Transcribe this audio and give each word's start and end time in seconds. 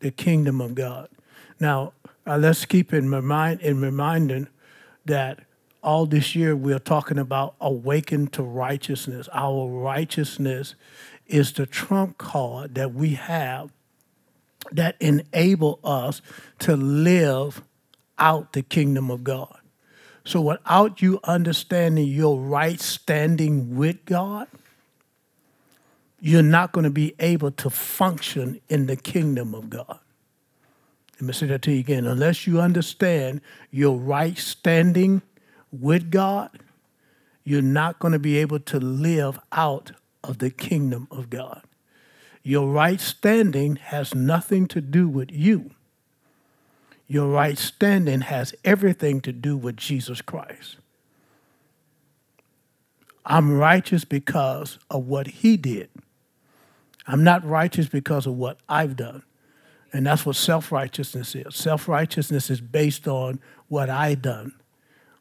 the 0.00 0.10
kingdom 0.10 0.60
of 0.60 0.74
God. 0.74 1.08
Now, 1.60 1.92
uh, 2.26 2.36
let's 2.36 2.64
keep 2.64 2.92
in 2.92 3.08
mind 3.08 3.60
in 3.60 3.80
reminding 3.80 4.48
that 5.04 5.40
all 5.82 6.06
this 6.06 6.34
year 6.34 6.54
we're 6.54 6.78
talking 6.78 7.18
about 7.18 7.54
awaken 7.60 8.26
to 8.28 8.42
righteousness. 8.42 9.28
Our 9.32 9.68
righteousness 9.68 10.74
is 11.26 11.52
the 11.52 11.66
trump 11.66 12.18
card 12.18 12.74
that 12.74 12.94
we 12.94 13.14
have 13.14 13.70
that 14.72 14.96
enable 15.00 15.78
us 15.82 16.20
to 16.60 16.76
live 16.76 17.62
out 18.18 18.52
the 18.52 18.62
kingdom 18.62 19.10
of 19.10 19.24
God. 19.24 19.56
So 20.24 20.40
without 20.42 21.00
you 21.00 21.20
understanding 21.24 22.06
your 22.06 22.38
right 22.38 22.80
standing 22.80 23.76
with 23.76 24.04
God, 24.04 24.48
you're 26.20 26.42
not 26.42 26.72
going 26.72 26.84
to 26.84 26.90
be 26.90 27.14
able 27.18 27.50
to 27.52 27.70
function 27.70 28.60
in 28.68 28.86
the 28.86 28.96
kingdom 28.96 29.54
of 29.54 29.70
God. 29.70 29.98
Let 31.14 31.22
me 31.22 31.32
say 31.32 31.46
that 31.46 31.62
to 31.62 31.72
you 31.72 31.80
again. 31.80 32.06
Unless 32.06 32.46
you 32.46 32.60
understand 32.60 33.40
your 33.70 33.98
right 33.98 34.38
standing 34.38 35.22
with 35.72 36.10
God, 36.10 36.50
you're 37.44 37.62
not 37.62 37.98
going 37.98 38.12
to 38.12 38.18
be 38.18 38.36
able 38.38 38.60
to 38.60 38.78
live 38.78 39.38
out 39.52 39.92
of 40.22 40.38
the 40.38 40.50
kingdom 40.50 41.08
of 41.10 41.30
God. 41.30 41.62
Your 42.42 42.68
right 42.68 43.00
standing 43.00 43.76
has 43.76 44.14
nothing 44.14 44.66
to 44.68 44.80
do 44.80 45.08
with 45.08 45.30
you. 45.30 45.70
Your 47.06 47.28
right 47.28 47.58
standing 47.58 48.22
has 48.22 48.54
everything 48.64 49.20
to 49.22 49.32
do 49.32 49.56
with 49.56 49.76
Jesus 49.76 50.20
Christ. 50.20 50.76
I'm 53.24 53.58
righteous 53.58 54.04
because 54.04 54.78
of 54.90 55.06
what 55.06 55.26
he 55.26 55.56
did. 55.56 55.88
I'm 57.08 57.24
not 57.24 57.44
righteous 57.44 57.88
because 57.88 58.26
of 58.26 58.34
what 58.34 58.58
I've 58.68 58.94
done. 58.94 59.22
And 59.92 60.06
that's 60.06 60.26
what 60.26 60.36
self 60.36 60.70
righteousness 60.70 61.34
is. 61.34 61.56
Self 61.56 61.88
righteousness 61.88 62.50
is 62.50 62.60
based 62.60 63.08
on 63.08 63.40
what 63.68 63.88
I've 63.88 64.20
done. 64.20 64.52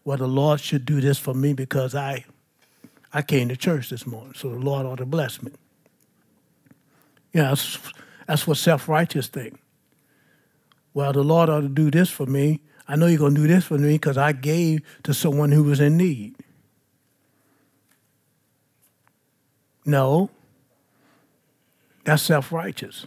Well, 0.03 0.17
the 0.17 0.27
Lord 0.27 0.59
should 0.59 0.85
do 0.85 0.99
this 0.99 1.17
for 1.17 1.33
me 1.33 1.53
because 1.53 1.95
I 1.95 2.25
I 3.13 3.21
came 3.21 3.47
to 3.49 3.55
church 3.55 3.89
this 3.89 4.05
morning, 4.05 4.33
so 4.35 4.49
the 4.49 4.59
Lord 4.59 4.85
ought 4.85 4.97
to 4.97 5.05
bless 5.05 5.41
me. 5.41 5.51
You 7.31 7.41
know, 7.41 7.49
that's, 7.49 7.79
that's 8.27 8.45
what 8.45 8.57
self 8.57 8.89
righteous 8.89 9.27
think. 9.27 9.57
Well, 10.93 11.13
the 11.13 11.23
Lord 11.23 11.49
ought 11.49 11.61
to 11.61 11.69
do 11.69 11.89
this 11.89 12.09
for 12.09 12.25
me. 12.25 12.61
I 12.87 12.97
know 12.97 13.07
you're 13.07 13.19
going 13.19 13.35
to 13.35 13.41
do 13.41 13.47
this 13.47 13.65
for 13.65 13.77
me 13.77 13.93
because 13.93 14.17
I 14.17 14.33
gave 14.33 14.81
to 15.03 15.13
someone 15.13 15.51
who 15.51 15.63
was 15.63 15.79
in 15.79 15.95
need. 15.95 16.35
No, 19.85 20.29
that's 22.07 22.23
self 22.23 22.53
righteous. 22.53 23.05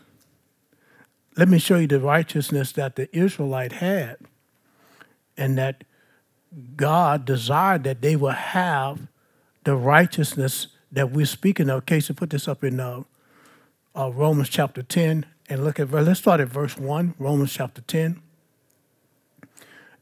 Let 1.34 1.48
me 1.48 1.58
show 1.58 1.78
you 1.78 1.86
the 1.86 2.00
righteousness 2.00 2.70
that 2.72 2.96
the 2.96 3.08
Israelite 3.16 3.72
had 3.72 4.18
and 5.38 5.56
that 5.56 5.84
God 6.76 7.24
desired 7.24 7.82
that 7.84 8.02
they 8.02 8.14
would 8.14 8.34
have 8.34 9.08
the 9.64 9.74
righteousness 9.74 10.66
that 10.92 11.12
we're 11.12 11.24
speaking 11.24 11.70
of. 11.70 11.86
Casey, 11.86 12.12
put 12.12 12.28
this 12.28 12.46
up 12.46 12.62
in 12.62 12.78
uh, 12.78 13.04
uh, 13.96 14.12
Romans 14.12 14.50
chapter 14.50 14.82
10 14.82 15.24
and 15.48 15.64
look 15.64 15.80
at, 15.80 15.90
let's 15.90 16.20
start 16.20 16.40
at 16.40 16.48
verse 16.48 16.76
1, 16.76 17.14
Romans 17.18 17.54
chapter 17.54 17.80
10. 17.80 18.20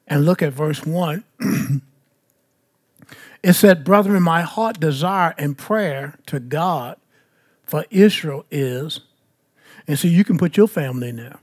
And 0.09 0.25
look 0.25 0.43
at 0.43 0.53
verse 0.53 0.85
1. 0.85 1.23
it 3.45 3.53
said, 3.53 3.85
Brethren, 3.85 4.25
my 4.25 4.43
heart 4.43 4.81
desire 4.81 5.37
and 5.39 5.57
prayer 5.57 6.19
to 6.27 6.41
God 6.41 6.97
for 7.69 7.85
Israel 7.91 8.47
is, 8.51 9.01
and 9.87 9.99
so 9.99 10.09
you 10.09 10.25
can 10.25 10.39
put 10.39 10.57
your 10.57 10.67
family 10.67 11.11
in 11.11 11.17
there. 11.17 11.39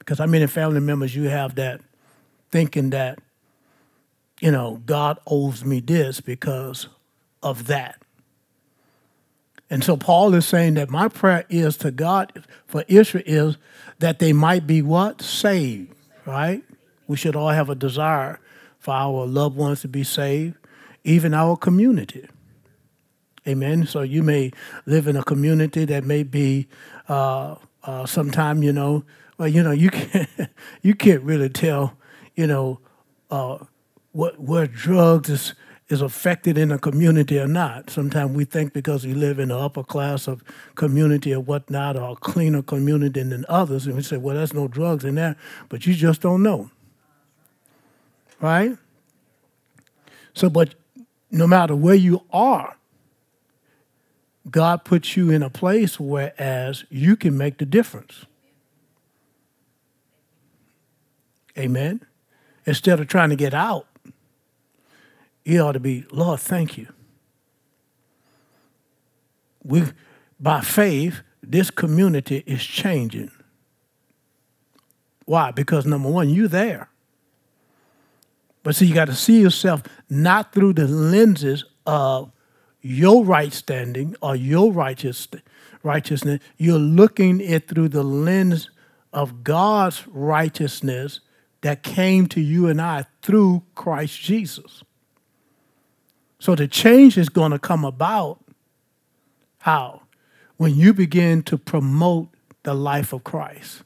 Because 0.00 0.18
how 0.18 0.26
many 0.26 0.46
family 0.46 0.80
members 0.80 1.14
you 1.14 1.28
have 1.28 1.54
that 1.54 1.80
thinking 2.50 2.90
that, 2.90 3.20
you 4.40 4.50
know, 4.50 4.82
God 4.84 5.18
owes 5.26 5.64
me 5.64 5.80
this 5.80 6.20
because 6.20 6.88
of 7.42 7.68
that. 7.68 8.02
And 9.70 9.84
so 9.84 9.96
Paul 9.96 10.34
is 10.34 10.46
saying 10.46 10.74
that 10.74 10.90
my 10.90 11.08
prayer 11.08 11.44
is 11.48 11.76
to 11.78 11.90
God 11.90 12.44
for 12.66 12.84
Israel 12.88 13.24
is 13.26 13.56
that 13.98 14.18
they 14.18 14.32
might 14.32 14.66
be 14.66 14.82
what? 14.82 15.22
Saved, 15.22 15.94
right? 16.26 16.64
We 17.06 17.16
should 17.16 17.36
all 17.36 17.50
have 17.50 17.70
a 17.70 17.74
desire 17.74 18.40
for 18.78 18.94
our 18.94 19.26
loved 19.26 19.56
ones 19.56 19.82
to 19.82 19.88
be 19.88 20.04
saved, 20.04 20.56
even 21.04 21.34
our 21.34 21.56
community. 21.56 22.26
Amen. 23.48 23.86
So 23.86 24.02
you 24.02 24.22
may 24.22 24.52
live 24.84 25.08
in 25.08 25.16
a 25.16 25.24
community 25.24 25.86
that 25.86 26.04
may 26.04 26.22
be 26.22 26.68
uh, 27.08 27.54
uh, 27.82 28.04
sometime, 28.04 28.62
you 28.62 28.72
know, 28.72 29.04
well, 29.38 29.48
you 29.48 29.62
know, 29.62 29.70
you 29.70 29.88
can't 29.90 30.28
you 30.82 30.94
can't 30.94 31.22
really 31.22 31.48
tell, 31.48 31.94
you 32.36 32.46
know, 32.46 32.80
uh, 33.30 33.58
what 34.12 34.38
where 34.38 34.66
drugs 34.66 35.30
is 35.30 35.54
is 35.88 36.02
affected 36.02 36.58
in 36.58 36.70
a 36.70 36.78
community 36.78 37.38
or 37.38 37.46
not. 37.46 37.88
Sometimes 37.88 38.36
we 38.36 38.44
think 38.44 38.74
because 38.74 39.06
we 39.06 39.14
live 39.14 39.38
in 39.38 39.48
the 39.48 39.58
upper 39.58 39.82
class 39.82 40.28
of 40.28 40.44
community 40.74 41.32
or 41.32 41.40
whatnot, 41.40 41.96
or 41.96 42.10
a 42.10 42.16
cleaner 42.16 42.60
community 42.60 43.22
than 43.22 43.46
others, 43.48 43.86
and 43.86 43.96
we 43.96 44.02
say, 44.02 44.18
well, 44.18 44.36
there's 44.36 44.52
no 44.52 44.68
drugs 44.68 45.04
in 45.04 45.14
there, 45.14 45.36
but 45.70 45.86
you 45.86 45.94
just 45.94 46.20
don't 46.20 46.42
know. 46.42 46.70
Right? 48.40 48.76
So, 50.34 50.50
but 50.50 50.74
no 51.30 51.46
matter 51.46 51.74
where 51.74 51.94
you 51.94 52.22
are, 52.30 52.77
God 54.50 54.84
puts 54.84 55.16
you 55.16 55.30
in 55.30 55.42
a 55.42 55.50
place 55.50 55.98
whereas 56.00 56.84
you 56.90 57.16
can 57.16 57.36
make 57.36 57.58
the 57.58 57.66
difference. 57.66 58.24
Amen. 61.58 62.06
Instead 62.66 63.00
of 63.00 63.08
trying 63.08 63.30
to 63.30 63.36
get 63.36 63.54
out, 63.54 63.86
you 65.44 65.60
ought 65.60 65.72
to 65.72 65.80
be, 65.80 66.04
Lord, 66.10 66.40
thank 66.40 66.76
you. 66.76 66.88
We, 69.64 69.84
by 70.38 70.60
faith, 70.60 71.22
this 71.42 71.70
community 71.70 72.44
is 72.46 72.62
changing. 72.62 73.30
Why? 75.24 75.50
Because 75.50 75.84
number 75.84 76.08
one, 76.08 76.30
you're 76.30 76.48
there. 76.48 76.90
But 78.62 78.76
see, 78.76 78.86
you 78.86 78.94
got 78.94 79.06
to 79.06 79.14
see 79.14 79.40
yourself 79.40 79.82
not 80.08 80.52
through 80.52 80.74
the 80.74 80.86
lenses 80.86 81.64
of 81.86 82.30
your 82.80 83.24
right 83.24 83.52
standing 83.52 84.14
or 84.22 84.36
your 84.36 84.72
righteous, 84.72 85.28
righteousness. 85.82 86.40
You're 86.56 86.78
looking 86.78 87.40
it 87.40 87.68
through 87.68 87.88
the 87.88 88.02
lens 88.02 88.70
of 89.12 89.42
God's 89.44 90.06
righteousness 90.08 91.20
that 91.62 91.82
came 91.82 92.26
to 92.28 92.40
you 92.40 92.68
and 92.68 92.80
I 92.80 93.06
through 93.22 93.62
Christ 93.74 94.20
Jesus. 94.20 94.82
So 96.38 96.54
the 96.54 96.68
change 96.68 97.18
is 97.18 97.28
going 97.28 97.50
to 97.50 97.58
come 97.58 97.84
about 97.84 98.44
how? 99.58 100.02
When 100.56 100.74
you 100.74 100.94
begin 100.94 101.42
to 101.44 101.58
promote 101.58 102.28
the 102.62 102.74
life 102.74 103.12
of 103.12 103.24
Christ. 103.24 103.82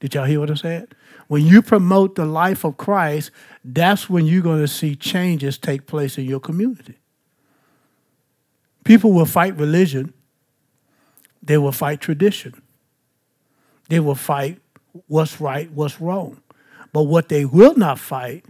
Did 0.00 0.14
y'all 0.14 0.24
hear 0.24 0.40
what 0.40 0.50
I 0.50 0.54
said? 0.54 0.94
When 1.28 1.46
you 1.46 1.62
promote 1.62 2.16
the 2.16 2.24
life 2.24 2.64
of 2.64 2.76
Christ, 2.76 3.30
that's 3.64 4.10
when 4.10 4.26
you're 4.26 4.42
going 4.42 4.60
to 4.60 4.68
see 4.68 4.96
changes 4.96 5.58
take 5.58 5.86
place 5.86 6.18
in 6.18 6.24
your 6.24 6.40
community. 6.40 6.96
People 8.84 9.12
will 9.12 9.26
fight 9.26 9.56
religion, 9.56 10.12
they 11.42 11.58
will 11.58 11.72
fight 11.72 12.00
tradition, 12.00 12.60
they 13.88 14.00
will 14.00 14.16
fight 14.16 14.60
what's 15.06 15.40
right, 15.40 15.70
what's 15.70 16.00
wrong. 16.00 16.40
But 16.92 17.04
what 17.04 17.28
they 17.28 17.44
will 17.44 17.74
not 17.76 17.98
fight 17.98 18.44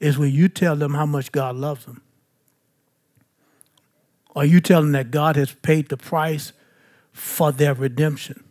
is 0.00 0.18
when 0.18 0.32
you 0.32 0.48
tell 0.48 0.76
them 0.76 0.94
how 0.94 1.06
much 1.06 1.32
God 1.32 1.56
loves 1.56 1.86
them. 1.86 2.02
Or 4.34 4.44
you 4.44 4.60
tell 4.60 4.82
them 4.82 4.92
that 4.92 5.10
God 5.10 5.36
has 5.36 5.52
paid 5.52 5.88
the 5.88 5.96
price 5.96 6.52
for 7.12 7.52
their 7.52 7.72
redemption. 7.72 8.42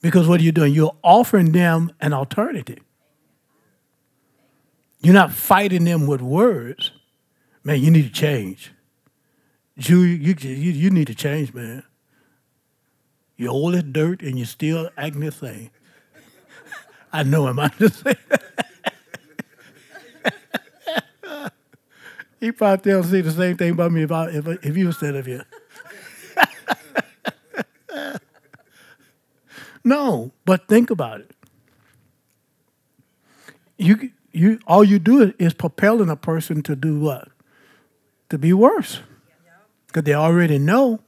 Because 0.00 0.26
what 0.26 0.40
are 0.40 0.42
you 0.42 0.52
doing? 0.52 0.74
You're 0.74 0.96
offering 1.02 1.52
them 1.52 1.92
an 2.00 2.12
alternative. 2.12 2.80
You're 5.04 5.14
not 5.14 5.32
fighting 5.32 5.84
them 5.84 6.06
with 6.06 6.22
words. 6.22 6.90
Man, 7.62 7.80
you 7.80 7.90
need 7.90 8.04
to 8.04 8.12
change. 8.12 8.72
You, 9.76 10.00
you, 10.00 10.34
you, 10.40 10.72
you 10.72 10.90
need 10.90 11.06
to 11.08 11.14
change, 11.14 11.52
man. 11.52 11.82
You're 13.36 13.52
old 13.52 13.74
as 13.74 13.82
dirt 13.82 14.22
and 14.22 14.38
you're 14.38 14.46
still 14.46 14.88
acting 14.96 15.20
the 15.20 15.32
same. 15.32 15.70
I 17.12 17.22
know 17.22 17.46
him. 17.48 17.58
I'm 17.58 17.70
just 17.78 18.02
saying. 18.02 18.16
he 22.40 22.52
probably 22.52 22.92
don't 22.92 23.04
say 23.04 23.20
the 23.20 23.30
same 23.30 23.56
thing 23.56 23.72
about 23.72 23.92
me 23.92 24.04
if, 24.04 24.12
I, 24.12 24.28
if, 24.30 24.46
if 24.46 24.76
you 24.76 24.86
was 24.86 24.96
standing 24.96 25.24
here. 25.24 25.44
No, 29.84 30.32
but 30.46 30.66
think 30.66 30.88
about 30.88 31.20
it. 31.20 31.30
You, 33.76 34.10
you, 34.34 34.58
all 34.66 34.84
you 34.84 34.98
do 34.98 35.32
is 35.38 35.54
propelling 35.54 36.10
a 36.10 36.16
person 36.16 36.62
to 36.64 36.76
do 36.76 36.98
what? 36.98 37.28
To 38.30 38.38
be 38.38 38.52
worse. 38.52 39.00
Because 39.86 40.04
they 40.04 40.14
already 40.14 40.58
know. 40.58 41.00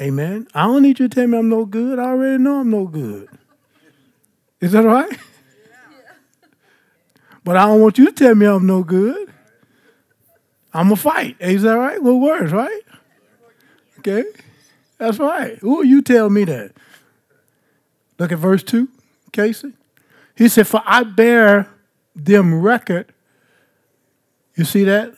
Amen. 0.00 0.46
I 0.54 0.66
don't 0.66 0.82
need 0.82 1.00
you 1.00 1.08
to 1.08 1.14
tell 1.14 1.26
me 1.26 1.38
I'm 1.38 1.48
no 1.48 1.64
good. 1.64 1.98
I 1.98 2.04
already 2.04 2.38
know 2.42 2.60
I'm 2.60 2.70
no 2.70 2.86
good. 2.86 3.28
Is 4.60 4.72
that 4.72 4.84
right? 4.84 5.18
But 7.42 7.56
I 7.56 7.66
don't 7.66 7.80
want 7.80 7.98
you 7.98 8.06
to 8.06 8.12
tell 8.12 8.34
me 8.34 8.46
I'm 8.46 8.66
no 8.66 8.82
good. 8.82 9.32
I'm 10.74 10.92
a 10.92 10.96
fight. 10.96 11.36
Is 11.40 11.62
that 11.62 11.74
right? 11.74 12.02
What 12.02 12.14
words, 12.14 12.52
right? 12.52 12.82
Okay. 14.00 14.24
That's 14.98 15.18
right. 15.18 15.58
Who 15.58 15.84
you 15.84 16.02
tell 16.02 16.28
me 16.28 16.44
that? 16.44 16.72
Look 18.18 18.32
at 18.32 18.38
verse 18.38 18.62
2, 18.62 18.88
Casey. 19.32 19.72
He 20.36 20.48
said, 20.48 20.68
For 20.68 20.82
I 20.84 21.02
bear 21.02 21.68
them 22.14 22.60
record. 22.60 23.12
You 24.54 24.64
see 24.64 24.84
that? 24.84 25.14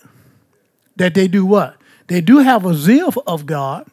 That 0.96 1.14
they 1.14 1.28
do 1.28 1.44
what? 1.44 1.76
They 2.06 2.20
do 2.20 2.38
have 2.38 2.64
a 2.64 2.74
zeal 2.74 3.12
of 3.26 3.44
God, 3.44 3.86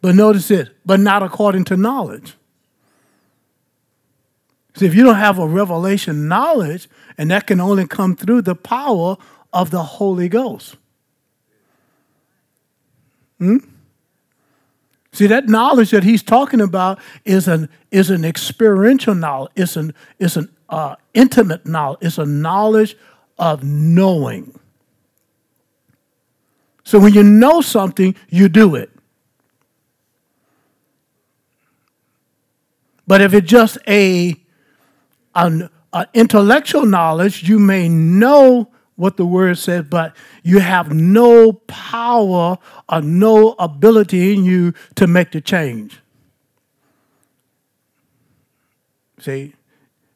but 0.00 0.14
notice 0.14 0.48
this, 0.48 0.70
but 0.86 1.00
not 1.00 1.22
according 1.22 1.64
to 1.64 1.76
knowledge. 1.76 2.34
See, 4.74 4.86
if 4.86 4.94
you 4.94 5.02
don't 5.02 5.16
have 5.16 5.38
a 5.38 5.46
revelation 5.46 6.28
knowledge, 6.28 6.88
and 7.18 7.30
that 7.30 7.46
can 7.46 7.60
only 7.60 7.86
come 7.86 8.16
through 8.16 8.42
the 8.42 8.54
power 8.54 9.16
of 9.52 9.70
the 9.70 9.82
Holy 9.82 10.28
Ghost. 10.28 10.76
Hmm? 13.38 13.58
See, 15.12 15.26
that 15.26 15.48
knowledge 15.48 15.90
that 15.90 16.04
he's 16.04 16.22
talking 16.22 16.60
about 16.60 16.98
is 17.24 17.48
an, 17.48 17.68
is 17.90 18.10
an 18.10 18.24
experiential 18.24 19.14
knowledge, 19.14 19.52
it's 19.56 19.76
an, 19.76 19.94
it's 20.18 20.36
an 20.36 20.48
uh, 20.68 20.96
intimate 21.14 21.66
knowledge, 21.66 21.98
it's 22.02 22.18
a 22.18 22.26
knowledge 22.26 22.96
of 23.38 23.64
knowing. 23.64 24.58
So 26.84 26.98
when 26.98 27.12
you 27.14 27.22
know 27.22 27.60
something, 27.60 28.14
you 28.28 28.48
do 28.48 28.74
it. 28.74 28.90
But 33.06 33.22
if 33.22 33.32
it's 33.32 33.48
just 33.48 33.78
a 33.88 34.36
an, 35.34 35.70
an 35.92 36.06
intellectual 36.14 36.84
knowledge, 36.84 37.48
you 37.48 37.58
may 37.58 37.88
know 37.88 38.70
what 38.98 39.16
the 39.16 39.24
word 39.24 39.56
says, 39.56 39.84
but 39.88 40.14
you 40.42 40.58
have 40.58 40.92
no 40.92 41.52
power 41.52 42.58
or 42.88 43.00
no 43.00 43.54
ability 43.60 44.34
in 44.34 44.44
you 44.44 44.74
to 44.96 45.06
make 45.06 45.30
the 45.30 45.40
change. 45.40 46.00
See? 49.20 49.54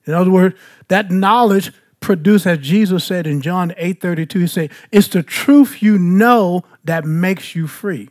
In 0.04 0.14
other 0.14 0.32
words, 0.32 0.56
that 0.88 1.12
knowledge 1.12 1.72
produced, 2.00 2.44
as 2.44 2.58
Jesus 2.58 3.04
said 3.04 3.24
in 3.24 3.40
John 3.40 3.72
8 3.76 4.00
32, 4.00 4.38
he 4.40 4.46
said, 4.48 4.72
it's 4.90 5.06
the 5.06 5.22
truth 5.22 5.80
you 5.80 5.96
know 5.96 6.64
that 6.82 7.04
makes 7.04 7.54
you 7.54 7.68
free. 7.68 8.08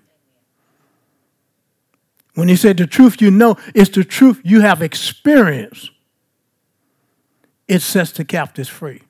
When 2.33 2.47
he 2.47 2.55
said 2.55 2.77
the 2.77 2.87
truth 2.87 3.21
you 3.21 3.29
know, 3.29 3.57
it's 3.75 3.89
the 3.89 4.05
truth 4.05 4.39
you 4.45 4.61
have 4.61 4.81
experienced. 4.81 5.91
It 7.67 7.81
sets 7.81 8.13
the 8.13 8.23
captives 8.23 8.69
free. 8.69 9.01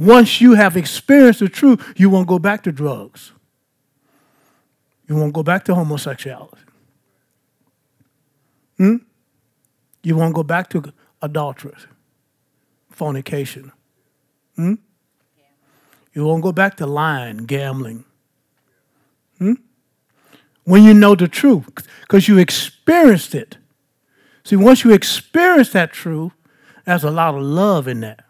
Once 0.00 0.40
you 0.40 0.54
have 0.54 0.78
experienced 0.78 1.40
the 1.40 1.48
truth, 1.48 1.92
you 1.94 2.08
won't 2.08 2.26
go 2.26 2.38
back 2.38 2.62
to 2.62 2.72
drugs. 2.72 3.32
You 5.06 5.14
won't 5.14 5.34
go 5.34 5.42
back 5.42 5.62
to 5.66 5.74
homosexuality. 5.74 6.56
Hmm? 8.78 8.96
You 10.02 10.16
won't 10.16 10.34
go 10.34 10.42
back 10.42 10.70
to 10.70 10.94
adultery, 11.20 11.74
fornication. 12.88 13.72
Hmm? 14.56 14.76
You 16.14 16.24
won't 16.24 16.44
go 16.44 16.52
back 16.52 16.78
to 16.78 16.86
lying, 16.86 17.44
gambling. 17.44 18.06
Hmm? 19.36 19.52
When 20.64 20.82
you 20.82 20.94
know 20.94 21.14
the 21.14 21.28
truth, 21.28 21.86
because 22.00 22.26
you 22.26 22.38
experienced 22.38 23.34
it. 23.34 23.58
See, 24.44 24.56
once 24.56 24.82
you 24.82 24.94
experience 24.94 25.72
that 25.72 25.92
truth, 25.92 26.32
there's 26.86 27.04
a 27.04 27.10
lot 27.10 27.34
of 27.34 27.42
love 27.42 27.86
in 27.86 28.00
that. 28.00 28.24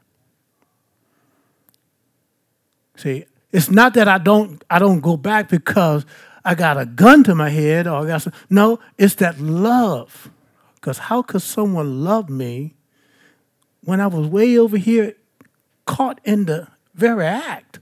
See, 3.00 3.25
it's 3.50 3.70
not 3.70 3.94
that 3.94 4.08
I 4.08 4.19
don't 4.19 4.62
I 4.69 4.79
don't 4.79 5.00
go 5.00 5.17
back 5.17 5.49
because 5.49 6.05
I 6.44 6.55
got 6.55 6.79
a 6.79 6.85
gun 6.85 7.25
to 7.25 7.35
my 7.35 7.49
head 7.49 7.87
or 7.87 8.05
I 8.05 8.06
got 8.06 8.23
some, 8.23 8.35
no, 8.50 8.79
it's 8.99 9.14
that 9.17 9.41
love. 9.41 10.31
Because 10.75 10.99
how 10.99 11.23
could 11.23 11.41
someone 11.41 12.05
love 12.05 12.29
me 12.29 12.75
when 13.85 14.00
I 14.00 14.06
was 14.06 14.26
way 14.26 14.58
over 14.58 14.76
here 14.76 15.14
caught 15.87 16.20
in 16.25 16.44
the 16.44 16.69
very 16.94 17.25
act? 17.25 17.79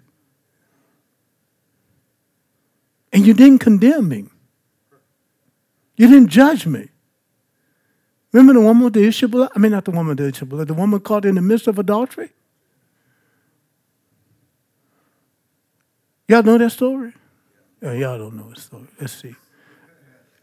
And 3.12 3.26
you 3.26 3.34
didn't 3.34 3.58
condemn 3.58 4.08
me. 4.08 4.26
You 5.96 6.06
didn't 6.06 6.28
judge 6.28 6.64
me. 6.64 6.90
Remember 8.30 8.52
the 8.52 8.64
woman 8.64 8.84
with 8.84 8.92
the 8.92 9.04
issue 9.04 9.24
of 9.26 9.32
blood? 9.32 9.50
I 9.56 9.58
mean, 9.58 9.72
not 9.72 9.84
the 9.84 9.90
woman 9.90 10.10
with 10.10 10.18
the 10.18 10.28
issue 10.28 10.44
of 10.44 10.50
blood, 10.50 10.68
the 10.68 10.74
woman 10.74 11.00
caught 11.00 11.24
in 11.24 11.34
the 11.34 11.42
midst 11.42 11.66
of 11.66 11.76
adultery? 11.76 12.30
Y'all 16.28 16.42
know 16.42 16.58
that 16.58 16.70
story? 16.70 17.14
Oh, 17.82 17.92
y'all 17.92 18.18
don't 18.18 18.36
know 18.36 18.50
the 18.50 18.60
story. 18.60 18.86
Let's 19.00 19.14
see. 19.14 19.34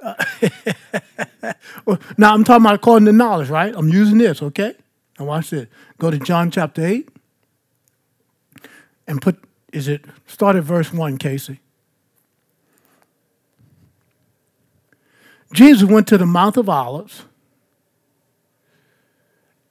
Uh, 0.01 0.15
well, 1.85 1.99
now 2.17 2.33
I'm 2.33 2.43
talking 2.43 2.65
about 2.65 2.75
according 2.75 3.05
to 3.05 3.11
knowledge, 3.11 3.49
right? 3.49 3.73
I'm 3.75 3.89
using 3.89 4.17
this, 4.17 4.41
okay? 4.41 4.73
Now 5.19 5.25
watch 5.25 5.51
this. 5.51 5.67
Go 5.99 6.09
to 6.09 6.17
John 6.17 6.49
chapter 6.49 6.83
8 6.83 7.07
and 9.07 9.21
put, 9.21 9.37
is 9.71 9.87
it, 9.87 10.05
start 10.25 10.55
at 10.55 10.63
verse 10.63 10.91
1, 10.91 11.17
Casey. 11.17 11.59
Jesus 15.53 15.87
went 15.87 16.07
to 16.07 16.17
the 16.17 16.25
Mount 16.25 16.57
of 16.57 16.67
Olives, 16.67 17.25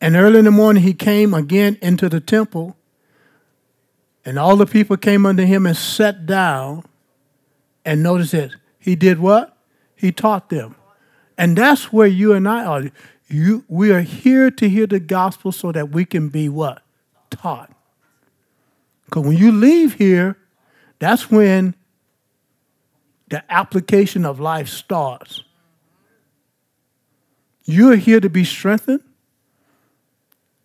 and 0.00 0.14
early 0.14 0.38
in 0.38 0.44
the 0.44 0.50
morning 0.50 0.82
he 0.82 0.94
came 0.94 1.34
again 1.34 1.76
into 1.82 2.08
the 2.08 2.20
temple 2.20 2.76
and 4.25 4.38
all 4.38 4.56
the 4.56 4.67
people 4.67 4.97
came 4.97 5.26
unto 5.26 5.44
him 5.44 5.67
and 5.67 5.76
sat 5.76 6.26
down. 6.26 6.85
And 7.85 8.03
notice 8.03 8.31
this. 8.31 8.55
He 8.79 8.97
did 8.97 9.19
what? 9.19 9.56
He 9.94 10.11
taught 10.11 10.49
them. 10.49 10.75
And 11.37 11.56
that's 11.56 11.93
where 11.93 12.06
you 12.06 12.32
and 12.32 12.49
I 12.49 12.65
are. 12.65 12.91
You, 13.29 13.65
we 13.69 13.91
are 13.91 14.00
here 14.00 14.50
to 14.50 14.69
hear 14.69 14.87
the 14.87 15.00
gospel 15.00 15.53
so 15.53 15.73
that 15.73 15.91
we 15.91 16.05
can 16.05 16.29
be 16.29 16.49
what? 16.49 16.82
Taught. 17.31 17.71
Because 19.05 19.26
when 19.26 19.37
you 19.37 19.53
leave 19.53 19.94
here, 19.94 20.38
that's 20.99 21.31
when 21.31 21.75
the 23.29 23.44
application 23.53 24.25
of 24.25 24.41
life 24.41 24.69
starts. 24.69 25.43
You're 27.64 27.97
here 27.97 28.21
to 28.21 28.31
be 28.31 28.45
strengthened, 28.45 29.02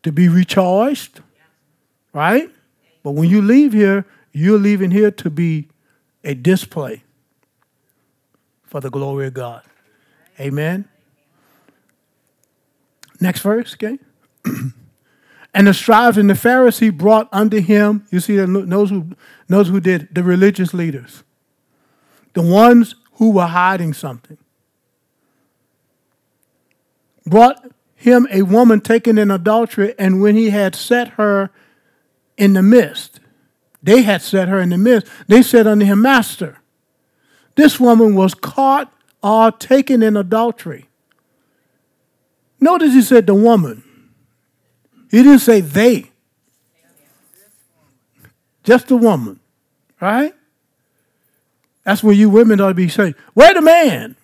to 0.04 0.12
be 0.12 0.30
recharged, 0.30 1.22
right? 2.14 2.50
But 3.04 3.12
when 3.12 3.30
you 3.30 3.42
leave 3.42 3.74
here, 3.74 4.06
you're 4.32 4.60
leaving 4.60 4.92
here 4.92 5.12
to 5.12 5.30
be 5.30 5.70
a 6.24 6.36
display 6.36 7.04
for 8.64 8.80
the 8.80 8.90
glory 8.90 9.28
of 9.28 9.34
God. 9.34 9.64
Amen. 10.40 10.88
Next 13.20 13.42
verse, 13.42 13.74
okay? 13.74 14.00
and 15.54 15.68
the 15.68 15.74
scribes 15.74 16.18
and 16.18 16.30
the 16.30 16.36
Pharisee 16.36 16.96
brought 16.96 17.28
unto 17.32 17.60
him, 17.60 18.06
you 18.12 18.20
see, 18.20 18.36
knows 18.36 18.90
who, 18.90 19.16
knows 19.50 19.68
who 19.68 19.80
did, 19.80 20.14
the 20.14 20.24
religious 20.24 20.74
leaders, 20.74 21.24
the 22.34 22.42
ones 22.42 22.96
who 23.14 23.32
were 23.32 23.48
hiding 23.48 23.94
something. 23.94 24.38
Brought 27.26 27.64
him 27.96 28.28
a 28.32 28.44
woman 28.44 28.80
taken 28.80 29.18
in 29.18 29.30
adultery, 29.30 29.94
and 30.00 30.22
when 30.22 30.36
he 30.36 30.52
had 30.52 30.74
set 30.74 31.10
her 31.10 31.52
in 32.40 32.54
the 32.54 32.64
midst. 32.64 33.20
They 33.84 34.02
had 34.02 34.22
set 34.22 34.48
her 34.48 34.60
in 34.60 34.70
the 34.70 34.78
midst. 34.78 35.12
They 35.28 35.44
said 35.44 35.68
unto 35.68 35.86
him, 35.86 36.02
Master, 36.02 36.58
this 37.56 37.80
woman 37.80 38.16
was 38.16 38.34
caught 38.34 38.92
or 39.22 39.52
taken 39.52 40.02
in 40.02 40.18
adultery. 40.18 40.88
Notice 42.60 42.94
he 42.94 43.02
said 43.02 43.28
the 43.28 43.36
woman. 43.36 43.84
He 45.12 45.18
didn't 45.18 45.40
say 45.40 45.62
they. 45.62 46.12
Just 48.64 48.88
the 48.88 48.98
woman. 48.98 49.40
Right? 50.02 50.34
That's 51.84 52.04
where 52.04 52.14
you 52.14 52.30
women 52.30 52.62
ought 52.62 52.70
to 52.70 52.74
be 52.74 52.88
saying, 52.88 53.16
Where 53.34 53.54
the 53.54 53.62
man. 53.62 54.16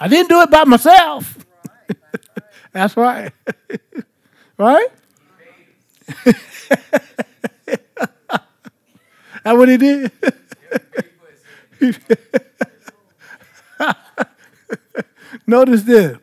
I 0.00 0.08
didn't 0.08 0.28
do 0.28 0.40
it 0.40 0.50
by 0.50 0.64
myself. 0.64 1.38
That's 2.72 2.96
right. 2.96 3.32
right? 4.58 4.88
That 9.44 9.56
what 9.58 9.68
he 9.68 9.76
did? 9.76 10.10
Notice 15.46 15.82
this. 15.82 16.16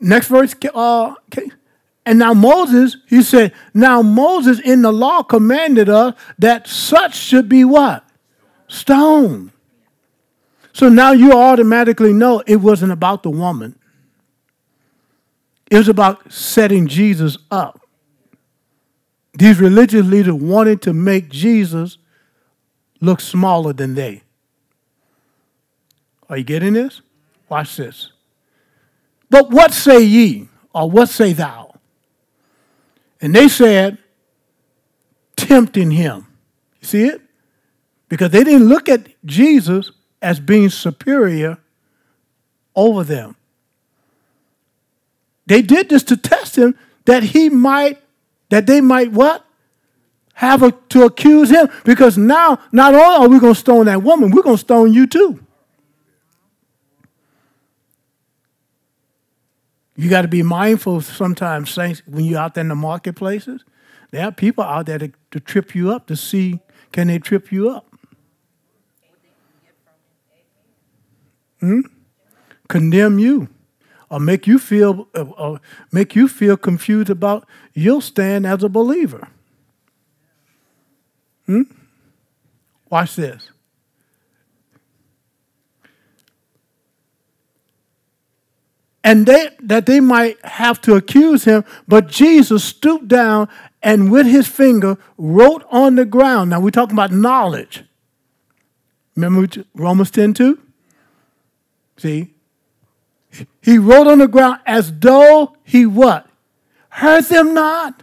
Next 0.00 0.26
verse. 0.26 0.52
Uh, 0.74 1.14
okay. 1.32 1.48
And 2.04 2.18
now 2.18 2.34
Moses, 2.34 2.96
he 3.06 3.22
said, 3.22 3.52
now 3.72 4.02
Moses 4.02 4.58
in 4.60 4.82
the 4.82 4.92
law 4.92 5.22
commanded 5.22 5.88
us 5.88 6.14
that 6.38 6.66
such 6.66 7.16
should 7.16 7.48
be 7.48 7.64
what? 7.64 8.04
Stone. 8.68 9.52
So 10.72 10.88
now 10.88 11.12
you 11.12 11.32
automatically 11.32 12.12
know 12.12 12.42
it 12.46 12.56
wasn't 12.56 12.90
about 12.92 13.22
the 13.22 13.30
woman. 13.30 13.78
It 15.70 15.78
was 15.78 15.88
about 15.88 16.32
setting 16.32 16.88
Jesus 16.88 17.38
up. 17.50 17.85
These 19.38 19.60
religious 19.60 20.06
leaders 20.06 20.32
wanted 20.34 20.82
to 20.82 20.92
make 20.92 21.28
Jesus 21.28 21.98
look 23.00 23.20
smaller 23.20 23.72
than 23.72 23.94
they. 23.94 24.22
Are 26.28 26.38
you 26.38 26.44
getting 26.44 26.72
this? 26.72 27.02
Watch 27.48 27.76
this. 27.76 28.12
But 29.28 29.50
what 29.50 29.72
say 29.72 30.02
ye, 30.02 30.48
or 30.74 30.90
what 30.90 31.08
say 31.08 31.32
thou? 31.32 31.74
And 33.20 33.34
they 33.34 33.48
said, 33.48 33.98
tempting 35.36 35.90
him. 35.90 36.26
You 36.80 36.86
see 36.86 37.04
it? 37.04 37.20
Because 38.08 38.30
they 38.30 38.44
didn't 38.44 38.68
look 38.68 38.88
at 38.88 39.08
Jesus 39.24 39.90
as 40.22 40.40
being 40.40 40.70
superior 40.70 41.58
over 42.74 43.04
them. 43.04 43.36
They 45.46 45.62
did 45.62 45.88
this 45.88 46.02
to 46.04 46.16
test 46.16 46.56
him 46.56 46.76
that 47.04 47.22
he 47.22 47.48
might, 47.48 48.00
that 48.48 48.66
they 48.66 48.80
might 48.80 49.12
what? 49.12 49.44
Have 50.34 50.62
a, 50.62 50.72
to 50.90 51.04
accuse 51.04 51.50
him. 51.50 51.68
Because 51.84 52.18
now, 52.18 52.60
not 52.72 52.94
only 52.94 53.04
are 53.04 53.28
we 53.28 53.38
going 53.38 53.54
to 53.54 53.58
stone 53.60 53.86
that 53.86 54.02
woman, 54.02 54.30
we're 54.30 54.42
going 54.42 54.56
to 54.56 54.60
stone 54.60 54.92
you 54.92 55.06
too. 55.06 55.40
You 59.96 60.10
got 60.10 60.22
to 60.22 60.28
be 60.28 60.42
mindful 60.42 61.00
sometimes, 61.00 61.70
saints, 61.70 62.02
when 62.06 62.26
you're 62.26 62.38
out 62.38 62.54
there 62.54 62.62
in 62.62 62.68
the 62.68 62.74
marketplaces. 62.74 63.64
There 64.10 64.24
are 64.24 64.32
people 64.32 64.62
out 64.62 64.86
there 64.86 64.98
to, 64.98 65.10
to 65.30 65.40
trip 65.40 65.74
you 65.74 65.90
up 65.90 66.06
to 66.08 66.16
see 66.16 66.60
can 66.92 67.08
they 67.08 67.18
trip 67.18 67.50
you 67.50 67.70
up. 67.70 67.86
Hmm? 71.60 71.80
Condemn 72.68 73.18
you, 73.18 73.48
or 74.10 74.20
make 74.20 74.46
you 74.46 74.58
feel, 74.58 75.08
uh, 75.14 75.24
uh, 75.36 75.58
make 75.92 76.14
you 76.14 76.28
feel 76.28 76.56
confused 76.56 77.10
about 77.10 77.46
your 77.74 78.00
stand 78.00 78.46
as 78.46 78.62
a 78.62 78.68
believer. 78.68 79.28
Hmm? 81.46 81.62
Watch 82.88 83.16
this. 83.16 83.50
and 89.06 89.24
they, 89.24 89.50
that 89.60 89.86
they 89.86 90.00
might 90.00 90.44
have 90.44 90.80
to 90.80 90.96
accuse 90.96 91.44
him. 91.44 91.64
But 91.86 92.08
Jesus 92.08 92.64
stooped 92.64 93.06
down 93.06 93.48
and 93.80 94.10
with 94.10 94.26
his 94.26 94.48
finger 94.48 94.98
wrote 95.16 95.64
on 95.70 95.94
the 95.94 96.04
ground. 96.04 96.50
Now 96.50 96.58
we're 96.58 96.70
talking 96.70 96.96
about 96.96 97.12
knowledge. 97.12 97.84
Remember 99.14 99.64
Romans 99.74 100.10
10 100.10 100.34
2? 100.34 100.58
See? 101.98 102.34
He 103.62 103.78
wrote 103.78 104.06
on 104.06 104.18
the 104.18 104.28
ground 104.28 104.60
as 104.66 104.92
though 104.98 105.56
he 105.64 105.86
what? 105.86 106.26
Heard 106.88 107.24
them 107.24 107.54
not. 107.54 108.02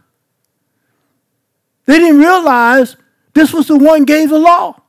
They 1.85 1.99
didn't 1.99 2.19
realize 2.19 2.95
this 3.33 3.53
was 3.53 3.67
the 3.67 3.77
one 3.77 4.05
gave 4.05 4.29
the 4.29 4.39
law. 4.39 4.81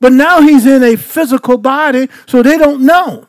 But 0.00 0.12
now 0.12 0.40
he's 0.40 0.66
in 0.66 0.82
a 0.82 0.96
physical 0.96 1.58
body, 1.58 2.08
so 2.26 2.42
they 2.42 2.56
don't 2.56 2.82
know 2.82 3.26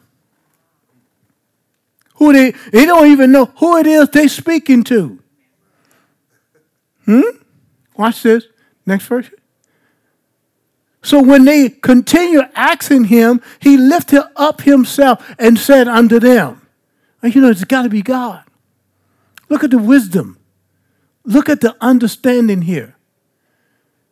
who 2.16 2.32
they, 2.32 2.52
they 2.72 2.86
don't 2.86 3.08
even 3.08 3.32
know 3.32 3.46
who 3.58 3.78
it 3.78 3.88
is 3.88 4.08
they're 4.10 4.30
speaking 4.30 4.84
to. 4.84 5.20
Hmm? 7.06 7.22
Watch 7.98 8.22
this. 8.22 8.46
Next 8.86 9.08
verse. 9.08 9.30
So 11.04 11.22
when 11.22 11.46
they 11.46 11.70
continue 11.70 12.42
asking 12.56 13.06
him, 13.06 13.42
he 13.60 13.76
lifted 13.78 14.24
up 14.36 14.62
himself 14.62 15.34
and 15.40 15.58
said 15.58 15.88
unto 15.88 16.20
them, 16.20 16.62
and 17.22 17.34
you 17.34 17.42
know, 17.42 17.50
it's 17.50 17.64
got 17.64 17.84
to 17.84 17.90
be 17.90 18.02
God. 18.02 18.44
Look 19.50 19.64
at 19.64 19.72
the 19.72 19.80
wisdom. 19.80 20.38
Look 21.24 21.50
at 21.50 21.62
the 21.62 21.76
understanding 21.82 22.64
here. 22.64 22.96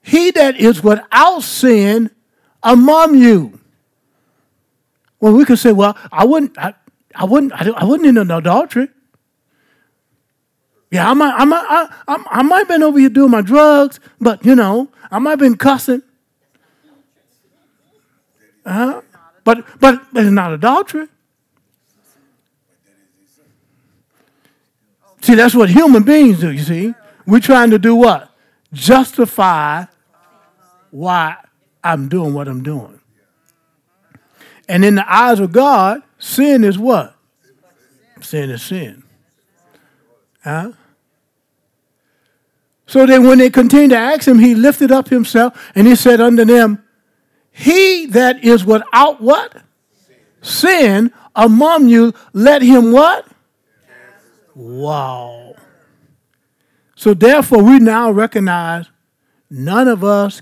He 0.01 0.31
that 0.31 0.57
is 0.57 0.83
without 0.83 1.41
sin 1.41 2.11
among 2.63 3.15
you. 3.15 3.59
Well, 5.19 5.33
we 5.33 5.45
could 5.45 5.59
say, 5.59 5.71
well, 5.71 5.97
I 6.11 6.25
wouldn't, 6.25 6.57
I, 6.57 6.73
I 7.13 7.25
wouldn't, 7.25 7.53
I, 7.53 7.69
I 7.69 7.83
wouldn't 7.83 8.07
in 8.07 8.17
an 8.17 8.31
adultery. 8.31 8.89
Yeah, 10.91 11.09
I 11.09 11.13
might, 11.13 11.33
I 11.35 11.45
might, 11.45 11.65
I, 11.67 11.95
I, 12.07 12.23
I 12.31 12.41
might 12.41 12.59
have 12.59 12.67
been 12.67 12.83
over 12.83 12.97
here 12.97 13.09
doing 13.09 13.29
my 13.29 13.41
drugs, 13.41 13.99
but 14.19 14.43
you 14.43 14.55
know, 14.55 14.89
I 15.11 15.19
might 15.19 15.31
have 15.31 15.39
been 15.39 15.57
cussing. 15.57 16.01
But, 18.69 19.03
but, 19.43 19.65
but 19.79 20.01
it's 20.15 20.31
not 20.31 20.53
adultery. 20.53 21.07
See, 25.21 25.35
that's 25.35 25.55
what 25.55 25.69
human 25.69 26.03
beings 26.03 26.39
do, 26.39 26.51
you 26.51 26.59
see. 26.59 26.93
We're 27.25 27.39
trying 27.39 27.71
to 27.71 27.79
do 27.79 27.95
what? 27.95 28.31
Justify 28.71 29.85
why 30.91 31.37
I'm 31.83 32.07
doing 32.07 32.33
what 32.33 32.47
I'm 32.47 32.63
doing. 32.63 32.99
And 34.67 34.85
in 34.85 34.95
the 34.95 35.11
eyes 35.11 35.39
of 35.39 35.51
God, 35.51 36.03
Sin 36.19 36.65
is 36.65 36.77
what? 36.77 37.15
Sin 38.21 38.49
is 38.51 38.61
sin. 38.61 39.03
Huh? 40.43 40.73
So 42.85 43.05
then, 43.05 43.25
when 43.25 43.37
they 43.37 43.49
continued 43.49 43.91
to 43.91 43.97
ask 43.97 44.27
him, 44.27 44.39
he 44.39 44.53
lifted 44.53 44.91
up 44.91 45.09
himself 45.09 45.71
and 45.75 45.87
he 45.87 45.95
said 45.95 46.19
unto 46.19 46.43
them, 46.43 46.83
He 47.59 48.05
that 48.05 48.41
is 48.41 48.63
without 48.63 49.19
what? 49.19 49.63
Sin 50.41 51.11
among 51.35 51.89
you, 51.89 52.13
let 52.31 52.61
him 52.61 52.93
what? 52.93 53.27
Wow. 54.55 55.55
So 56.95 57.13
therefore, 57.13 57.61
we 57.61 57.79
now 57.79 58.11
recognize 58.11 58.85
none 59.49 59.89
of 59.89 60.05
us 60.05 60.41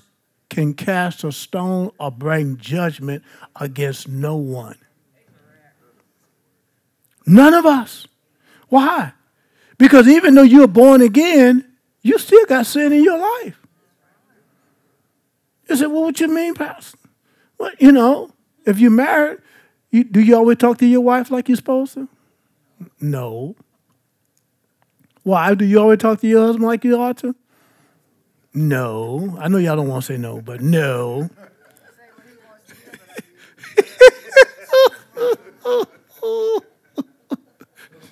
can 0.51 0.75
cast 0.75 1.23
a 1.23 1.31
stone 1.31 1.89
or 1.99 2.11
bring 2.11 2.57
judgment 2.57 3.23
against 3.55 4.07
no 4.07 4.35
one. 4.35 4.77
None 7.25 7.55
of 7.55 7.65
us. 7.65 8.07
Why? 8.69 9.13
Because 9.79 10.07
even 10.07 10.35
though 10.35 10.43
you're 10.43 10.67
born 10.67 11.01
again, 11.01 11.65
you 12.03 12.19
still 12.19 12.45
got 12.45 12.67
sin 12.67 12.93
in 12.93 13.03
your 13.03 13.17
life. 13.17 13.59
You 15.67 15.75
say, 15.75 15.87
well, 15.87 16.03
what 16.03 16.19
you 16.19 16.27
mean, 16.27 16.53
Pastor? 16.53 16.96
Well, 17.57 17.71
you 17.79 17.91
know, 17.91 18.31
if 18.65 18.79
you're 18.79 18.91
married, 18.91 19.39
you, 19.91 20.03
do 20.03 20.19
you 20.19 20.35
always 20.35 20.57
talk 20.57 20.77
to 20.79 20.85
your 20.85 21.01
wife 21.01 21.31
like 21.31 21.47
you're 21.49 21.55
supposed 21.55 21.93
to? 21.95 22.07
No. 22.99 23.55
Why? 25.23 25.55
Do 25.55 25.65
you 25.65 25.79
always 25.79 25.99
talk 25.99 26.19
to 26.21 26.27
your 26.27 26.45
husband 26.45 26.65
like 26.65 26.83
you 26.83 26.99
ought 26.99 27.17
to? 27.19 27.35
No. 28.53 29.37
I 29.39 29.47
know 29.47 29.57
y'all 29.57 29.75
don't 29.75 29.87
want 29.87 30.05
to 30.05 30.13
say 30.13 30.17
no, 30.17 30.41
but 30.41 30.61
no. 30.61 31.29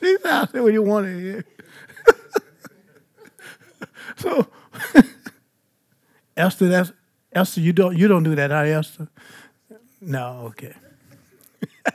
She 0.05 0.17
said, 0.21 0.53
what 0.53 0.71
you 0.71 0.83
want 0.83 1.07
to 1.07 1.19
hear. 1.19 1.45
so, 4.17 4.47
Esther, 6.37 6.67
that's 6.67 6.91
Esther. 7.31 7.61
You 7.61 7.73
don't 7.73 7.97
you 7.97 8.07
don't 8.07 8.21
do 8.21 8.35
that, 8.35 8.51
huh, 8.51 8.57
Esther? 8.57 9.07
No, 10.05 10.43
okay. 10.47 10.73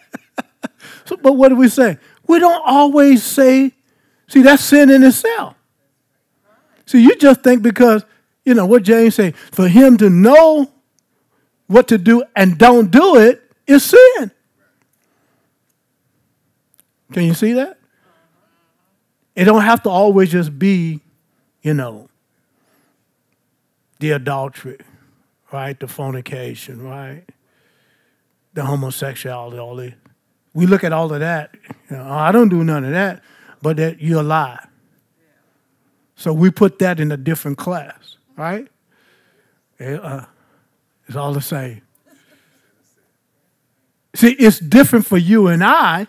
so, 1.05 1.17
but 1.17 1.35
what 1.35 1.51
do 1.51 1.57
we 1.57 1.69
say? 1.69 1.99
We 2.27 2.39
don't 2.41 2.63
always 2.65 3.23
say. 3.23 3.73
See, 4.27 4.43
that's 4.43 4.65
sin 4.65 4.91
in 4.91 5.03
itself. 5.03 5.55
See, 6.87 7.03
you 7.03 7.15
just 7.17 7.43
think 7.43 7.63
because 7.63 8.05
you 8.45 8.55
know 8.55 8.67
what 8.67 8.83
James 8.83 9.15
say 9.15 9.31
for 9.31 9.69
him 9.69 9.97
to 9.99 10.11
know 10.11 10.71
what 11.69 11.87
to 11.89 11.99
do 11.99 12.25
and 12.35 12.59
don't 12.59 12.91
do 12.91 13.17
it 13.17 13.43
is 13.67 13.85
sin. 13.85 14.33
Can 17.13 17.25
you 17.25 17.35
see 17.35 17.53
that? 17.53 17.79
It 19.37 19.45
don't 19.45 19.63
have 19.63 19.83
to 19.85 19.91
always 19.91 20.31
just 20.31 20.59
be, 20.59 21.01
you 21.63 21.75
know, 21.75 22.09
the 24.01 24.11
adultery, 24.13 24.79
right? 25.53 25.79
The 25.79 25.87
fornication, 25.87 26.83
right? 26.83 27.25
The 28.55 28.65
homosexuality, 28.65 29.59
all 29.59 29.77
the 29.77 29.95
we 30.53 30.67
look 30.67 30.83
at 30.85 30.93
all 30.93 31.13
of 31.13 31.21
that. 31.21 31.55
You 31.91 31.97
know, 31.97 32.11
I 32.11 32.33
don't 32.33 32.49
do 32.49 32.65
none 32.65 32.85
of 32.85 32.91
that, 32.91 33.23
but 33.63 33.77
that 33.77 34.01
you're 34.01 34.21
a 34.21 34.25
lie. 34.25 34.67
So 36.17 36.33
we 36.33 36.51
put 36.51 36.79
that 36.81 37.01
in 37.01 37.13
a 37.13 37.17
different 37.17 37.59
class, 37.59 38.17
right? 38.37 38.69
It, 39.79 40.05
uh, 40.05 40.27
it's 41.07 41.17
all 41.17 41.33
the 41.33 41.41
same. 41.41 41.83
See, 44.15 44.33
it's 44.33 44.59
different 44.59 45.07
for 45.07 45.17
you 45.17 45.47
and 45.47 45.63
I 45.63 46.09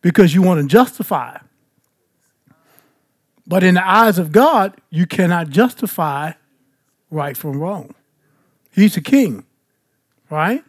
because 0.00 0.34
you 0.34 0.42
want 0.42 0.60
to 0.60 0.66
justify. 0.66 1.38
But 3.46 3.62
in 3.62 3.74
the 3.74 3.86
eyes 3.86 4.18
of 4.18 4.32
God, 4.32 4.80
you 4.90 5.06
cannot 5.06 5.50
justify 5.50 6.32
right 7.10 7.36
from 7.36 7.60
wrong. 7.60 7.94
He's 8.72 8.96
a 8.96 9.00
king. 9.00 9.44
right? 10.30 10.64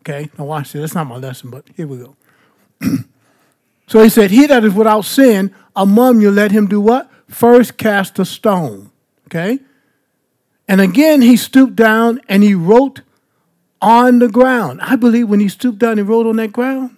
Okay, 0.00 0.30
now 0.38 0.44
watch 0.44 0.72
this. 0.72 0.80
That's 0.80 0.94
not 0.94 1.06
my 1.06 1.16
lesson, 1.16 1.50
but 1.50 1.66
here 1.76 1.86
we 1.86 1.98
go. 1.98 2.16
so 3.86 4.02
he 4.02 4.08
said, 4.08 4.30
He 4.30 4.46
that 4.46 4.64
is 4.64 4.74
without 4.74 5.04
sin 5.04 5.54
among 5.76 6.20
you, 6.20 6.30
let 6.30 6.52
him 6.52 6.66
do 6.66 6.80
what? 6.80 7.10
First 7.28 7.76
cast 7.76 8.18
a 8.18 8.24
stone. 8.24 8.90
Okay? 9.26 9.58
And 10.66 10.80
again, 10.80 11.20
he 11.20 11.36
stooped 11.36 11.76
down 11.76 12.20
and 12.28 12.42
he 12.42 12.54
wrote 12.54 13.02
on 13.82 14.18
the 14.18 14.28
ground. 14.28 14.80
I 14.82 14.96
believe 14.96 15.28
when 15.28 15.40
he 15.40 15.48
stooped 15.48 15.78
down 15.78 15.98
and 15.98 16.08
wrote 16.08 16.26
on 16.26 16.36
that 16.36 16.52
ground, 16.52 16.96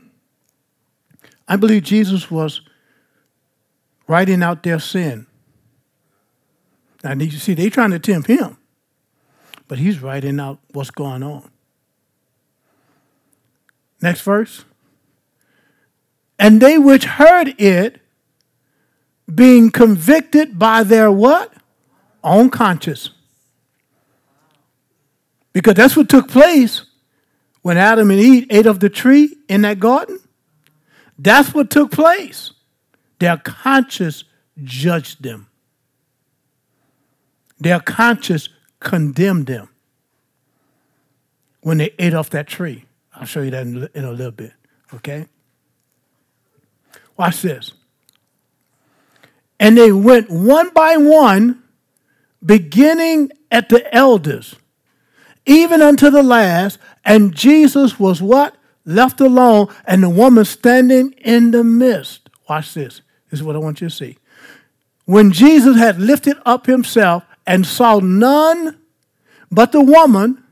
I 1.48 1.56
believe 1.56 1.82
Jesus 1.82 2.30
was 2.30 2.62
writing 4.06 4.42
out 4.42 4.62
their 4.62 4.78
sin. 4.78 5.26
Now, 7.04 7.14
you 7.14 7.30
see, 7.32 7.54
they're 7.54 7.70
trying 7.70 7.90
to 7.90 7.98
tempt 7.98 8.28
him, 8.28 8.56
but 9.68 9.78
he's 9.78 10.00
writing 10.00 10.38
out 10.38 10.60
what's 10.72 10.90
going 10.90 11.22
on. 11.22 11.51
Next 14.02 14.22
verse. 14.22 14.64
And 16.38 16.60
they 16.60 16.76
which 16.76 17.04
heard 17.04 17.54
it, 17.58 18.00
being 19.32 19.70
convicted 19.70 20.58
by 20.58 20.82
their 20.82 21.10
what? 21.10 21.54
Own 22.24 22.50
conscience. 22.50 23.10
Because 25.52 25.74
that's 25.74 25.96
what 25.96 26.08
took 26.08 26.28
place 26.28 26.84
when 27.62 27.76
Adam 27.76 28.10
and 28.10 28.18
Eve 28.18 28.46
ate 28.50 28.66
of 28.66 28.80
the 28.80 28.90
tree 28.90 29.36
in 29.48 29.62
that 29.62 29.78
garden. 29.78 30.18
That's 31.18 31.54
what 31.54 31.70
took 31.70 31.92
place. 31.92 32.52
Their 33.20 33.36
conscience 33.36 34.24
judged 34.62 35.22
them. 35.22 35.46
Their 37.60 37.78
conscience 37.78 38.48
condemned 38.80 39.46
them 39.46 39.68
when 41.60 41.78
they 41.78 41.94
ate 42.00 42.14
off 42.14 42.30
that 42.30 42.48
tree. 42.48 42.86
I'll 43.22 43.26
show 43.26 43.42
you 43.42 43.52
that 43.52 43.62
in, 43.64 43.88
in 43.94 44.04
a 44.04 44.10
little 44.10 44.32
bit, 44.32 44.52
okay? 44.94 45.28
Watch 47.16 47.40
this. 47.40 47.72
And 49.60 49.78
they 49.78 49.92
went 49.92 50.28
one 50.28 50.70
by 50.70 50.96
one, 50.96 51.62
beginning 52.44 53.30
at 53.48 53.68
the 53.68 53.94
elders, 53.94 54.56
even 55.46 55.82
unto 55.82 56.10
the 56.10 56.24
last, 56.24 56.80
and 57.04 57.32
Jesus 57.32 57.96
was 57.96 58.20
what? 58.20 58.56
Left 58.84 59.20
alone, 59.20 59.68
and 59.84 60.02
the 60.02 60.10
woman 60.10 60.44
standing 60.44 61.12
in 61.18 61.52
the 61.52 61.62
midst. 61.62 62.28
Watch 62.48 62.74
this. 62.74 63.02
This 63.30 63.38
is 63.38 63.44
what 63.44 63.54
I 63.54 63.60
want 63.60 63.80
you 63.80 63.88
to 63.88 63.94
see. 63.94 64.18
When 65.04 65.30
Jesus 65.30 65.76
had 65.76 66.00
lifted 66.00 66.38
up 66.44 66.66
himself 66.66 67.22
and 67.46 67.64
saw 67.64 68.00
none 68.00 68.80
but 69.52 69.70
the 69.70 69.80
woman, 69.80 70.42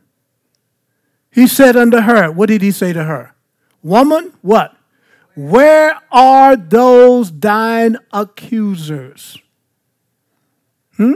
he 1.31 1.47
said 1.47 1.77
unto 1.77 2.01
her, 2.01 2.31
What 2.31 2.49
did 2.49 2.63
he 2.63 2.71
say 2.71 2.93
to 2.93 3.05
her? 3.05 3.35
Woman, 3.83 4.33
what? 4.43 4.77
Where 5.35 5.99
are 6.11 6.57
those 6.57 7.33
thine 7.33 7.99
accusers? 8.13 9.39
Hmm? 10.97 11.15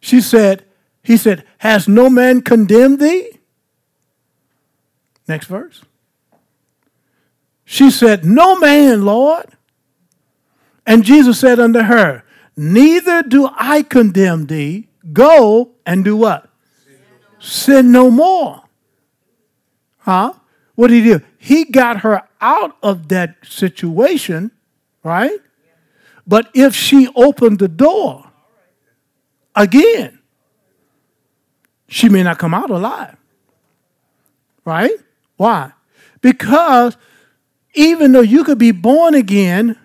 She 0.00 0.20
said, 0.20 0.64
He 1.02 1.16
said, 1.16 1.44
Has 1.58 1.88
no 1.88 2.08
man 2.08 2.42
condemned 2.42 3.00
thee? 3.00 3.38
Next 5.28 5.46
verse. 5.46 5.82
She 7.64 7.90
said, 7.90 8.24
No 8.24 8.58
man, 8.58 9.04
Lord. 9.04 9.46
And 10.86 11.04
Jesus 11.04 11.38
said 11.38 11.60
unto 11.60 11.80
her, 11.80 12.24
Neither 12.56 13.22
do 13.22 13.48
I 13.56 13.82
condemn 13.82 14.46
thee. 14.46 14.88
Go 15.12 15.72
and 15.86 16.04
do 16.04 16.16
what? 16.16 16.48
Sin 17.40 17.90
no 17.92 18.10
more. 18.10 18.61
Huh? 20.02 20.32
What 20.74 20.88
did 20.88 21.04
he 21.04 21.12
do? 21.12 21.20
He 21.38 21.64
got 21.64 22.00
her 22.00 22.22
out 22.40 22.76
of 22.82 23.08
that 23.08 23.36
situation, 23.44 24.50
right? 25.04 25.38
But 26.26 26.50
if 26.54 26.74
she 26.74 27.08
opened 27.14 27.60
the 27.60 27.68
door 27.68 28.30
again, 29.54 30.18
she 31.86 32.08
may 32.08 32.22
not 32.22 32.38
come 32.38 32.54
out 32.54 32.70
alive. 32.70 33.16
Right? 34.64 34.92
Why? 35.36 35.72
Because 36.20 36.96
even 37.74 38.12
though 38.12 38.20
you 38.20 38.44
could 38.44 38.58
be 38.58 38.70
born 38.70 39.14
again, 39.14 39.78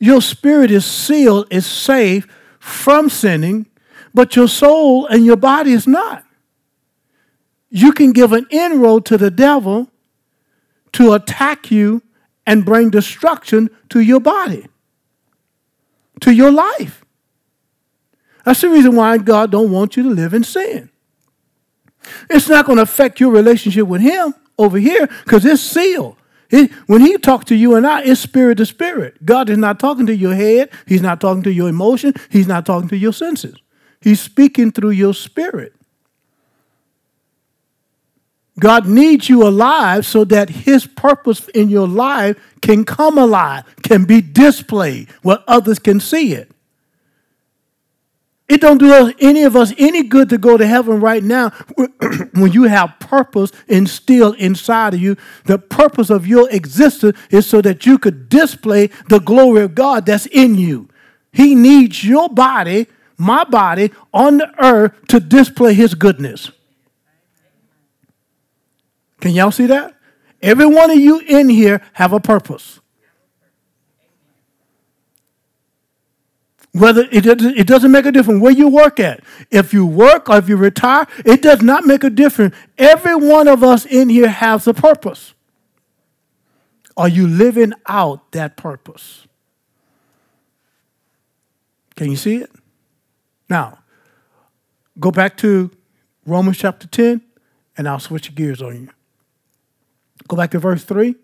your 0.00 0.22
spirit 0.22 0.70
is 0.70 0.84
sealed, 0.84 1.46
is 1.50 1.66
safe 1.66 2.26
from 2.58 3.08
sinning, 3.08 3.66
but 4.14 4.36
your 4.36 4.48
soul 4.48 5.06
and 5.06 5.24
your 5.24 5.36
body 5.36 5.72
is 5.72 5.86
not 5.86 6.24
you 7.70 7.92
can 7.92 8.12
give 8.12 8.32
an 8.32 8.46
inroad 8.50 9.04
to 9.06 9.18
the 9.18 9.30
devil 9.30 9.90
to 10.92 11.12
attack 11.12 11.70
you 11.70 12.02
and 12.46 12.64
bring 12.64 12.90
destruction 12.90 13.68
to 13.90 14.00
your 14.00 14.20
body, 14.20 14.66
to 16.20 16.32
your 16.32 16.50
life. 16.50 17.04
That's 18.44 18.62
the 18.62 18.70
reason 18.70 18.96
why 18.96 19.18
God 19.18 19.50
don't 19.50 19.70
want 19.70 19.96
you 19.96 20.02
to 20.04 20.08
live 20.08 20.32
in 20.32 20.44
sin. 20.44 20.88
It's 22.30 22.48
not 22.48 22.64
going 22.64 22.76
to 22.76 22.82
affect 22.82 23.20
your 23.20 23.30
relationship 23.30 23.86
with 23.86 24.00
him 24.00 24.34
over 24.58 24.78
here 24.78 25.06
because 25.24 25.44
it's 25.44 25.62
sealed. 25.62 26.16
It, 26.50 26.72
when 26.86 27.02
he 27.02 27.18
talks 27.18 27.44
to 27.46 27.54
you 27.54 27.74
and 27.74 27.86
I, 27.86 28.02
it's 28.02 28.20
spirit 28.20 28.56
to 28.56 28.66
spirit. 28.66 29.24
God 29.26 29.50
is 29.50 29.58
not 29.58 29.78
talking 29.78 30.06
to 30.06 30.16
your 30.16 30.34
head. 30.34 30.70
He's 30.86 31.02
not 31.02 31.20
talking 31.20 31.42
to 31.42 31.52
your 31.52 31.68
emotion. 31.68 32.14
He's 32.30 32.46
not 32.46 32.64
talking 32.64 32.88
to 32.88 32.96
your 32.96 33.12
senses. 33.12 33.56
He's 34.00 34.20
speaking 34.20 34.72
through 34.72 34.90
your 34.90 35.12
spirit. 35.12 35.74
God 38.58 38.86
needs 38.86 39.28
you 39.28 39.46
alive 39.46 40.04
so 40.04 40.24
that 40.24 40.48
his 40.50 40.86
purpose 40.86 41.48
in 41.48 41.68
your 41.68 41.86
life 41.86 42.36
can 42.60 42.84
come 42.84 43.18
alive, 43.18 43.64
can 43.82 44.04
be 44.04 44.20
displayed 44.20 45.08
where 45.22 45.38
others 45.46 45.78
can 45.78 46.00
see 46.00 46.34
it. 46.34 46.50
It 48.48 48.62
don't 48.62 48.78
do 48.78 49.12
any 49.20 49.42
of 49.42 49.54
us 49.54 49.74
any 49.76 50.02
good 50.02 50.30
to 50.30 50.38
go 50.38 50.56
to 50.56 50.66
heaven 50.66 51.00
right 51.00 51.22
now 51.22 51.50
when 52.32 52.52
you 52.52 52.62
have 52.62 52.98
purpose 52.98 53.52
instilled 53.68 54.36
inside 54.36 54.94
of 54.94 55.00
you. 55.00 55.16
The 55.44 55.58
purpose 55.58 56.08
of 56.08 56.26
your 56.26 56.48
existence 56.50 57.18
is 57.30 57.46
so 57.46 57.60
that 57.60 57.84
you 57.84 57.98
could 57.98 58.30
display 58.30 58.86
the 59.08 59.18
glory 59.18 59.62
of 59.62 59.74
God 59.74 60.06
that's 60.06 60.24
in 60.26 60.54
you. 60.54 60.88
He 61.30 61.54
needs 61.54 62.02
your 62.02 62.30
body, 62.30 62.86
my 63.18 63.44
body, 63.44 63.92
on 64.14 64.38
the 64.38 64.50
earth 64.58 64.94
to 65.08 65.20
display 65.20 65.74
his 65.74 65.94
goodness. 65.94 66.50
Can 69.20 69.32
y'all 69.32 69.50
see 69.50 69.66
that? 69.66 69.94
Every 70.40 70.66
one 70.66 70.90
of 70.90 70.98
you 70.98 71.18
in 71.20 71.48
here 71.48 71.82
have 71.94 72.12
a 72.12 72.20
purpose. 72.20 72.80
Whether 76.72 77.08
it 77.10 77.22
doesn't, 77.22 77.56
it 77.56 77.66
doesn't 77.66 77.90
make 77.90 78.06
a 78.06 78.12
difference 78.12 78.40
where 78.40 78.52
you 78.52 78.68
work 78.68 79.00
at. 79.00 79.20
If 79.50 79.72
you 79.72 79.84
work 79.84 80.28
or 80.28 80.36
if 80.36 80.48
you 80.48 80.56
retire, 80.56 81.06
it 81.24 81.42
does 81.42 81.62
not 81.62 81.84
make 81.84 82.04
a 82.04 82.10
difference. 82.10 82.54
Every 82.76 83.16
one 83.16 83.48
of 83.48 83.64
us 83.64 83.84
in 83.84 84.08
here 84.08 84.28
has 84.28 84.66
a 84.68 84.74
purpose. 84.74 85.34
Are 86.96 87.08
you 87.08 87.26
living 87.26 87.72
out 87.86 88.32
that 88.32 88.56
purpose? 88.56 89.26
Can 91.96 92.10
you 92.10 92.16
see 92.16 92.36
it? 92.36 92.50
Now, 93.48 93.78
go 95.00 95.10
back 95.10 95.36
to 95.38 95.70
Romans 96.26 96.58
chapter 96.58 96.86
10, 96.86 97.22
and 97.76 97.88
I'll 97.88 97.98
switch 97.98 98.32
gears 98.34 98.62
on 98.62 98.82
you. 98.82 98.88
Go 100.28 100.36
back 100.36 100.50
to 100.52 100.58
verse 100.58 100.84
3. 100.84 101.16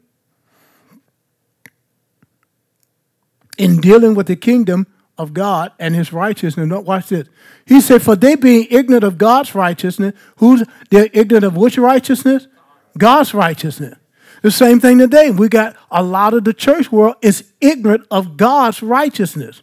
In 3.58 3.80
dealing 3.80 4.14
with 4.14 4.26
the 4.26 4.36
kingdom 4.36 4.86
of 5.16 5.32
God 5.32 5.72
and 5.78 5.94
his 5.94 6.12
righteousness, 6.12 6.68
watch 6.84 7.08
this. 7.08 7.28
He 7.66 7.80
said, 7.80 8.02
For 8.02 8.16
they 8.16 8.34
being 8.34 8.66
ignorant 8.70 9.04
of 9.04 9.16
God's 9.16 9.54
righteousness, 9.54 10.14
who's 10.38 10.64
they're 10.90 11.08
ignorant 11.12 11.44
of 11.44 11.56
which 11.56 11.78
righteousness? 11.78 12.48
God's 12.98 13.32
righteousness. 13.34 13.96
The 14.42 14.50
same 14.50 14.80
thing 14.80 14.98
today. 14.98 15.30
We 15.30 15.48
got 15.48 15.76
a 15.90 16.02
lot 16.02 16.34
of 16.34 16.44
the 16.44 16.52
church 16.52 16.90
world 16.90 17.16
is 17.22 17.52
ignorant 17.60 18.06
of 18.10 18.36
God's 18.36 18.82
righteousness. 18.82 19.62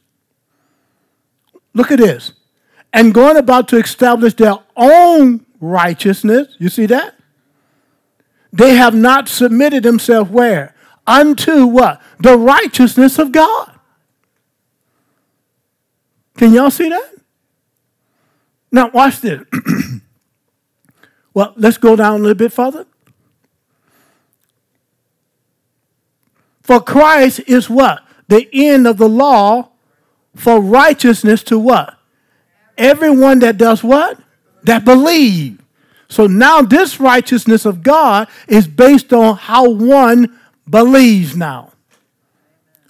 Look 1.74 1.92
at 1.92 2.00
this. 2.00 2.34
And 2.94 3.14
going 3.14 3.38
about 3.38 3.68
to 3.70 3.78
establish 3.78 4.34
their 4.34 4.56
own 4.76 5.46
righteousness. 5.60 6.56
You 6.60 6.70
see 6.70 6.86
that? 6.88 7.16
They 8.54 8.76
have 8.76 8.94
not 8.94 9.30
submitted 9.30 9.84
themselves 9.84 10.30
where? 10.30 10.76
Unto 11.08 11.66
what? 11.66 12.02
The 12.20 12.38
righteousness 12.38 13.18
of 13.18 13.32
God. 13.32 13.72
Can 16.38 16.54
y'all 16.54 16.72
see 16.72 16.90
that? 16.90 17.14
Now, 18.72 18.90
watch 18.90 19.20
this. 19.22 19.42
well, 21.34 21.54
let's 21.56 21.78
go 21.78 21.96
down 21.96 22.16
a 22.16 22.24
little 22.24 22.36
bit 22.36 22.54
further. 22.54 22.86
For 26.62 26.80
Christ 26.80 27.42
is 27.48 27.70
what? 27.70 28.04
The 28.28 28.48
end 28.54 28.88
of 28.88 28.98
the 28.98 29.10
law 29.10 29.72
for 30.36 30.62
righteousness 30.62 31.44
to 31.44 31.60
what? 31.60 31.98
Everyone 32.78 33.40
that 33.40 33.58
does 33.58 33.84
what? 33.84 34.18
That 34.64 34.86
believe. 34.86 35.61
So 36.12 36.28
now 36.28 36.62
this 36.62 37.00
righteousness 37.00 37.66
of 37.66 37.84
God 37.84 38.28
is 38.46 38.68
based 38.68 39.14
on 39.14 39.38
how 39.38 39.70
one 39.70 40.38
believes 40.70 41.38
now. 41.38 41.72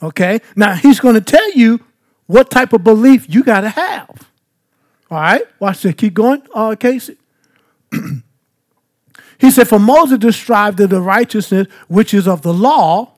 Okay? 0.02 0.40
Now 0.56 0.74
he's 0.74 1.00
going 1.00 1.14
to 1.14 1.22
tell 1.22 1.52
you 1.52 1.82
what 2.26 2.50
type 2.50 2.74
of 2.74 2.84
belief 2.84 3.28
you 3.30 3.44
got 3.44 3.62
to 3.62 3.70
have. 3.70 4.28
All 5.12 5.20
right? 5.20 5.44
Watch 5.60 5.84
this. 5.84 5.94
Keep 5.94 6.16
going, 6.16 6.42
uh, 6.56 6.76
Casey. 6.80 7.16
he 9.38 9.52
said, 9.52 9.68
For 9.68 9.78
Moses 9.78 10.18
described 10.18 10.80
the 10.80 11.00
righteousness 11.00 11.68
which 11.88 12.16
is 12.16 12.28
of 12.28 12.42
the 12.42 12.54
law, 12.54 13.12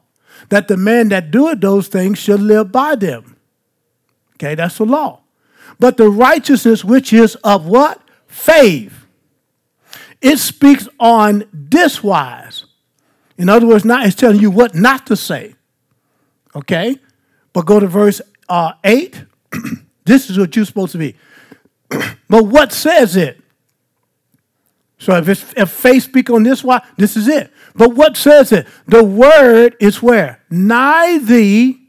that 0.50 0.68
the 0.68 0.76
man 0.76 1.08
that 1.10 1.32
doeth 1.32 1.62
those 1.62 1.88
things 1.88 2.20
should 2.20 2.42
live 2.42 2.74
by 2.74 2.96
them. 2.96 3.38
Okay, 4.36 4.56
that's 4.56 4.80
the 4.80 4.86
law. 4.86 5.22
But 5.80 5.96
the 5.96 6.10
righteousness 6.10 6.84
which 6.84 7.14
is 7.14 7.36
of 7.36 7.66
what? 7.66 8.02
Faith. 8.28 9.03
It 10.24 10.40
speaks 10.40 10.88
on 11.02 11.44
this 11.52 12.02
wise. 12.02 12.66
In 13.38 13.50
other 13.50 13.68
words, 13.68 13.84
not 13.84 14.06
it's 14.08 14.16
telling 14.16 14.40
you 14.40 14.50
what 14.50 14.74
not 14.74 15.06
to 15.08 15.18
say. 15.18 15.56
Okay? 16.56 16.96
But 17.52 17.66
go 17.66 17.82
to 17.82 17.88
verse 17.88 18.22
uh, 18.48 18.72
8. 18.86 19.26
this 20.06 20.30
is 20.30 20.40
what 20.40 20.56
you're 20.56 20.64
supposed 20.64 20.94
to 20.94 20.98
be. 20.98 21.16
but 22.30 22.46
what 22.46 22.72
says 22.72 23.18
it? 23.18 23.42
So 24.98 25.18
if, 25.18 25.28
it's, 25.28 25.54
if 25.58 25.70
faith 25.70 26.04
speak 26.04 26.30
on 26.30 26.44
this 26.44 26.64
why, 26.64 26.82
this 26.96 27.18
is 27.18 27.28
it. 27.28 27.52
But 27.76 27.94
what 27.94 28.16
says 28.16 28.54
it? 28.54 28.66
The 28.88 29.04
word 29.04 29.76
is 29.82 30.02
where? 30.02 30.42
Nigh 30.50 31.18
thee, 31.18 31.82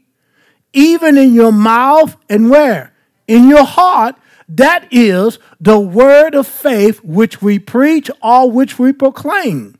even 0.73 1.17
in 1.17 1.33
your 1.33 1.53
mouth, 1.53 2.17
and 2.29 2.49
where? 2.49 2.93
In 3.29 3.47
your 3.47 3.63
heart. 3.63 4.17
That 4.47 4.87
is 4.91 5.39
the 5.59 5.79
word 5.79 6.35
of 6.35 6.45
faith 6.45 7.03
which 7.03 7.41
we 7.41 7.57
preach 7.57 8.11
or 8.21 8.51
which 8.51 8.77
we 8.77 8.93
proclaim. 8.93 9.77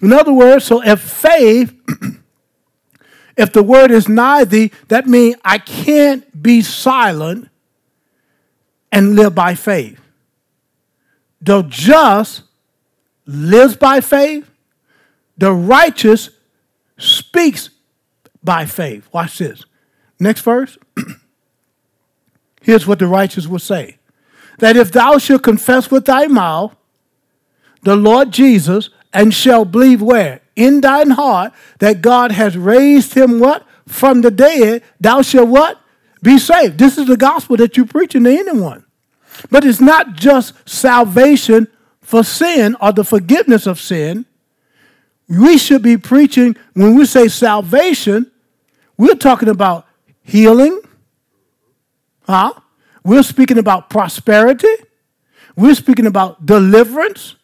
In 0.00 0.12
other 0.12 0.32
words, 0.32 0.64
so 0.64 0.82
if 0.82 1.00
faith, 1.00 1.74
if 3.36 3.52
the 3.52 3.62
word 3.62 3.90
is 3.90 4.08
nigh 4.08 4.44
thee, 4.44 4.70
that 4.88 5.06
means 5.06 5.36
I 5.44 5.58
can't 5.58 6.42
be 6.42 6.60
silent 6.60 7.48
and 8.90 9.16
live 9.16 9.34
by 9.34 9.54
faith. 9.54 9.98
The 11.40 11.62
just 11.62 12.42
lives 13.26 13.76
by 13.76 14.00
faith, 14.00 14.48
the 15.38 15.52
righteous 15.52 16.30
speaks 16.98 17.70
by 18.44 18.66
faith. 18.66 19.08
Watch 19.12 19.38
this. 19.38 19.64
Next 20.20 20.42
verse. 20.42 20.78
Here's 22.62 22.86
what 22.86 22.98
the 22.98 23.08
righteous 23.08 23.46
will 23.46 23.58
say 23.58 23.96
that 24.62 24.76
if 24.76 24.92
thou 24.92 25.18
shalt 25.18 25.42
confess 25.42 25.90
with 25.90 26.04
thy 26.04 26.28
mouth 26.28 26.72
the 27.82 27.96
Lord 27.96 28.30
Jesus 28.30 28.90
and 29.12 29.34
shall 29.34 29.64
believe 29.64 30.00
where? 30.00 30.40
In 30.54 30.80
thine 30.80 31.10
heart 31.10 31.52
that 31.80 32.00
God 32.00 32.30
has 32.30 32.56
raised 32.56 33.14
him 33.14 33.40
what? 33.40 33.66
From 33.88 34.20
the 34.20 34.30
dead, 34.30 34.84
thou 35.00 35.20
shalt 35.22 35.48
what? 35.48 35.80
Be 36.22 36.38
saved. 36.38 36.78
This 36.78 36.96
is 36.96 37.08
the 37.08 37.16
gospel 37.16 37.56
that 37.56 37.76
you're 37.76 37.86
preaching 37.86 38.22
to 38.22 38.30
anyone. 38.30 38.84
But 39.50 39.64
it's 39.64 39.80
not 39.80 40.12
just 40.12 40.54
salvation 40.64 41.66
for 42.00 42.22
sin 42.22 42.76
or 42.80 42.92
the 42.92 43.02
forgiveness 43.02 43.66
of 43.66 43.80
sin. 43.80 44.26
We 45.28 45.58
should 45.58 45.82
be 45.82 45.96
preaching, 45.96 46.54
when 46.74 46.94
we 46.94 47.06
say 47.06 47.26
salvation, 47.26 48.30
we're 48.96 49.16
talking 49.16 49.48
about 49.48 49.88
healing. 50.22 50.82
Huh? 52.22 52.52
We're 53.04 53.22
speaking 53.22 53.58
about 53.58 53.90
prosperity. 53.90 54.72
We're 55.56 55.74
speaking 55.74 56.06
about 56.06 56.46
deliverance. 56.46 57.36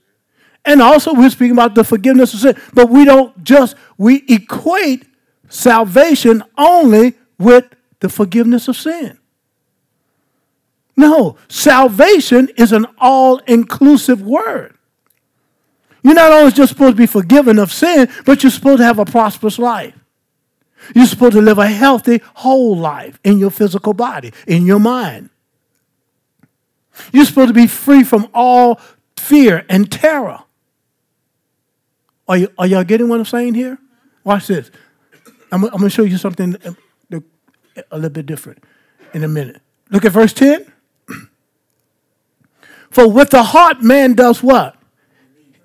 And 0.64 0.82
also 0.82 1.14
we're 1.14 1.30
speaking 1.30 1.52
about 1.52 1.74
the 1.74 1.84
forgiveness 1.84 2.34
of 2.34 2.40
sin. 2.40 2.62
But 2.74 2.90
we 2.90 3.04
don't 3.04 3.42
just, 3.42 3.74
we 3.96 4.24
equate 4.28 5.06
salvation 5.48 6.42
only 6.56 7.14
with 7.38 7.64
the 8.00 8.08
forgiveness 8.08 8.68
of 8.68 8.76
sin. 8.76 9.18
No, 10.96 11.36
salvation 11.48 12.48
is 12.56 12.72
an 12.72 12.86
all 12.98 13.38
inclusive 13.46 14.20
word. 14.20 14.76
You're 16.02 16.14
not 16.14 16.32
only 16.32 16.52
just 16.52 16.72
supposed 16.72 16.96
to 16.96 17.02
be 17.02 17.06
forgiven 17.06 17.58
of 17.58 17.72
sin, 17.72 18.08
but 18.24 18.42
you're 18.42 18.50
supposed 18.50 18.78
to 18.78 18.84
have 18.84 18.98
a 18.98 19.04
prosperous 19.04 19.58
life. 19.58 19.94
You're 20.94 21.06
supposed 21.06 21.34
to 21.34 21.40
live 21.40 21.58
a 21.58 21.68
healthy, 21.68 22.20
whole 22.34 22.76
life 22.76 23.18
in 23.24 23.38
your 23.38 23.50
physical 23.50 23.94
body, 23.94 24.32
in 24.46 24.66
your 24.66 24.78
mind. 24.78 25.30
You're 27.12 27.24
supposed 27.24 27.48
to 27.48 27.54
be 27.54 27.66
free 27.66 28.04
from 28.04 28.28
all 28.34 28.80
fear 29.16 29.64
and 29.68 29.90
terror. 29.90 30.40
Are, 32.28 32.36
you, 32.36 32.52
are 32.58 32.66
y'all 32.66 32.84
getting 32.84 33.08
what 33.08 33.18
I'm 33.18 33.24
saying 33.24 33.54
here? 33.54 33.78
Watch 34.24 34.46
this. 34.48 34.70
I'm, 35.50 35.64
I'm 35.64 35.70
going 35.70 35.84
to 35.84 35.90
show 35.90 36.02
you 36.02 36.18
something 36.18 36.56
um, 36.64 36.76
a 37.90 37.96
little 37.96 38.10
bit 38.10 38.26
different 38.26 38.62
in 39.14 39.24
a 39.24 39.28
minute. 39.28 39.62
Look 39.90 40.04
at 40.04 40.12
verse 40.12 40.32
10. 40.32 40.70
For 42.90 43.08
with 43.08 43.30
the 43.30 43.42
heart 43.42 43.82
man 43.82 44.14
does 44.14 44.42
what? 44.42 44.76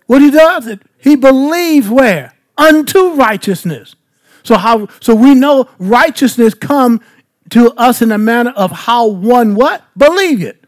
What 0.07 0.21
he 0.21 0.31
does 0.31 0.67
it. 0.67 0.81
He 0.97 1.15
believes 1.15 1.89
where? 1.89 2.33
Unto 2.57 3.13
righteousness. 3.15 3.95
So 4.43 4.57
how 4.57 4.87
so 4.99 5.15
we 5.15 5.33
know 5.33 5.69
righteousness 5.79 6.53
come 6.53 7.01
to 7.49 7.71
us 7.73 8.01
in 8.01 8.11
a 8.11 8.17
manner 8.17 8.51
of 8.51 8.71
how 8.71 9.07
one 9.07 9.55
what? 9.55 9.83
Believe 9.97 10.41
it. 10.41 10.62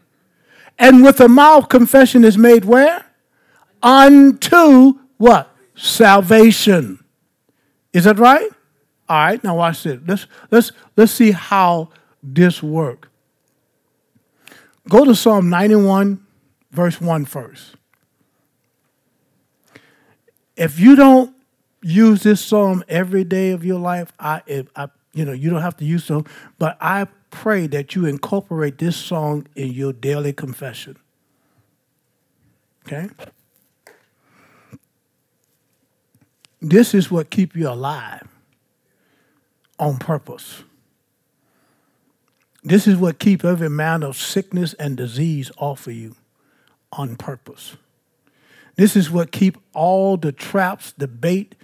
And 0.78 1.02
with 1.02 1.18
the 1.18 1.28
mouth 1.28 1.68
confession 1.68 2.24
is 2.24 2.36
made 2.36 2.64
where? 2.64 3.04
Unto 3.82 4.94
what? 5.16 5.54
Salvation. 5.74 7.04
Is 7.92 8.04
that 8.04 8.18
right? 8.18 8.50
All 9.08 9.16
right, 9.16 9.42
now 9.42 9.56
watch 9.56 9.84
this. 9.84 10.00
Let's 10.06 10.26
let's 10.50 10.72
let's 10.96 11.12
see 11.12 11.30
how 11.30 11.90
this 12.22 12.62
work. 12.62 13.10
Go 14.88 15.04
to 15.04 15.14
Psalm 15.14 15.48
91 15.48 16.26
verse 16.76 17.00
1 17.00 17.24
first. 17.24 17.74
If 20.56 20.78
you 20.78 20.94
don't 20.94 21.34
use 21.82 22.22
this 22.22 22.44
psalm 22.44 22.84
every 22.88 23.24
day 23.24 23.50
of 23.50 23.64
your 23.64 23.78
life, 23.78 24.12
I, 24.18 24.42
I 24.74 24.88
you 25.12 25.24
know, 25.24 25.32
you 25.32 25.50
don't 25.50 25.62
have 25.62 25.76
to 25.78 25.84
use 25.84 26.04
so, 26.04 26.24
but 26.58 26.76
I 26.80 27.06
pray 27.30 27.66
that 27.66 27.94
you 27.94 28.06
incorporate 28.06 28.78
this 28.78 28.96
song 28.96 29.46
in 29.54 29.72
your 29.72 29.92
daily 29.92 30.32
confession. 30.32 30.96
Okay? 32.86 33.08
This 36.60 36.94
is 36.94 37.10
what 37.10 37.30
keep 37.30 37.54
you 37.54 37.68
alive 37.68 38.26
on 39.78 39.98
purpose. 39.98 40.62
This 42.64 42.86
is 42.86 42.96
what 42.96 43.18
keep 43.18 43.44
every 43.44 43.70
man 43.70 44.02
of 44.02 44.16
sickness 44.16 44.74
and 44.74 44.96
disease 44.96 45.50
off 45.56 45.86
of 45.86 45.92
you 45.92 46.16
on 46.92 47.16
purpose. 47.16 47.76
This 48.76 48.96
is 48.96 49.10
what 49.10 49.30
keep 49.30 49.58
all 49.72 50.16
the 50.16 50.32
traps, 50.32 50.92
the 50.96 51.08
bait 51.08 51.54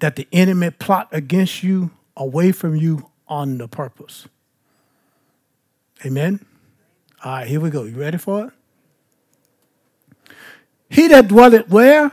that 0.00 0.16
the 0.16 0.26
enemy 0.32 0.70
plot 0.70 1.08
against 1.12 1.62
you 1.62 1.90
away 2.16 2.52
from 2.52 2.76
you 2.76 3.10
on 3.28 3.58
the 3.58 3.68
purpose. 3.68 4.26
Amen. 6.04 6.44
All 7.24 7.32
right, 7.32 7.46
here 7.46 7.60
we 7.60 7.70
go. 7.70 7.84
You 7.84 7.96
ready 7.96 8.18
for 8.18 8.46
it? 8.46 8.52
He 10.88 11.08
that 11.08 11.28
dwelleth 11.28 11.68
where? 11.68 12.12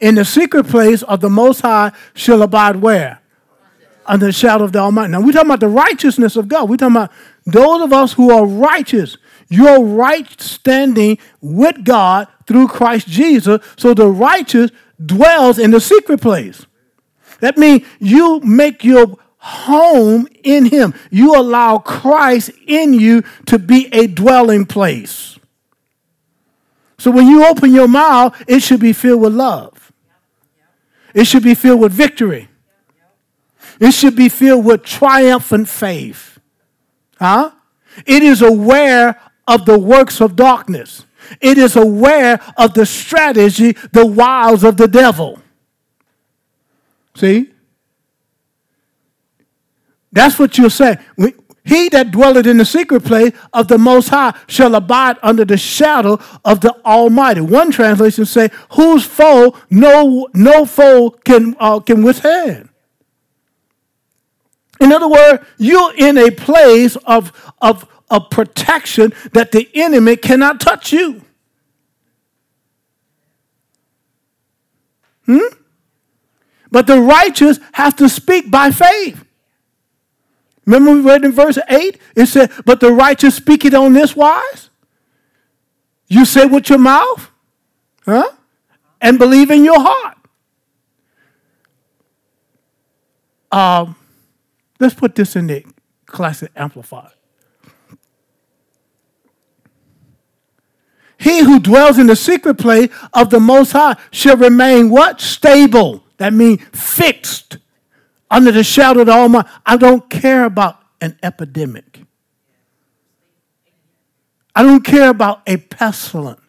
In 0.00 0.14
the 0.14 0.24
secret 0.24 0.66
place 0.66 1.02
of 1.02 1.20
the 1.20 1.30
Most 1.30 1.60
High 1.60 1.92
shall 2.14 2.42
abide 2.42 2.76
where? 2.76 3.20
Under 4.06 4.26
the 4.26 4.32
shadow 4.32 4.64
of 4.64 4.72
the 4.72 4.78
Almighty. 4.78 5.12
Now, 5.12 5.20
we're 5.20 5.32
talking 5.32 5.48
about 5.48 5.60
the 5.60 5.68
righteousness 5.68 6.36
of 6.36 6.48
God. 6.48 6.68
We're 6.68 6.76
talking 6.76 6.96
about 6.96 7.12
those 7.46 7.82
of 7.82 7.92
us 7.92 8.12
who 8.14 8.30
are 8.32 8.46
righteous 8.46 9.16
your 9.50 9.84
right 9.84 10.40
standing 10.40 11.18
with 11.40 11.84
God 11.84 12.28
through 12.46 12.68
Christ 12.68 13.08
Jesus. 13.08 13.60
So 13.76 13.92
the 13.92 14.06
righteous 14.06 14.70
dwells 15.04 15.58
in 15.58 15.72
the 15.72 15.80
secret 15.80 16.22
place. 16.22 16.64
That 17.40 17.58
means 17.58 17.84
you 17.98 18.40
make 18.40 18.84
your 18.84 19.18
home 19.40 20.28
in 20.44 20.66
Him. 20.66 20.94
You 21.10 21.34
allow 21.34 21.78
Christ 21.78 22.50
in 22.66 22.92
you 22.92 23.24
to 23.46 23.58
be 23.58 23.88
a 23.92 24.06
dwelling 24.06 24.66
place. 24.66 25.38
So 26.98 27.10
when 27.10 27.26
you 27.26 27.46
open 27.46 27.72
your 27.72 27.88
mouth, 27.88 28.42
it 28.46 28.62
should 28.62 28.80
be 28.80 28.92
filled 28.92 29.22
with 29.22 29.34
love. 29.34 29.92
It 31.14 31.24
should 31.24 31.42
be 31.42 31.54
filled 31.54 31.80
with 31.80 31.92
victory. 31.92 32.48
It 33.80 33.92
should 33.92 34.14
be 34.14 34.28
filled 34.28 34.66
with 34.66 34.84
triumphant 34.84 35.68
faith. 35.68 36.38
Huh? 37.18 37.52
It 38.06 38.22
is 38.22 38.42
aware 38.42 39.20
of 39.48 39.64
the 39.64 39.78
works 39.78 40.20
of 40.20 40.36
darkness. 40.36 41.06
It 41.40 41.56
is 41.56 41.76
aware 41.76 42.40
of 42.56 42.74
the 42.74 42.84
strategy, 42.84 43.72
the 43.92 44.06
wiles 44.06 44.62
of 44.62 44.76
the 44.76 44.86
devil. 44.86 45.40
See? 47.14 47.50
That's 50.12 50.38
what 50.38 50.58
you're 50.58 50.70
saying. 50.70 50.98
He 51.64 51.88
that 51.90 52.10
dwelleth 52.10 52.46
in 52.46 52.56
the 52.56 52.64
secret 52.64 53.04
place 53.04 53.32
of 53.52 53.68
the 53.68 53.78
Most 53.78 54.08
High 54.08 54.34
shall 54.48 54.74
abide 54.74 55.18
under 55.22 55.44
the 55.44 55.56
shadow 55.56 56.18
of 56.44 56.60
the 56.60 56.74
Almighty. 56.84 57.42
One 57.42 57.70
translation 57.70 58.24
say, 58.24 58.50
"Whose 58.72 59.04
foe 59.04 59.54
no 59.70 60.28
no 60.34 60.64
foe 60.64 61.10
can 61.10 61.54
uh, 61.60 61.80
can 61.80 62.02
withstand." 62.02 62.70
In 64.80 64.92
other 64.92 65.08
words, 65.08 65.44
you're 65.58 65.94
in 65.94 66.16
a 66.16 66.30
place 66.30 66.96
of, 67.04 67.52
of, 67.60 67.86
of 68.08 68.30
protection 68.30 69.12
that 69.34 69.52
the 69.52 69.68
enemy 69.74 70.16
cannot 70.16 70.58
touch 70.58 70.92
you. 70.92 71.22
Hmm? 75.26 75.54
But 76.70 76.86
the 76.86 76.98
righteous 76.98 77.60
have 77.72 77.94
to 77.96 78.08
speak 78.08 78.50
by 78.50 78.70
faith. 78.70 79.22
Remember 80.70 80.92
we 80.92 81.00
read 81.00 81.24
in 81.24 81.32
verse 81.32 81.58
8? 81.68 81.98
It 82.14 82.26
said, 82.26 82.52
But 82.64 82.78
the 82.78 82.92
righteous 82.92 83.34
speak 83.34 83.64
it 83.64 83.74
on 83.74 83.92
this 83.92 84.14
wise. 84.14 84.70
You 86.06 86.24
say 86.24 86.46
with 86.46 86.70
your 86.70 86.78
mouth, 86.78 87.28
huh? 88.04 88.30
And 89.00 89.18
believe 89.18 89.50
in 89.50 89.64
your 89.64 89.80
heart. 89.80 90.16
Um, 93.50 93.96
let's 94.78 94.94
put 94.94 95.16
this 95.16 95.34
in 95.34 95.48
the 95.48 95.66
classic 96.06 96.52
amplified. 96.54 97.10
He 101.18 101.40
who 101.40 101.58
dwells 101.58 101.98
in 101.98 102.06
the 102.06 102.14
secret 102.14 102.58
place 102.58 102.90
of 103.12 103.30
the 103.30 103.40
Most 103.40 103.72
High 103.72 103.96
shall 104.12 104.36
remain 104.36 104.88
what? 104.88 105.20
Stable. 105.20 106.04
That 106.18 106.32
means 106.32 106.62
fixed 106.72 107.58
under 108.30 108.52
the 108.52 108.62
shadow 108.62 109.00
of 109.00 109.06
the 109.06 109.12
Almighty. 109.12 109.48
I 109.66 109.76
don't 109.76 110.08
care 110.08 110.44
about 110.44 110.80
an 111.00 111.18
epidemic. 111.22 112.02
I 114.54 114.62
don't 114.62 114.84
care 114.84 115.10
about 115.10 115.42
a 115.46 115.56
pestilence. 115.56 116.40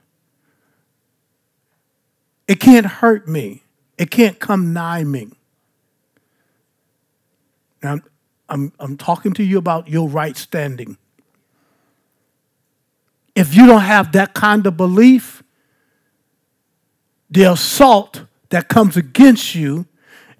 It 2.47 2.59
can't 2.59 2.85
hurt 2.85 3.27
me. 3.27 3.63
It 3.97 4.11
can't 4.11 4.39
come 4.39 4.73
nigh 4.73 5.03
me. 5.03 5.29
Now, 7.81 7.99
I'm, 8.49 8.73
I'm 8.79 8.97
talking 8.97 9.33
to 9.33 9.43
you 9.43 9.57
about 9.57 9.87
your 9.87 10.09
right 10.09 10.35
standing. 10.35 10.97
If 13.33 13.55
you 13.55 13.65
don't 13.65 13.81
have 13.81 14.11
that 14.11 14.33
kind 14.33 14.67
of 14.67 14.75
belief, 14.75 15.41
the 17.29 17.43
assault 17.43 18.25
that 18.49 18.67
comes 18.67 18.97
against 18.97 19.55
you 19.55 19.85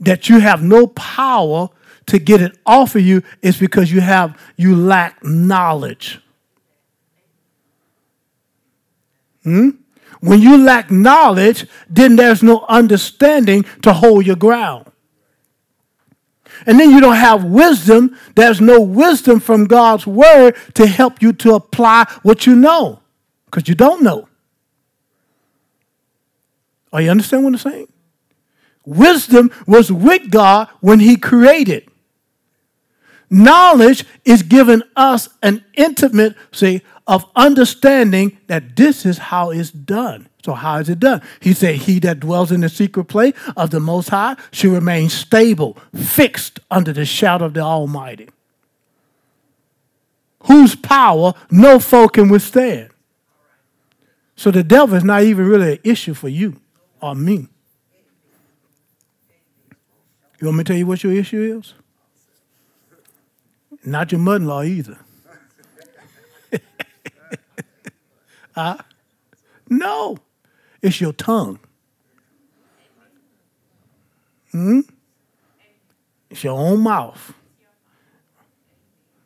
that 0.01 0.27
you 0.27 0.39
have 0.39 0.61
no 0.61 0.87
power 0.87 1.69
to 2.07 2.19
get 2.19 2.41
it 2.41 2.57
off 2.65 2.95
of 2.95 3.01
you 3.01 3.23
is 3.41 3.57
because 3.57 3.91
you 3.91 4.01
have 4.01 4.37
you 4.57 4.75
lack 4.75 5.23
knowledge. 5.23 6.19
Hmm? 9.43 9.69
When 10.19 10.39
you 10.39 10.57
lack 10.57 10.91
knowledge, 10.91 11.65
then 11.89 12.15
there's 12.15 12.43
no 12.43 12.65
understanding 12.67 13.65
to 13.81 13.93
hold 13.93 14.25
your 14.25 14.35
ground. 14.35 14.91
And 16.67 16.79
then 16.79 16.91
you 16.91 16.99
don't 16.99 17.15
have 17.15 17.43
wisdom. 17.43 18.15
There's 18.35 18.61
no 18.61 18.79
wisdom 18.81 19.39
from 19.39 19.65
God's 19.65 20.05
word 20.05 20.55
to 20.75 20.85
help 20.85 21.21
you 21.21 21.33
to 21.33 21.55
apply 21.55 22.05
what 22.21 22.45
you 22.45 22.55
know 22.55 22.99
because 23.45 23.67
you 23.67 23.73
don't 23.73 24.03
know. 24.03 24.27
Are 26.93 27.01
you 27.01 27.09
understand 27.09 27.43
what 27.43 27.53
I'm 27.53 27.57
saying? 27.57 27.90
Wisdom 28.85 29.51
was 29.67 29.91
with 29.91 30.31
God 30.31 30.67
when 30.79 30.99
He 30.99 31.15
created. 31.17 31.87
Knowledge 33.29 34.03
is 34.25 34.43
giving 34.43 34.81
us 34.95 35.29
an 35.41 35.63
intimacy 35.75 36.81
of 37.07 37.25
understanding 37.35 38.37
that 38.47 38.75
this 38.75 39.05
is 39.05 39.17
how 39.17 39.51
it's 39.51 39.71
done. 39.71 40.27
So, 40.43 40.53
how 40.53 40.77
is 40.77 40.89
it 40.89 40.99
done? 40.99 41.21
He 41.39 41.53
said, 41.53 41.75
He 41.75 41.99
that 41.99 42.19
dwells 42.19 42.51
in 42.51 42.61
the 42.61 42.69
secret 42.69 43.05
place 43.05 43.33
of 43.55 43.69
the 43.69 43.79
Most 43.79 44.09
High 44.09 44.35
should 44.51 44.71
remain 44.71 45.09
stable, 45.09 45.77
fixed 45.95 46.59
under 46.69 46.91
the 46.91 47.05
shadow 47.05 47.45
of 47.45 47.53
the 47.53 47.61
Almighty, 47.61 48.29
whose 50.43 50.75
power 50.75 51.33
no 51.51 51.79
foe 51.79 52.07
can 52.07 52.27
withstand. 52.27 52.89
So, 54.35 54.49
the 54.49 54.63
devil 54.63 54.97
is 54.97 55.03
not 55.03 55.23
even 55.23 55.45
really 55.45 55.73
an 55.73 55.79
issue 55.83 56.15
for 56.15 56.29
you 56.29 56.59
or 57.01 57.13
me. 57.13 57.47
You 60.41 60.47
want 60.47 60.57
me 60.57 60.63
to 60.63 60.67
tell 60.69 60.77
you 60.77 60.87
what 60.87 61.03
your 61.03 61.13
issue 61.13 61.59
is? 61.59 61.75
Not 63.85 64.11
your 64.11 64.19
mother 64.19 64.37
in 64.37 64.45
law 64.47 64.63
either. 64.63 64.97
uh, 68.55 68.77
no, 69.69 70.17
it's 70.81 70.99
your 70.99 71.13
tongue. 71.13 71.59
Hmm? 74.51 74.79
It's 76.31 76.43
your 76.43 76.57
own 76.57 76.79
mouth. 76.79 77.33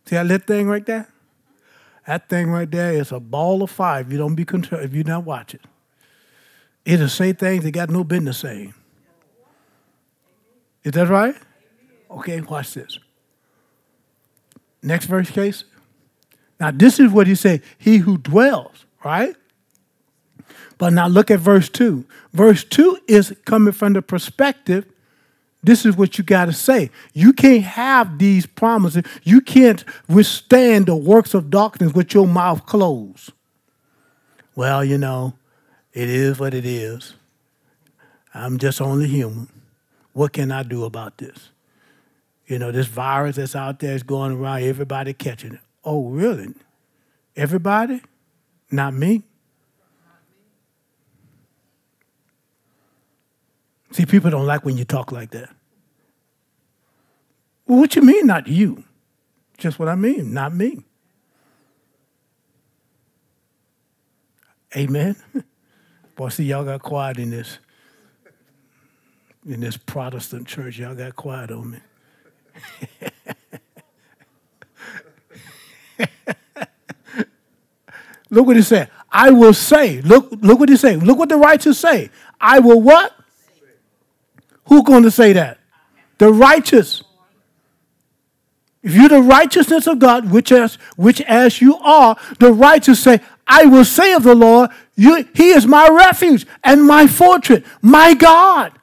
See 0.05 0.15
that 0.15 0.25
little 0.25 0.45
thing 0.45 0.67
right 0.67 0.85
there? 0.85 1.07
That 2.05 2.27
thing 2.27 2.51
right 2.51 2.69
there 2.69 2.91
is 2.91 3.11
a 3.13 3.21
ball 3.21 3.63
of 3.63 3.71
fire 3.71 4.01
if 4.01 4.11
you 4.11 4.17
don't 4.17 4.35
be 4.35 4.43
control 4.43 4.81
if 4.81 4.93
you 4.93 5.03
don't 5.03 5.25
watch 5.25 5.55
it. 5.55 5.61
It'll 6.83 7.07
say 7.07 7.31
things 7.31 7.63
that 7.63 7.71
got 7.71 7.89
no 7.89 8.03
business 8.03 8.39
saying. 8.39 8.73
Is 10.85 10.93
that 10.93 11.09
right? 11.09 11.35
Okay, 12.09 12.39
watch 12.39 12.73
this. 12.73 12.97
Next 14.81 15.07
verse, 15.07 15.29
case. 15.29 15.65
Now, 16.57 16.71
this 16.71 16.97
is 17.01 17.11
what 17.11 17.27
he 17.27 17.35
said 17.35 17.61
He 17.77 17.97
who 17.97 18.17
dwells, 18.17 18.85
right? 19.03 19.35
But 20.77 20.93
now 20.93 21.07
look 21.07 21.29
at 21.29 21.39
verse 21.39 21.67
2. 21.67 22.05
Verse 22.31 22.63
2 22.63 22.99
is 23.07 23.35
coming 23.43 23.73
from 23.73 23.91
the 23.91 24.01
perspective 24.01 24.85
this 25.65 25.83
is 25.83 25.97
what 25.97 26.19
you 26.19 26.23
got 26.23 26.45
to 26.45 26.53
say. 26.53 26.91
You 27.13 27.33
can't 27.33 27.63
have 27.63 28.19
these 28.19 28.45
promises. 28.45 29.03
You 29.23 29.41
can't 29.41 29.83
withstand 30.07 30.85
the 30.85 30.95
works 30.95 31.33
of 31.33 31.49
darkness 31.49 31.91
with 31.91 32.13
your 32.13 32.27
mouth 32.27 32.67
closed. 32.67 33.31
Well, 34.55 34.85
you 34.85 34.99
know, 34.99 35.33
it 35.91 36.07
is 36.07 36.37
what 36.37 36.53
it 36.53 36.67
is. 36.67 37.15
I'm 38.31 38.59
just 38.59 38.79
only 38.79 39.07
human. 39.07 39.49
What 40.15 40.31
can 40.31 40.49
I 40.49 40.63
do 40.63 40.85
about 40.85 41.17
this? 41.17 41.49
You 42.47 42.57
know, 42.57 42.71
this 42.71 42.87
virus 42.87 43.35
that's 43.35 43.53
out 43.53 43.79
there 43.79 43.93
is 43.93 44.01
going 44.01 44.31
around, 44.31 44.63
everybody 44.63 45.11
catching 45.11 45.55
it. 45.55 45.59
Oh, 45.83 46.07
really? 46.07 46.53
Everybody? 47.35 48.01
Not 48.71 48.93
me. 48.93 49.23
See, 53.91 54.05
people 54.05 54.31
don't 54.31 54.45
like 54.45 54.63
when 54.63 54.77
you 54.77 54.85
talk 54.85 55.11
like 55.11 55.31
that. 55.31 55.53
Well, 57.67 57.79
what 57.79 57.97
you 57.97 58.01
mean, 58.01 58.25
not 58.25 58.47
you? 58.47 58.85
Just 59.57 59.79
what 59.79 59.89
I 59.89 59.95
mean, 59.95 60.33
not 60.33 60.55
me. 60.55 60.81
Amen. 64.77 65.17
Boy, 66.15 66.29
see, 66.29 66.45
y'all 66.45 66.63
got 66.63 66.81
quiet 66.81 67.17
in 67.17 67.31
this 67.31 67.59
in 69.45 69.59
this 69.61 69.77
Protestant 69.77 70.47
church. 70.47 70.79
Y'all 70.79 70.95
got 70.95 71.15
quiet 71.15 71.51
on 71.51 71.71
me. 71.71 71.77
look 78.29 78.47
what 78.47 78.55
he 78.55 78.61
said. 78.61 78.89
I 79.11 79.31
will 79.31 79.53
say. 79.53 80.01
Look, 80.01 80.29
look 80.41 80.59
what 80.59 80.69
he 80.69 80.77
said. 80.77 81.03
Look 81.03 81.17
what 81.17 81.29
the 81.29 81.37
righteous 81.37 81.79
say. 81.79 82.09
I 82.39 82.59
will 82.59 82.81
what? 82.81 83.13
Who's 84.65 84.83
going 84.83 85.03
to 85.03 85.11
say 85.11 85.33
that? 85.33 85.59
The 86.17 86.31
righteous. 86.31 87.03
If 88.81 88.93
you're 88.93 89.09
the 89.09 89.21
righteousness 89.21 89.87
of 89.87 89.99
God, 89.99 90.31
which 90.31 90.51
as 90.51 90.75
which 90.95 91.21
as 91.21 91.61
you 91.61 91.77
are, 91.77 92.17
the 92.39 92.53
righteous 92.53 92.99
say, 92.99 93.19
I 93.47 93.65
will 93.65 93.85
say 93.85 94.13
of 94.13 94.23
the 94.23 94.35
Lord, 94.35 94.69
you, 94.95 95.27
He 95.33 95.49
is 95.49 95.65
my 95.65 95.87
refuge 95.87 96.45
and 96.63 96.85
my 96.85 97.07
fortress, 97.07 97.63
my 97.81 98.13
God. 98.13 98.73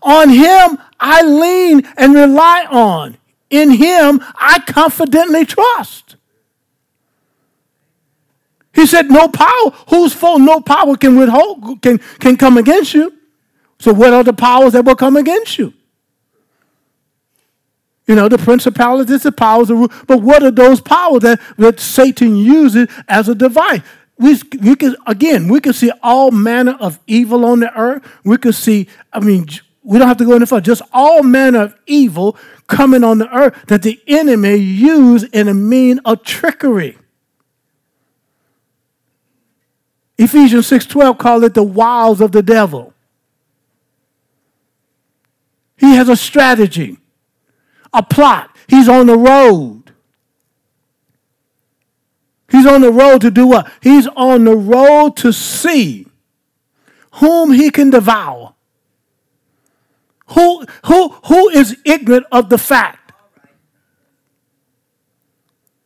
On 0.00 0.28
him 0.28 0.78
I 0.98 1.22
lean 1.22 1.86
and 1.96 2.14
rely 2.14 2.66
on. 2.70 3.18
In 3.50 3.70
him 3.70 4.20
I 4.36 4.60
confidently 4.66 5.44
trust. 5.44 6.16
He 8.74 8.86
said, 8.86 9.10
No 9.10 9.28
power, 9.28 9.70
whose 9.88 10.14
foe 10.14 10.36
no 10.36 10.60
power 10.60 10.96
can 10.96 11.16
withhold, 11.16 11.82
can, 11.82 11.98
can 12.18 12.36
come 12.36 12.56
against 12.56 12.94
you. 12.94 13.12
So, 13.78 13.92
what 13.92 14.12
are 14.12 14.24
the 14.24 14.32
powers 14.32 14.72
that 14.72 14.84
will 14.84 14.96
come 14.96 15.16
against 15.16 15.58
you? 15.58 15.74
You 18.06 18.14
know, 18.16 18.28
the 18.28 18.38
principalities, 18.38 19.22
the 19.22 19.32
powers, 19.32 19.68
but 19.68 20.22
what 20.22 20.42
are 20.42 20.50
those 20.50 20.80
powers 20.80 21.22
that, 21.22 21.40
that 21.56 21.80
Satan 21.80 22.36
uses 22.36 22.88
as 23.08 23.28
a 23.28 23.34
device? 23.34 23.80
We, 24.18 24.38
we 24.60 24.76
can, 24.76 24.96
again, 25.06 25.48
we 25.48 25.60
can 25.60 25.72
see 25.72 25.90
all 26.02 26.30
manner 26.30 26.76
of 26.80 26.98
evil 27.06 27.44
on 27.44 27.60
the 27.60 27.72
earth. 27.78 28.06
We 28.24 28.38
can 28.38 28.52
see, 28.52 28.88
I 29.12 29.20
mean, 29.20 29.48
we 29.82 29.98
don't 29.98 30.08
have 30.08 30.16
to 30.18 30.24
go 30.24 30.34
any 30.34 30.46
further. 30.46 30.60
Just 30.60 30.82
all 30.92 31.22
manner 31.22 31.62
of 31.62 31.76
evil 31.86 32.36
coming 32.68 33.02
on 33.02 33.18
the 33.18 33.28
earth 33.36 33.66
that 33.66 33.82
the 33.82 34.00
enemy 34.06 34.54
used 34.54 35.34
in 35.34 35.48
a 35.48 35.54
mean 35.54 35.98
of 36.04 36.22
trickery. 36.22 36.98
Ephesians 40.18 40.66
6:12 40.66 41.18
call 41.18 41.42
it 41.42 41.54
the 41.54 41.62
wiles 41.62 42.20
of 42.20 42.32
the 42.32 42.42
devil. 42.42 42.94
He 45.76 45.96
has 45.96 46.08
a 46.08 46.16
strategy, 46.16 46.98
a 47.92 48.04
plot. 48.04 48.50
He's 48.68 48.88
on 48.88 49.06
the 49.06 49.18
road. 49.18 49.92
He's 52.48 52.66
on 52.66 52.82
the 52.82 52.92
road 52.92 53.22
to 53.22 53.30
do 53.30 53.48
what? 53.48 53.70
He's 53.80 54.06
on 54.08 54.44
the 54.44 54.54
road 54.54 55.16
to 55.16 55.32
see 55.32 56.06
whom 57.14 57.50
he 57.50 57.70
can 57.70 57.90
devour. 57.90 58.54
Who, 60.34 60.64
who, 60.86 61.08
who 61.26 61.48
is 61.50 61.76
ignorant 61.84 62.26
of 62.32 62.48
the 62.48 62.58
fact? 62.58 63.12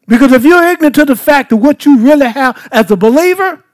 Because 0.08 0.32
if 0.32 0.44
you're 0.44 0.62
ignorant 0.62 0.94
to 0.96 1.04
the 1.04 1.16
fact 1.16 1.52
of 1.52 1.60
what 1.60 1.84
you 1.84 1.98
really 1.98 2.28
have 2.28 2.68
as 2.70 2.90
a 2.90 2.96
believer, 2.96 3.64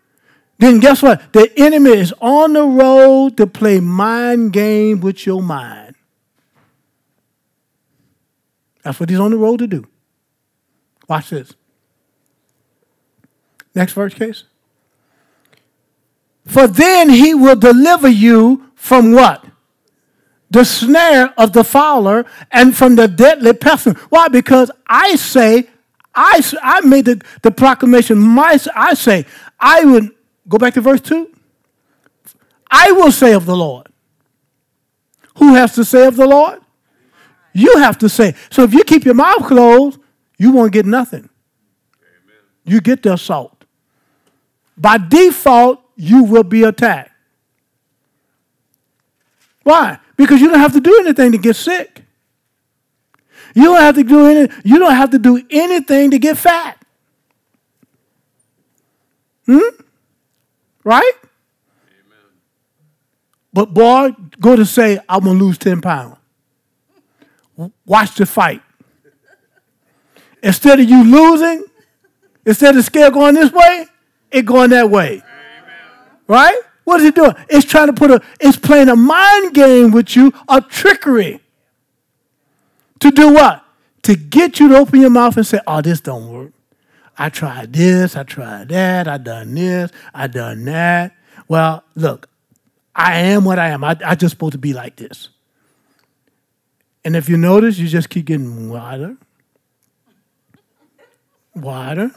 then 0.58 0.80
guess 0.80 1.02
what? 1.02 1.32
The 1.32 1.52
enemy 1.56 1.90
is 1.90 2.14
on 2.20 2.54
the 2.54 2.64
road 2.64 3.36
to 3.36 3.46
play 3.46 3.80
mind 3.80 4.52
game 4.52 5.00
with 5.00 5.26
your 5.26 5.42
mind. 5.42 5.94
That's 8.82 8.98
what 8.98 9.10
he's 9.10 9.20
on 9.20 9.32
the 9.32 9.36
road 9.36 9.58
to 9.58 9.66
do. 9.66 9.86
Watch 11.08 11.30
this. 11.30 11.54
Next 13.74 13.92
verse, 13.92 14.14
Casey. 14.14 14.44
For 16.46 16.66
then 16.66 17.10
he 17.10 17.34
will 17.34 17.56
deliver 17.56 18.08
you 18.08 18.70
from 18.74 19.12
what? 19.12 19.41
The 20.52 20.64
snare 20.64 21.32
of 21.38 21.54
the 21.54 21.64
fowler 21.64 22.26
and 22.50 22.76
from 22.76 22.96
the 22.96 23.08
deadly 23.08 23.54
pestilence. 23.54 23.98
Why? 24.10 24.28
Because 24.28 24.70
I 24.86 25.16
say, 25.16 25.66
I, 26.14 26.42
I 26.62 26.82
made 26.82 27.06
the, 27.06 27.22
the 27.40 27.50
proclamation, 27.50 28.18
my, 28.18 28.58
I 28.74 28.92
say, 28.92 29.24
I 29.58 29.82
would, 29.86 30.10
go 30.46 30.58
back 30.58 30.74
to 30.74 30.82
verse 30.82 31.00
2. 31.00 31.34
I 32.70 32.92
will 32.92 33.10
say 33.10 33.32
of 33.32 33.46
the 33.46 33.56
Lord. 33.56 33.86
Who 35.38 35.54
has 35.54 35.74
to 35.76 35.86
say 35.86 36.06
of 36.06 36.16
the 36.16 36.26
Lord? 36.26 36.60
You 37.54 37.78
have 37.78 37.96
to 37.98 38.10
say. 38.10 38.34
So 38.50 38.62
if 38.64 38.74
you 38.74 38.84
keep 38.84 39.06
your 39.06 39.14
mouth 39.14 39.46
closed, 39.46 39.98
you 40.36 40.52
won't 40.52 40.72
get 40.72 40.84
nothing. 40.84 41.30
Amen. 41.98 42.40
You 42.64 42.82
get 42.82 43.02
the 43.02 43.14
assault. 43.14 43.64
By 44.76 44.98
default, 44.98 45.82
you 45.96 46.24
will 46.24 46.44
be 46.44 46.64
attacked. 46.64 47.10
Why? 49.62 49.98
Because 50.22 50.40
you 50.40 50.48
don't 50.48 50.60
have 50.60 50.72
to 50.72 50.80
do 50.80 50.96
anything 51.00 51.32
to 51.32 51.38
get 51.38 51.56
sick. 51.56 52.04
You 53.54 53.64
don't 53.64 53.80
have 53.80 53.96
to 53.96 54.04
do 54.04 54.26
any, 54.26 54.52
you 54.64 54.78
don't 54.78 54.94
have 54.94 55.10
to 55.10 55.18
do 55.18 55.42
anything 55.50 56.10
to 56.12 56.18
get 56.18 56.38
fat. 56.38 56.78
Hmm? 59.46 59.58
Right? 60.84 61.12
Amen. 61.22 62.18
But 63.52 63.74
boy, 63.74 64.12
go 64.40 64.56
to 64.56 64.64
say, 64.64 64.98
I'm 65.08 65.24
gonna 65.24 65.38
lose 65.38 65.58
10 65.58 65.80
pounds 65.80 66.16
watch 67.86 68.14
the 68.14 68.26
fight. 68.26 68.62
Instead 70.42 70.80
of 70.80 70.88
you 70.88 71.04
losing, 71.04 71.64
instead 72.44 72.70
of 72.70 72.76
the 72.76 72.82
scale 72.82 73.10
going 73.10 73.34
this 73.34 73.52
way, 73.52 73.86
it 74.30 74.44
going 74.44 74.70
that 74.70 74.90
way. 74.90 75.14
Amen. 75.14 75.22
Right? 76.26 76.60
What 76.84 77.00
is 77.00 77.06
it 77.06 77.14
doing? 77.14 77.34
It's 77.48 77.66
trying 77.66 77.86
to 77.86 77.92
put 77.92 78.10
a, 78.10 78.20
it's 78.40 78.58
playing 78.58 78.88
a 78.88 78.96
mind 78.96 79.54
game 79.54 79.92
with 79.92 80.16
you, 80.16 80.32
a 80.48 80.60
trickery. 80.60 81.40
To 83.00 83.10
do 83.10 83.32
what? 83.32 83.64
To 84.02 84.16
get 84.16 84.58
you 84.58 84.68
to 84.68 84.78
open 84.78 85.00
your 85.00 85.10
mouth 85.10 85.36
and 85.36 85.46
say, 85.46 85.60
oh, 85.66 85.80
this 85.80 86.00
don't 86.00 86.28
work. 86.28 86.52
I 87.16 87.28
tried 87.28 87.72
this, 87.72 88.16
I 88.16 88.22
tried 88.22 88.68
that, 88.70 89.06
I 89.06 89.18
done 89.18 89.54
this, 89.54 89.92
I 90.14 90.26
done 90.26 90.64
that. 90.64 91.14
Well, 91.46 91.84
look, 91.94 92.28
I 92.94 93.18
am 93.18 93.44
what 93.44 93.58
I 93.58 93.68
am. 93.68 93.84
I, 93.84 93.96
I 94.04 94.14
just 94.14 94.32
supposed 94.32 94.52
to 94.52 94.58
be 94.58 94.72
like 94.72 94.96
this. 94.96 95.28
And 97.04 97.16
if 97.16 97.28
you 97.28 97.36
notice, 97.36 97.78
you 97.78 97.88
just 97.88 98.10
keep 98.10 98.26
getting 98.26 98.68
wider, 98.68 99.16
wider. 101.54 102.10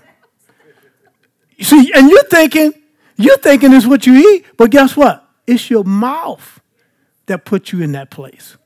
See, 1.59 1.91
and 1.93 2.09
you're 2.09 2.23
thinking, 2.25 2.73
you're 3.15 3.37
thinking 3.37 3.73
it's 3.73 3.85
what 3.85 4.05
you 4.05 4.15
eat, 4.15 4.45
but 4.57 4.71
guess 4.71 4.95
what? 4.97 5.27
It's 5.47 5.69
your 5.69 5.83
mouth 5.83 6.59
that 7.27 7.45
puts 7.45 7.71
you 7.71 7.81
in 7.81 7.93
that 7.93 8.11
place. 8.11 8.57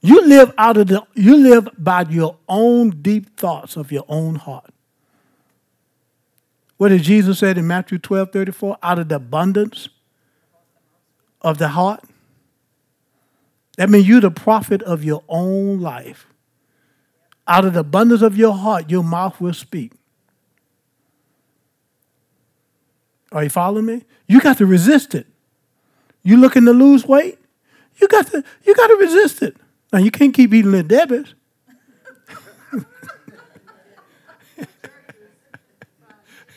You 0.00 0.26
live 0.26 0.52
out 0.56 0.76
of 0.76 0.86
the 0.86 1.02
you 1.14 1.36
live 1.36 1.68
by 1.78 2.02
your 2.02 2.36
own 2.48 2.90
deep 3.02 3.36
thoughts 3.36 3.76
of 3.76 3.90
your 3.90 4.04
own 4.08 4.36
heart. 4.36 4.72
What 6.76 6.90
did 6.90 7.02
Jesus 7.02 7.38
say 7.38 7.50
in 7.50 7.66
Matthew 7.66 7.98
12, 7.98 8.30
34? 8.32 8.78
Out 8.82 8.98
of 8.98 9.08
the 9.08 9.16
abundance 9.16 9.88
of 11.40 11.58
the 11.58 11.68
heart. 11.68 12.04
That 13.78 13.90
means 13.90 14.06
you're 14.06 14.20
the 14.20 14.30
prophet 14.30 14.82
of 14.82 15.02
your 15.04 15.22
own 15.28 15.80
life. 15.80 16.26
Out 17.48 17.64
of 17.64 17.74
the 17.74 17.80
abundance 17.80 18.22
of 18.22 18.36
your 18.36 18.54
heart, 18.54 18.90
your 18.90 19.04
mouth 19.04 19.40
will 19.40 19.54
speak. 19.54 19.92
Are 23.36 23.44
you 23.44 23.50
following 23.50 23.84
me? 23.84 24.02
You 24.26 24.40
got 24.40 24.56
to 24.56 24.66
resist 24.66 25.14
it. 25.14 25.26
You 26.22 26.38
looking 26.38 26.64
to 26.64 26.72
lose 26.72 27.04
weight? 27.04 27.38
You 28.00 28.08
got 28.08 28.28
to 28.28 28.42
you 28.64 28.74
got 28.74 28.86
to 28.86 28.96
resist 28.96 29.42
it. 29.42 29.58
Now 29.92 29.98
you 29.98 30.10
can't 30.10 30.32
keep 30.32 30.54
eating 30.54 30.72
the 30.72 30.82
Debbie's. 30.82 31.34
Oh, 32.72 32.84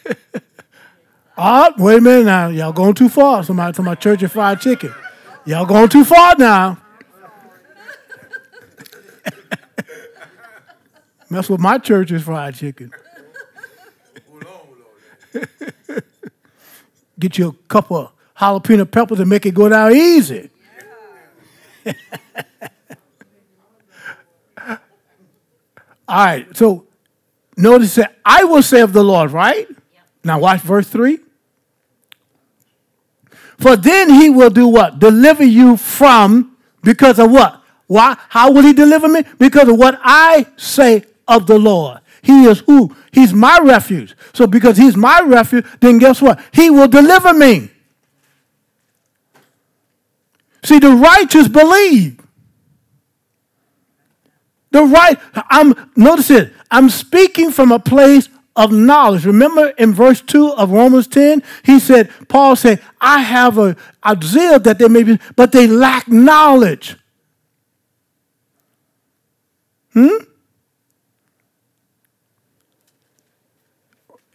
ah, 1.37 1.73
wait 1.77 1.97
a 1.97 2.01
minute 2.01 2.23
now. 2.23 2.47
Y'all 2.47 2.71
going 2.71 2.93
too 2.93 3.09
far. 3.09 3.43
Somebody 3.43 3.73
to 3.73 3.81
my 3.81 3.95
church 3.95 4.23
of 4.23 4.31
fried 4.31 4.61
chicken. 4.61 4.93
Y'all 5.45 5.65
going 5.65 5.89
too 5.89 6.05
far 6.05 6.35
now. 6.37 6.77
Mess 11.29 11.49
with 11.49 11.59
my 11.59 11.77
Church's 11.77 12.23
fried 12.23 12.55
chicken. 12.55 12.91
Get 17.19 17.37
you 17.37 17.49
a 17.49 17.53
couple 17.67 17.97
of 17.97 18.11
jalapeno 18.37 18.89
peppers 18.89 19.19
and 19.19 19.29
make 19.29 19.45
it 19.45 19.53
go 19.53 19.69
down 19.69 19.93
easy. 19.93 20.49
All 26.07 26.25
right, 26.25 26.57
so 26.57 26.87
notice 27.55 27.95
that 27.95 28.17
I 28.25 28.43
will 28.45 28.63
say 28.63 28.81
of 28.81 28.93
the 28.93 29.03
Lord, 29.03 29.31
right? 29.31 29.67
Now 30.23 30.39
watch 30.39 30.61
verse 30.61 30.87
3. 30.87 31.19
For 33.59 33.75
then 33.75 34.09
he 34.09 34.29
will 34.29 34.49
do 34.49 34.67
what? 34.67 34.99
Deliver 34.99 35.43
you 35.43 35.77
from, 35.77 36.57
because 36.81 37.19
of 37.19 37.29
what? 37.29 37.61
Why? 37.87 38.17
How 38.29 38.51
will 38.51 38.63
he 38.63 38.73
deliver 38.73 39.07
me? 39.07 39.23
Because 39.37 39.67
of 39.67 39.77
what 39.77 39.99
I 40.01 40.47
say 40.55 41.03
of 41.27 41.45
the 41.45 41.59
Lord. 41.59 41.99
He 42.21 42.45
is 42.45 42.59
who? 42.59 42.95
He's 43.11 43.33
my 43.33 43.59
refuge. 43.61 44.15
So 44.33 44.47
because 44.47 44.77
he's 44.77 44.95
my 44.95 45.21
refuge, 45.21 45.65
then 45.79 45.97
guess 45.97 46.21
what? 46.21 46.39
He 46.51 46.69
will 46.69 46.87
deliver 46.87 47.33
me. 47.33 47.69
See, 50.63 50.79
the 50.79 50.91
righteous 50.91 51.47
believe. 51.47 52.19
The 54.71 54.83
right, 54.83 55.17
I'm 55.49 55.89
notice 55.95 56.29
it. 56.29 56.53
I'm 56.69 56.89
speaking 56.89 57.51
from 57.51 57.71
a 57.71 57.79
place 57.79 58.29
of 58.55 58.71
knowledge. 58.71 59.25
Remember 59.25 59.69
in 59.69 59.93
verse 59.93 60.21
2 60.21 60.51
of 60.53 60.71
Romans 60.71 61.07
10, 61.07 61.41
he 61.63 61.79
said, 61.79 62.11
Paul 62.27 62.55
said, 62.55 62.81
I 62.99 63.19
have 63.21 63.57
a, 63.57 63.75
a 64.03 64.17
zeal 64.21 64.59
that 64.59 64.77
they 64.77 64.87
may 64.87 65.03
be, 65.03 65.17
but 65.35 65.51
they 65.51 65.65
lack 65.65 66.07
knowledge. 66.07 66.97
Hmm? 69.93 70.23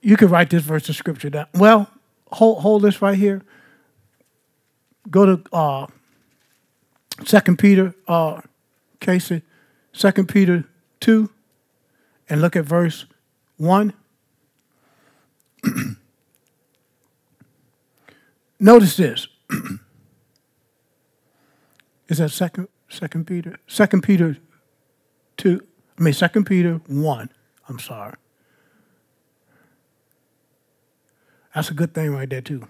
You 0.04 0.18
could 0.18 0.30
write 0.30 0.50
this 0.50 0.62
verse 0.62 0.86
of 0.90 0.96
scripture 0.96 1.30
down. 1.30 1.46
Well, 1.54 1.88
hold, 2.30 2.60
hold 2.60 2.82
this 2.82 3.00
right 3.00 3.16
here. 3.16 3.40
Go 5.10 5.24
to 5.24 5.42
uh, 5.50 5.86
2 7.24 7.56
Peter, 7.56 7.94
uh, 8.06 8.42
Casey, 9.00 9.40
Second 9.94 10.28
Peter 10.28 10.64
2, 11.00 11.30
and 12.28 12.42
look 12.42 12.54
at 12.54 12.66
verse 12.66 13.06
1. 13.56 13.94
Notice 18.60 18.98
this. 18.98 19.26
Is 22.08 22.18
that 22.18 22.30
second 22.30 22.68
second 22.90 23.26
Peter? 23.26 23.56
Second 23.66 24.02
Peter 24.02 24.36
two 25.38 25.66
I 25.98 26.02
mean 26.02 26.12
second 26.12 26.44
Peter 26.44 26.82
one. 26.86 27.30
I'm 27.66 27.78
sorry. 27.78 28.14
That's 31.54 31.70
a 31.70 31.74
good 31.74 31.94
thing 31.94 32.12
right 32.12 32.28
there 32.28 32.40
too. 32.40 32.66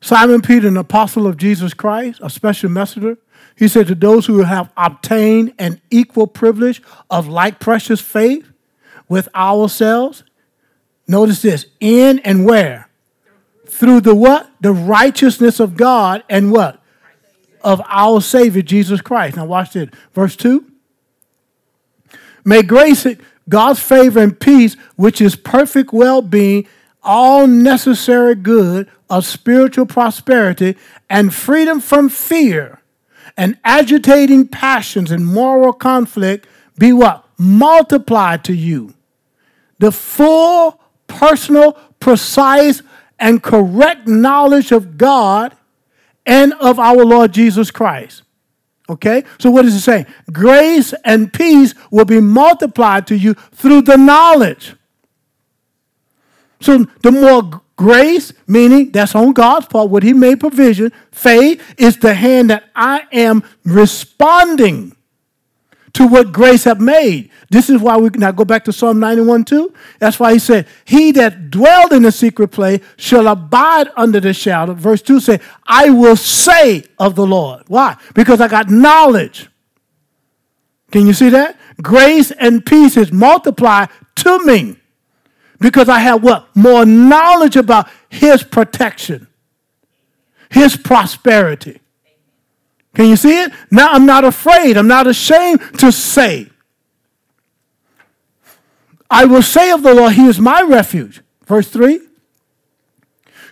Simon 0.00 0.42
Peter, 0.42 0.66
an 0.66 0.76
apostle 0.76 1.28
of 1.28 1.36
Jesus 1.36 1.72
Christ, 1.74 2.20
a 2.22 2.28
special 2.28 2.68
messenger, 2.68 3.18
he 3.56 3.68
said 3.68 3.86
to 3.86 3.94
those 3.94 4.26
who 4.26 4.42
have 4.42 4.72
obtained 4.76 5.54
an 5.58 5.80
equal 5.90 6.26
privilege 6.26 6.82
of 7.08 7.28
like 7.28 7.60
precious 7.60 8.00
faith 8.00 8.50
with 9.08 9.28
ourselves, 9.34 10.24
notice 11.06 11.42
this, 11.42 11.66
in 11.78 12.18
and 12.20 12.44
where? 12.44 12.88
Through 13.68 14.00
the 14.00 14.14
what? 14.14 14.50
The 14.60 14.72
righteousness 14.72 15.60
of 15.60 15.76
God 15.76 16.24
and 16.28 16.50
what? 16.50 16.82
Of 17.62 17.80
our 17.86 18.20
Savior 18.20 18.62
Jesus 18.62 19.00
Christ. 19.00 19.36
Now 19.36 19.44
watch 19.44 19.74
this. 19.74 19.88
Verse 20.12 20.34
2. 20.34 20.66
May 22.44 22.62
grace, 22.62 23.06
God's 23.48 23.80
favor 23.80 24.20
and 24.20 24.38
peace, 24.38 24.74
which 24.96 25.20
is 25.20 25.36
perfect 25.36 25.92
well 25.92 26.22
being, 26.22 26.66
all 27.02 27.46
necessary 27.46 28.34
good 28.34 28.88
of 29.10 29.24
spiritual 29.24 29.86
prosperity, 29.86 30.76
and 31.10 31.34
freedom 31.34 31.80
from 31.80 32.08
fear 32.08 32.82
and 33.36 33.58
agitating 33.64 34.48
passions 34.48 35.10
and 35.10 35.26
moral 35.26 35.72
conflict 35.72 36.46
be 36.78 36.92
what? 36.92 37.24
Multiplied 37.38 38.44
to 38.44 38.54
you. 38.54 38.94
The 39.78 39.92
full, 39.92 40.80
personal, 41.06 41.72
precise, 41.98 42.82
and 43.18 43.42
correct 43.42 44.06
knowledge 44.06 44.72
of 44.72 44.96
God 44.96 45.56
and 46.24 46.52
of 46.54 46.78
our 46.78 47.04
Lord 47.04 47.32
Jesus 47.32 47.70
Christ. 47.70 48.22
Okay? 48.88 49.24
So 49.38 49.50
what 49.50 49.62
does 49.62 49.74
it 49.74 49.80
say? 49.80 50.06
Grace 50.32 50.92
and 51.04 51.32
peace 51.32 51.74
will 51.90 52.04
be 52.04 52.20
multiplied 52.20 53.06
to 53.08 53.16
you 53.16 53.34
through 53.34 53.82
the 53.82 53.96
knowledge. 53.96 54.74
So 56.60 56.86
the 57.02 57.10
more 57.10 57.62
grace, 57.76 58.32
meaning 58.46 58.92
that's 58.92 59.14
on 59.14 59.32
God's 59.32 59.66
part, 59.66 59.90
what 59.90 60.02
He 60.02 60.12
made 60.12 60.40
provision. 60.40 60.92
Faith 61.10 61.74
is 61.78 61.98
the 61.98 62.14
hand 62.14 62.50
that 62.50 62.64
I 62.74 63.04
am 63.12 63.42
responding 63.64 64.96
to 65.94 66.06
what 66.06 66.32
grace 66.32 66.64
have 66.64 66.80
made. 66.80 67.30
This 67.50 67.68
is 67.68 67.80
why 67.80 67.96
we 67.98 68.08
now 68.10 68.32
go 68.32 68.44
back 68.44 68.64
to 68.64 68.72
Psalm 68.72 68.98
91 68.98 69.44
2. 69.44 69.74
That's 69.98 70.18
why 70.18 70.32
he 70.32 70.38
said, 70.38 70.66
He 70.84 71.12
that 71.12 71.50
dwelled 71.50 71.92
in 71.92 72.02
the 72.02 72.12
secret 72.12 72.48
place 72.48 72.82
shall 72.96 73.28
abide 73.28 73.88
under 73.96 74.20
the 74.20 74.32
shadow. 74.32 74.72
Verse 74.72 75.02
2 75.02 75.20
say, 75.20 75.40
I 75.66 75.90
will 75.90 76.16
say 76.16 76.84
of 76.98 77.14
the 77.14 77.26
Lord. 77.26 77.64
Why? 77.68 77.96
Because 78.14 78.40
I 78.40 78.48
got 78.48 78.70
knowledge. 78.70 79.48
Can 80.90 81.06
you 81.06 81.12
see 81.12 81.30
that? 81.30 81.58
Grace 81.80 82.30
and 82.30 82.64
peace 82.64 82.96
is 82.96 83.12
multiplied 83.12 83.88
to 84.16 84.38
me 84.44 84.76
because 85.58 85.88
I 85.88 86.00
have 86.00 86.22
what? 86.22 86.54
More 86.54 86.84
knowledge 86.84 87.56
about 87.56 87.88
his 88.08 88.42
protection, 88.42 89.26
his 90.50 90.76
prosperity. 90.76 91.81
Can 92.94 93.08
you 93.08 93.16
see 93.16 93.42
it? 93.42 93.52
Now 93.70 93.92
I'm 93.92 94.06
not 94.06 94.24
afraid. 94.24 94.76
I'm 94.76 94.88
not 94.88 95.06
ashamed 95.06 95.60
to 95.78 95.90
say. 95.90 96.50
I 99.10 99.24
will 99.24 99.42
say 99.42 99.70
of 99.70 99.82
the 99.82 99.94
Lord, 99.94 100.14
He 100.14 100.26
is 100.26 100.38
my 100.38 100.62
refuge. 100.62 101.22
Verse 101.46 101.68
3. 101.68 102.00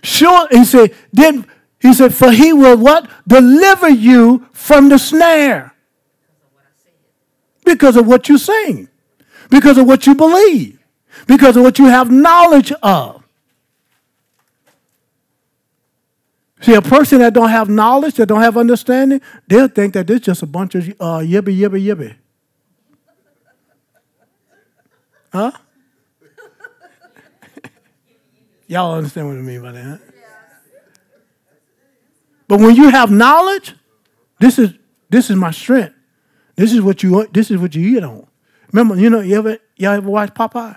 Sure, 0.02 0.48
he 0.50 0.64
said, 0.64 0.94
then 1.12 1.46
he 1.80 1.92
said, 1.94 2.14
for 2.14 2.30
he 2.30 2.52
will 2.52 2.76
what? 2.76 3.08
Deliver 3.26 3.88
you 3.88 4.46
from 4.52 4.88
the 4.88 4.98
snare. 4.98 5.74
Because 7.64 7.96
of 7.96 8.06
what 8.06 8.28
you're 8.28 8.38
saying. 8.38 8.88
Because 9.50 9.78
of 9.78 9.86
what 9.86 10.06
you 10.06 10.14
believe. 10.14 10.78
Because 11.26 11.56
of 11.56 11.62
what 11.62 11.78
you 11.78 11.86
have 11.86 12.10
knowledge 12.10 12.72
of. 12.82 13.19
See, 16.62 16.74
a 16.74 16.82
person 16.82 17.20
that 17.20 17.32
don't 17.32 17.48
have 17.48 17.70
knowledge, 17.70 18.14
that 18.16 18.26
don't 18.26 18.42
have 18.42 18.56
understanding, 18.56 19.22
they'll 19.46 19.68
think 19.68 19.94
that 19.94 20.06
this 20.06 20.20
just 20.20 20.42
a 20.42 20.46
bunch 20.46 20.74
of 20.74 20.88
uh, 21.00 21.20
yibby, 21.20 21.58
yibby, 21.58 21.82
yibby. 21.82 22.16
Huh? 25.32 25.52
Y'all 28.66 28.94
understand 28.94 29.28
what 29.28 29.38
I 29.38 29.40
mean 29.40 29.62
by 29.62 29.72
that? 29.72 29.84
Huh? 29.84 29.98
But 32.46 32.60
when 32.60 32.74
you 32.74 32.90
have 32.90 33.10
knowledge, 33.10 33.76
this 34.40 34.58
is 34.58 34.74
this 35.08 35.30
is 35.30 35.36
my 35.36 35.52
strength. 35.52 35.94
This 36.56 36.72
is 36.72 36.82
what 36.82 37.02
you 37.02 37.26
this 37.32 37.50
is 37.50 37.58
what 37.58 37.74
you 37.76 37.96
eat 37.96 38.02
on. 38.02 38.26
Remember, 38.72 39.00
you 39.00 39.08
know, 39.08 39.20
you 39.20 39.36
ever 39.36 39.58
y'all 39.76 39.92
ever 39.92 40.10
watch 40.10 40.34
Popeye? 40.34 40.76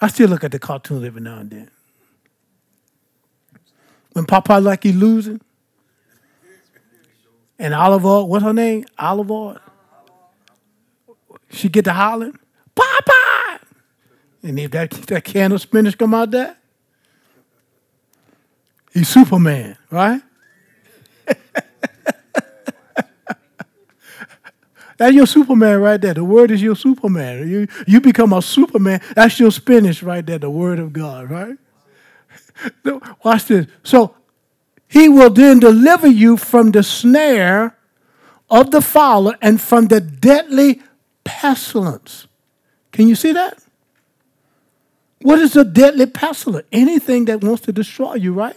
I 0.00 0.08
still 0.08 0.28
look 0.28 0.44
at 0.44 0.52
the 0.52 0.58
cartoons 0.58 1.04
every 1.04 1.22
now 1.22 1.38
and 1.38 1.50
then 1.50 1.70
when 4.12 4.24
Papa 4.24 4.54
like 4.54 4.82
he 4.82 4.92
losing. 4.92 5.40
And 7.58 7.74
Olive 7.74 8.04
Oyl, 8.06 8.28
what's 8.28 8.44
her 8.44 8.52
name? 8.52 8.84
Olive 8.98 9.30
Oyl. 9.30 9.58
She 11.50 11.68
get 11.68 11.84
to 11.86 11.92
hollering, 11.92 12.38
Papa! 12.74 13.60
And 14.42 14.58
if 14.58 14.70
that, 14.72 14.90
that 14.90 15.24
can 15.24 15.52
of 15.52 15.60
spinach 15.60 15.98
come 15.98 16.14
out 16.14 16.30
there, 16.30 16.56
he's 18.92 19.08
Superman, 19.08 19.76
right? 19.90 20.22
That's 24.98 25.14
your 25.14 25.26
Superman 25.26 25.80
right 25.80 26.00
there. 26.00 26.14
The 26.14 26.24
word 26.24 26.50
is 26.50 26.60
your 26.60 26.74
Superman. 26.76 27.48
You, 27.48 27.68
you 27.86 28.00
become 28.00 28.32
a 28.32 28.42
Superman. 28.42 29.00
That's 29.14 29.38
your 29.38 29.52
spinach 29.52 30.02
right 30.02 30.26
there, 30.26 30.38
the 30.38 30.50
word 30.50 30.78
of 30.80 30.92
God, 30.92 31.30
right? 31.30 31.56
Watch 33.24 33.46
this. 33.46 33.66
So 33.82 34.14
he 34.88 35.08
will 35.08 35.30
then 35.30 35.60
deliver 35.60 36.06
you 36.08 36.36
from 36.36 36.70
the 36.70 36.82
snare 36.82 37.76
of 38.50 38.70
the 38.70 38.80
fowler 38.80 39.36
and 39.42 39.60
from 39.60 39.86
the 39.86 40.00
deadly 40.00 40.82
pestilence. 41.24 42.26
Can 42.92 43.06
you 43.06 43.14
see 43.14 43.32
that? 43.32 43.62
What 45.20 45.38
is 45.40 45.56
a 45.56 45.64
deadly 45.64 46.06
pestilence? 46.06 46.66
Anything 46.72 47.26
that 47.26 47.42
wants 47.42 47.62
to 47.62 47.72
destroy 47.72 48.14
you, 48.14 48.32
right? 48.32 48.56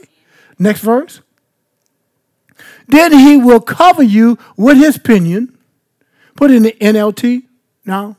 Next 0.57 0.81
verse. 0.81 1.21
Then 2.87 3.11
he 3.11 3.37
will 3.37 3.61
cover 3.61 4.03
you 4.03 4.37
with 4.55 4.77
his 4.77 4.97
pinion. 4.97 5.57
Put 6.35 6.51
in 6.51 6.63
the 6.63 6.73
NLT. 6.73 7.43
Now, 7.85 8.17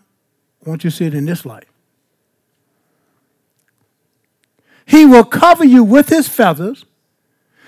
I 0.64 0.68
want 0.68 0.84
you 0.84 0.90
to 0.90 0.96
see 0.96 1.06
it 1.06 1.14
in 1.14 1.24
this 1.24 1.46
light. 1.46 1.66
He 4.93 5.07
will 5.07 5.24
cover 5.24 5.64
you 5.64 5.82
with 5.82 6.11
his 6.11 6.28
feathers. 6.28 6.84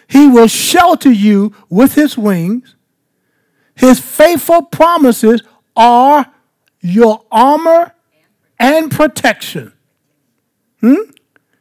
He 0.08 0.28
will 0.28 0.46
shelter 0.46 1.10
you 1.10 1.54
with 1.70 1.94
his 1.94 2.18
wings. 2.18 2.76
His 3.74 3.98
faithful 3.98 4.60
promises 4.60 5.42
are 5.74 6.30
your 6.82 7.24
armor 7.32 7.94
and 8.58 8.90
protection. 8.90 9.72
Hmm? 10.82 11.12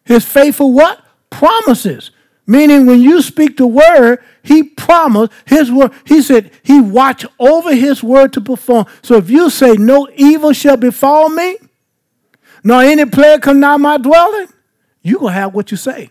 His 0.04 0.26
faithful 0.26 0.74
what? 0.74 1.02
Promises. 1.30 2.12
Meaning 2.46 2.86
when 2.86 3.02
you 3.02 3.22
speak 3.22 3.56
the 3.56 3.66
word, 3.66 4.22
he 4.44 4.64
promised 4.64 5.32
his 5.46 5.72
word. 5.72 5.94
He 6.04 6.22
said 6.22 6.52
he 6.64 6.82
watch 6.82 7.26
over 7.40 7.74
his 7.74 8.04
word 8.04 8.34
to 8.34 8.42
perform. 8.42 8.86
So 9.02 9.16
if 9.16 9.30
you 9.30 9.50
say 9.50 9.76
no 9.78 10.10
evil 10.14 10.52
shall 10.52 10.76
befall 10.76 11.30
me, 11.30 11.56
nor 12.66 12.82
any 12.82 13.06
plague 13.06 13.44
come 13.44 13.62
nigh 13.62 13.78
my 13.78 13.98
dwelling, 13.98 14.50
you're 15.04 15.20
going 15.20 15.34
to 15.34 15.40
have 15.40 15.54
what 15.54 15.70
you 15.70 15.78
say. 15.78 16.10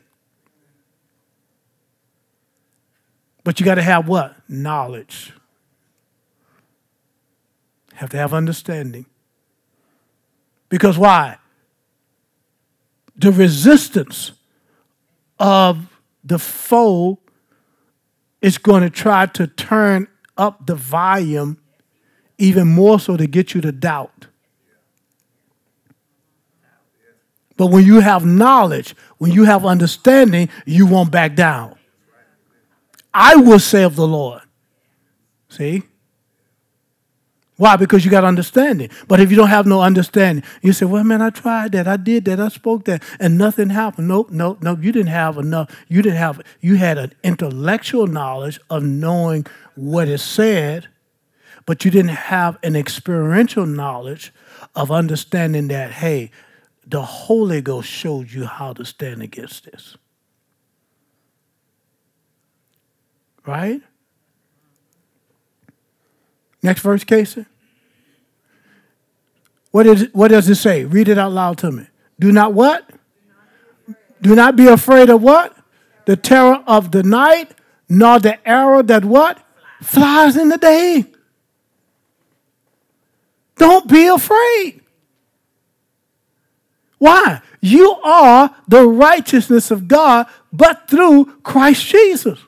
But 3.43 3.59
you 3.59 3.66
got 3.66 3.74
to 3.76 3.82
have 3.82 4.07
what? 4.07 4.36
Knowledge. 4.49 5.32
Have 7.95 8.11
to 8.11 8.16
have 8.16 8.32
understanding. 8.32 9.07
Because 10.68 10.97
why? 10.97 11.38
The 13.16 13.32
resistance 13.32 14.32
of 15.38 15.99
the 16.22 16.38
foe 16.38 17.18
is 18.40 18.59
going 18.59 18.82
to 18.82 18.90
try 18.90 19.26
to 19.26 19.47
turn 19.47 20.09
up 20.36 20.66
the 20.66 20.74
volume 20.74 21.59
even 22.38 22.68
more 22.68 22.99
so 22.99 23.16
to 23.16 23.26
get 23.26 23.55
you 23.55 23.61
to 23.61 23.72
doubt. 23.72 24.26
But 27.63 27.71
when 27.71 27.85
you 27.85 28.01
have 28.01 28.27
knowledge, 28.27 28.97
when 29.19 29.31
you 29.31 29.45
have 29.45 29.65
understanding, 29.65 30.49
you 30.67 30.85
won't 30.85 31.13
back 31.13 31.37
down. 31.37 31.77
I 33.15 33.37
will 33.37 33.61
say 33.61 33.85
of 33.85 33.95
the 33.95 34.05
Lord. 34.05 34.43
See? 35.49 35.85
Why? 37.59 37.77
Because 37.77 38.05
you 38.05 38.11
got 38.11 38.25
understanding. 38.25 38.91
But 39.07 39.21
if 39.21 39.31
you 39.31 39.37
don't 39.37 39.47
have 39.47 39.65
no 39.65 39.81
understanding, 39.81 40.43
you 40.61 40.73
say, 40.73 40.87
well, 40.87 41.05
man, 41.05 41.23
I 41.23 41.31
tried 41.31 41.71
that. 41.71 41.87
I 41.87 41.97
did 41.97 42.25
that. 42.25 42.41
I 42.41 42.49
spoke 42.49 42.85
that. 42.87 43.01
And 43.21 43.39
nothing 43.39 43.71
happened. 43.71 44.09
Nope, 44.09 44.33
nope, 44.33 44.59
nope. 44.61 44.81
You 44.83 44.91
didn't 44.91 45.11
have 45.11 45.39
enough. 45.39 45.71
You 45.87 46.03
didn't 46.03 46.19
have, 46.19 46.41
you 46.61 46.75
had 46.75 46.99
an 46.99 47.13
intellectual 47.23 48.09
knowledge 48.09 48.59
of 48.71 48.83
knowing 48.83 49.47
what 49.77 50.09
is 50.09 50.21
said, 50.21 50.89
but 51.65 51.85
you 51.85 51.93
didn't 51.93 52.17
have 52.17 52.59
an 52.65 52.75
experiential 52.75 53.67
knowledge 53.67 54.33
of 54.75 54.91
understanding 54.91 55.69
that, 55.69 55.93
hey, 55.93 56.33
the 56.87 57.03
Holy 57.03 57.61
Ghost 57.61 57.89
showed 57.89 58.30
you 58.30 58.47
how 58.47 58.72
to 58.72 58.85
stand 58.85 59.22
against 59.22 59.64
this. 59.64 59.97
Right? 63.47 63.80
Next 66.62 66.80
verse, 66.83 67.05
Casey. 67.05 67.47
What, 69.70 69.87
is, 69.87 70.09
what 70.12 70.28
does 70.28 70.49
it 70.49 70.57
say? 70.57 70.85
Read 70.85 71.09
it 71.09 71.18
out 71.18 71.33
loud 71.33 71.59
to 71.59 71.72
me. 71.72 71.87
Do 72.20 72.30
not 72.30 72.53
what? 72.53 72.89
Do 74.20 74.37
not 74.37 74.55
be 74.55 74.68
afraid 74.68 75.11
of 75.11 75.22
what? 75.22 75.57
The 76.07 76.16
terror 76.16 76.62
of 76.66 76.93
the 76.93 77.03
night, 77.03 77.53
nor 77.89 78.20
the 78.20 78.47
arrow 78.49 78.83
that 78.83 79.05
what? 79.05 79.45
Flies 79.80 80.37
in 80.37 80.49
the 80.49 80.59
day. 80.59 81.07
Don't 83.57 83.89
be 83.89 84.07
afraid. 84.07 84.82
Why? 87.03 87.41
You 87.61 87.95
are 88.05 88.55
the 88.69 88.87
righteousness 88.87 89.73
of 89.73 89.89
God, 89.89 90.29
but 90.53 90.87
through 90.89 91.25
Christ 91.43 91.85
Jesus. 91.85 92.39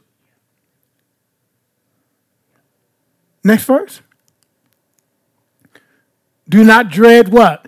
Next 3.42 3.64
verse. 3.64 4.00
Do 6.48 6.62
not 6.62 6.88
dread 6.88 7.30
what? 7.30 7.66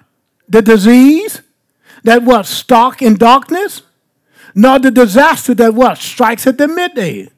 The 0.49 0.63
disease 0.63 1.43
that 2.05 2.23
what? 2.23 2.47
Stalk 2.47 3.03
in 3.03 3.17
darkness? 3.17 3.83
Nor 4.55 4.79
the 4.79 4.93
disaster 4.93 5.55
that 5.55 5.75
what? 5.75 5.99
Strikes 5.99 6.47
at 6.47 6.57
the 6.57 6.69
midday. 6.69 7.31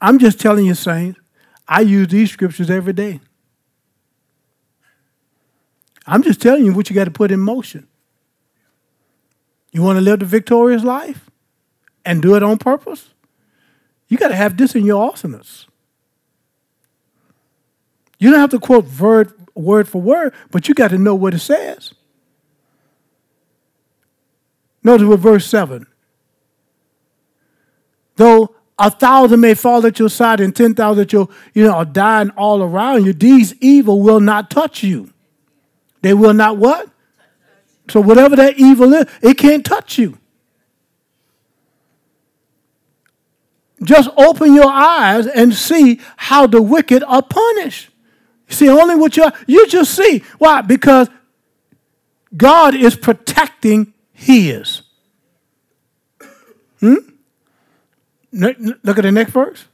I'm 0.00 0.20
just 0.20 0.38
telling 0.38 0.64
you, 0.64 0.74
saints, 0.74 1.18
I 1.66 1.80
use 1.80 2.06
these 2.06 2.30
scriptures 2.30 2.70
every 2.70 2.92
day. 2.92 3.18
I'm 6.06 6.22
just 6.22 6.40
telling 6.40 6.64
you 6.64 6.72
what 6.72 6.88
you 6.88 6.94
got 6.94 7.06
to 7.06 7.10
put 7.10 7.32
in 7.32 7.40
motion. 7.40 7.88
You 9.76 9.82
want 9.82 9.98
to 9.98 10.00
live 10.00 10.20
the 10.20 10.24
victorious 10.24 10.82
life 10.82 11.28
and 12.02 12.22
do 12.22 12.34
it 12.34 12.42
on 12.42 12.56
purpose? 12.56 13.10
You 14.08 14.16
got 14.16 14.28
to 14.28 14.34
have 14.34 14.56
this 14.56 14.74
in 14.74 14.86
your 14.86 15.06
awesomeness. 15.06 15.66
You 18.18 18.30
don't 18.30 18.40
have 18.40 18.52
to 18.52 18.58
quote 18.58 18.86
word, 18.98 19.34
word 19.54 19.86
for 19.86 20.00
word, 20.00 20.32
but 20.50 20.66
you 20.66 20.74
got 20.74 20.92
to 20.92 20.98
know 20.98 21.14
what 21.14 21.34
it 21.34 21.40
says. 21.40 21.92
Notice 24.82 25.06
with 25.06 25.20
verse 25.20 25.46
7. 25.46 25.86
Though 28.14 28.54
a 28.78 28.90
thousand 28.90 29.40
may 29.40 29.52
fall 29.52 29.84
at 29.84 29.98
your 29.98 30.08
side 30.08 30.40
and 30.40 30.56
10,000 30.56 31.02
at 31.02 31.12
your, 31.12 31.28
you 31.52 31.64
know, 31.64 31.74
are 31.74 31.84
dying 31.84 32.30
all 32.30 32.62
around 32.62 33.04
you, 33.04 33.12
these 33.12 33.52
evil 33.60 34.00
will 34.00 34.20
not 34.20 34.50
touch 34.50 34.82
you. 34.82 35.12
They 36.00 36.14
will 36.14 36.32
not 36.32 36.56
what? 36.56 36.88
So 37.88 38.00
whatever 38.00 38.36
that 38.36 38.58
evil 38.58 38.92
is, 38.94 39.06
it 39.22 39.38
can't 39.38 39.64
touch 39.64 39.98
you. 39.98 40.18
Just 43.82 44.08
open 44.16 44.54
your 44.54 44.68
eyes 44.68 45.26
and 45.26 45.54
see 45.54 46.00
how 46.16 46.46
the 46.46 46.62
wicked 46.62 47.04
are 47.04 47.22
punished. 47.22 47.90
See, 48.48 48.68
only 48.68 48.94
what 48.94 49.16
you 49.16 49.30
you 49.46 49.68
just 49.68 49.94
see. 49.94 50.22
Why? 50.38 50.62
Because 50.62 51.08
God 52.36 52.74
is 52.74 52.96
protecting 52.96 53.92
his. 54.12 54.82
Hmm? 56.80 56.96
Look 58.32 58.98
at 58.98 59.02
the 59.02 59.12
next 59.12 59.32
verse. 59.32 59.66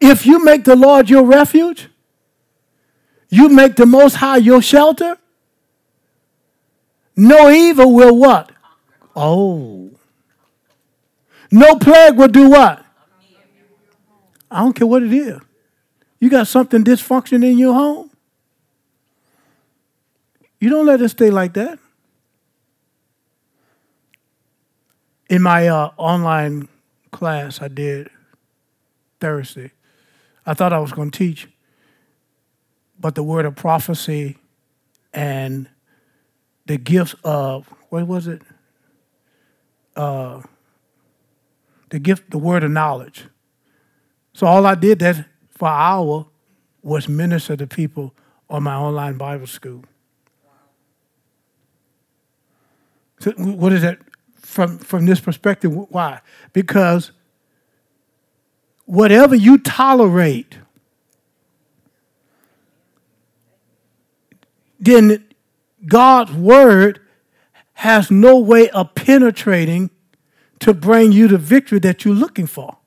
If 0.00 0.26
you 0.26 0.44
make 0.44 0.64
the 0.64 0.76
Lord 0.76 1.10
your 1.10 1.24
refuge, 1.24 1.88
you 3.28 3.48
make 3.48 3.76
the 3.76 3.86
Most 3.86 4.14
High 4.16 4.38
your 4.38 4.62
shelter, 4.62 5.18
no 7.18 7.50
evil 7.50 7.92
will 7.92 8.16
what? 8.16 8.52
Oh. 9.16 9.90
No 11.50 11.74
plague 11.74 12.16
will 12.16 12.28
do 12.28 12.48
what? 12.48 12.84
I 14.48 14.60
don't 14.60 14.72
care 14.72 14.86
what 14.86 15.02
it 15.02 15.12
is. 15.12 15.40
You 16.20 16.30
got 16.30 16.46
something 16.46 16.84
dysfunction 16.84 17.44
in 17.44 17.58
your 17.58 17.74
home? 17.74 18.12
You 20.60 20.70
don't 20.70 20.86
let 20.86 21.02
it 21.02 21.08
stay 21.08 21.30
like 21.30 21.54
that. 21.54 21.80
In 25.28 25.42
my 25.42 25.66
uh, 25.66 25.90
online 25.96 26.68
class 27.10 27.60
I 27.60 27.66
did 27.66 28.10
Thursday, 29.20 29.72
I 30.46 30.54
thought 30.54 30.72
I 30.72 30.78
was 30.78 30.92
going 30.92 31.10
to 31.10 31.18
teach, 31.18 31.48
but 32.98 33.16
the 33.16 33.24
word 33.24 33.44
of 33.44 33.56
prophecy 33.56 34.38
and 35.12 35.68
the 36.68 36.76
gifts 36.76 37.16
of, 37.24 37.66
what 37.88 38.06
was 38.06 38.28
it? 38.28 38.42
Uh, 39.96 40.42
the 41.88 41.98
gift, 41.98 42.30
the 42.30 42.38
word 42.38 42.62
of 42.62 42.70
knowledge. 42.70 43.24
So 44.34 44.46
all 44.46 44.66
I 44.66 44.74
did 44.74 45.00
that 45.00 45.26
for 45.50 45.66
an 45.66 45.74
hour 45.74 46.26
was 46.82 47.08
minister 47.08 47.56
to 47.56 47.66
people 47.66 48.14
on 48.48 48.62
my 48.62 48.76
online 48.76 49.16
Bible 49.16 49.46
school. 49.46 49.82
So 53.18 53.32
what 53.32 53.72
is 53.72 53.82
that 53.82 53.98
from, 54.36 54.78
from 54.78 55.06
this 55.06 55.20
perspective? 55.20 55.74
Why? 55.74 56.20
Because 56.52 57.12
whatever 58.84 59.34
you 59.34 59.58
tolerate, 59.58 60.58
then 64.78 65.24
God's 65.86 66.32
word 66.32 67.00
has 67.74 68.10
no 68.10 68.38
way 68.38 68.68
of 68.70 68.94
penetrating 68.94 69.90
to 70.60 70.74
bring 70.74 71.12
you 71.12 71.28
the 71.28 71.38
victory 71.38 71.78
that 71.78 72.04
you're 72.04 72.14
looking 72.14 72.46
for. 72.46 72.78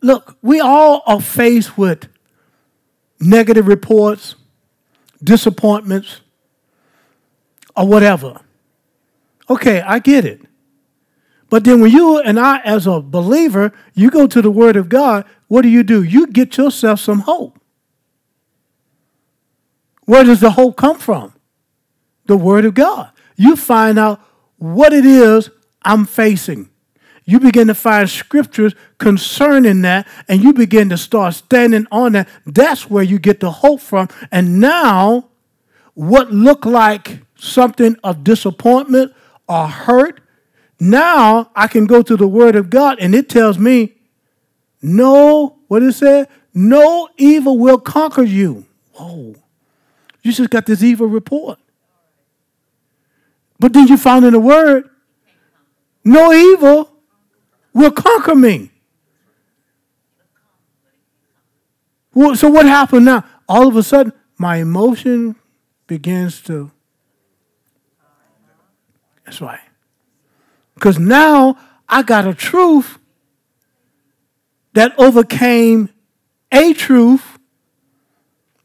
Look, 0.00 0.36
we 0.42 0.60
all 0.60 1.02
are 1.06 1.20
faced 1.20 1.76
with 1.76 2.08
negative 3.18 3.66
reports, 3.66 4.36
disappointments, 5.22 6.20
or 7.76 7.86
whatever. 7.88 8.40
Okay, 9.48 9.80
I 9.80 9.98
get 9.98 10.24
it. 10.24 10.40
But 11.48 11.64
then 11.64 11.80
when 11.80 11.90
you 11.90 12.18
and 12.18 12.38
I, 12.38 12.58
as 12.60 12.86
a 12.86 13.00
believer, 13.00 13.72
you 13.94 14.10
go 14.10 14.26
to 14.26 14.42
the 14.42 14.50
Word 14.50 14.76
of 14.76 14.88
God, 14.88 15.24
what 15.48 15.62
do 15.62 15.68
you 15.68 15.82
do? 15.82 16.02
You 16.02 16.26
get 16.26 16.56
yourself 16.56 17.00
some 17.00 17.20
hope. 17.20 17.60
Where 20.06 20.24
does 20.24 20.40
the 20.40 20.50
hope 20.50 20.76
come 20.76 20.98
from? 20.98 21.34
The 22.24 22.36
Word 22.36 22.64
of 22.64 22.74
God. 22.74 23.10
You 23.36 23.54
find 23.54 23.98
out 23.98 24.20
what 24.56 24.92
it 24.92 25.04
is 25.04 25.50
I'm 25.82 26.06
facing 26.06 26.70
you 27.26 27.40
begin 27.40 27.66
to 27.66 27.74
find 27.74 28.08
scriptures 28.08 28.74
concerning 28.98 29.82
that 29.82 30.06
and 30.28 30.42
you 30.42 30.52
begin 30.52 30.88
to 30.90 30.96
start 30.96 31.34
standing 31.34 31.86
on 31.90 32.12
that. 32.12 32.28
That's 32.46 32.88
where 32.88 33.02
you 33.02 33.18
get 33.18 33.40
the 33.40 33.50
hope 33.50 33.80
from. 33.80 34.08
And 34.30 34.60
now, 34.60 35.28
what 35.94 36.30
looked 36.30 36.66
like 36.66 37.22
something 37.34 37.96
of 38.04 38.22
disappointment 38.22 39.12
or 39.48 39.66
hurt, 39.66 40.20
now 40.78 41.50
I 41.56 41.66
can 41.66 41.86
go 41.86 42.00
to 42.02 42.16
the 42.16 42.28
Word 42.28 42.54
of 42.54 42.70
God 42.70 42.98
and 43.00 43.12
it 43.14 43.28
tells 43.28 43.58
me, 43.58 43.96
no, 44.80 45.58
what 45.66 45.82
it 45.82 45.94
said? 45.94 46.28
No 46.54 47.08
evil 47.16 47.58
will 47.58 47.78
conquer 47.78 48.22
you. 48.22 48.66
Whoa. 48.92 49.34
You 50.26 50.32
just 50.32 50.50
got 50.50 50.66
this 50.66 50.82
evil 50.82 51.06
report. 51.06 51.60
But 53.60 53.72
then 53.72 53.86
you 53.86 53.96
found 53.96 54.24
in 54.24 54.32
the 54.32 54.40
Word, 54.40 54.90
no 56.02 56.32
evil 56.32 56.90
will 57.72 57.92
conquer 57.92 58.34
me. 58.34 58.72
Well, 62.12 62.34
so 62.34 62.50
what 62.50 62.66
happened 62.66 63.04
now? 63.04 63.24
All 63.48 63.68
of 63.68 63.76
a 63.76 63.84
sudden, 63.84 64.12
my 64.36 64.56
emotion 64.56 65.36
begins 65.86 66.40
to. 66.42 66.72
That's 69.24 69.40
right. 69.40 69.60
Because 70.74 70.98
now 70.98 71.56
I 71.88 72.02
got 72.02 72.26
a 72.26 72.34
truth 72.34 72.98
that 74.72 74.92
overcame 74.98 75.88
a 76.50 76.72
truth 76.72 77.38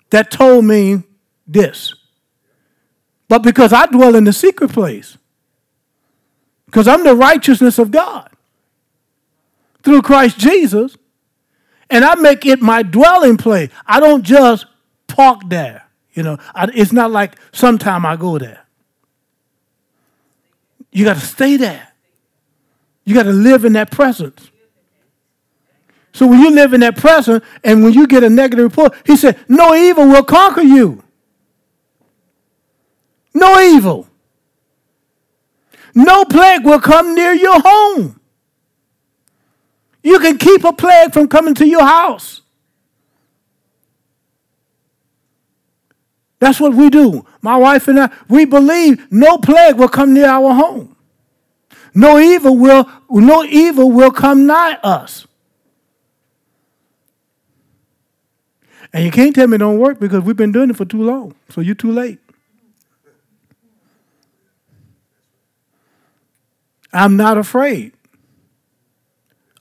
that 0.10 0.32
told 0.32 0.66
me 0.66 1.04
this. 1.52 1.94
But 3.28 3.44
because 3.44 3.74
I 3.74 3.86
dwell 3.86 4.16
in 4.16 4.24
the 4.24 4.34
secret 4.34 4.72
place, 4.72 5.18
because 6.66 6.88
I'm 6.88 7.04
the 7.04 7.16
righteousness 7.16 7.80
of 7.80 7.92
God, 7.92 8.30
through 9.84 10.02
Christ 10.02 10.38
Jesus, 10.38 10.98
and 11.90 12.06
I 12.06 12.16
make 12.16 12.46
it 12.46 12.62
my 12.62 12.84
dwelling 12.84 13.38
place. 13.38 13.70
I 13.86 14.00
don't 14.00 14.24
just 14.24 14.66
park 15.08 15.42
there. 15.48 15.86
You 16.14 16.24
know, 16.24 16.38
I, 16.56 16.70
it's 16.74 16.92
not 16.92 17.12
like 17.12 17.36
sometime 17.52 18.06
I 18.06 18.16
go 18.16 18.38
there. 18.38 18.66
You 20.92 21.06
got 21.06 21.16
to 21.16 21.26
stay 21.26 21.58
there. 21.58 21.90
You 23.06 23.16
got 23.16 23.24
to 23.24 23.32
live 23.32 23.66
in 23.66 23.74
that 23.74 23.92
presence. 23.92 24.52
So 26.14 26.28
when 26.28 26.42
you 26.42 26.52
live 26.52 26.74
in 26.74 26.82
that 26.82 26.98
presence 26.98 27.44
and 27.64 27.84
when 27.84 27.94
you 27.94 28.08
get 28.08 28.24
a 28.24 28.30
negative 28.30 28.64
report, 28.64 28.94
he 29.06 29.16
said, 29.16 29.38
No 29.48 29.74
evil 29.74 30.08
will 30.08 30.24
conquer 30.24 30.62
you. 30.62 31.04
No 33.34 33.60
evil. 33.60 34.08
No 35.94 36.26
plague 36.26 36.64
will 36.64 36.80
come 36.80 37.16
near 37.16 37.34
your 37.34 37.60
home. 37.60 38.20
You 40.04 40.20
can 40.20 40.38
keep 40.38 40.64
a 40.64 40.74
plague 40.74 41.14
from 41.14 41.28
coming 41.28 41.54
to 41.56 41.68
your 41.68 41.84
house. 41.84 42.42
That's 46.40 46.60
what 46.60 46.74
we 46.74 46.90
do. 46.90 47.26
My 47.42 47.56
wife 47.56 47.88
and 47.88 48.00
I, 48.00 48.10
we 48.28 48.46
believe 48.46 49.06
no 49.12 49.38
plague 49.38 49.76
will 49.78 49.90
come 49.90 50.14
near 50.14 50.26
our 50.26 50.54
home. 50.54 50.96
No 51.94 52.18
evil 52.18 52.58
will, 52.58 52.90
no 53.10 53.44
evil 53.44 53.92
will 53.92 54.12
come 54.12 54.48
nigh 54.48 54.78
us. 54.82 55.28
And 58.92 59.06
you 59.06 59.12
can't 59.12 59.36
tell 59.36 59.48
me 59.48 59.56
it 59.56 59.60
don't 59.60 59.78
work 59.78 60.00
because 60.00 60.24
we've 60.24 60.36
been 60.36 60.52
doing 60.52 60.70
it 60.72 60.76
for 60.76 60.86
too 60.86 61.04
long. 61.04 61.36
So 61.50 61.62
you're 61.62 61.76
too 61.76 61.92
late. 61.92 62.20
I'm 66.94 67.16
not 67.16 67.38
afraid 67.38 67.94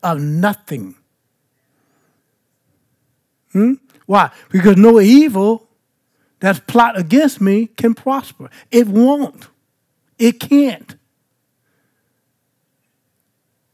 of 0.03 0.21
nothing. 0.21 0.97
Hmm? 3.53 3.75
Why? 4.07 4.31
Because 4.51 4.77
no 4.77 5.01
evil 5.01 5.69
that's 6.41 6.59
plot 6.61 6.99
against 6.99 7.41
me 7.41 7.67
can 7.67 7.95
prosper. 7.95 8.51
It 8.71 8.89
won't. 8.89 9.49
It 10.19 10.41
can't. 10.41 10.97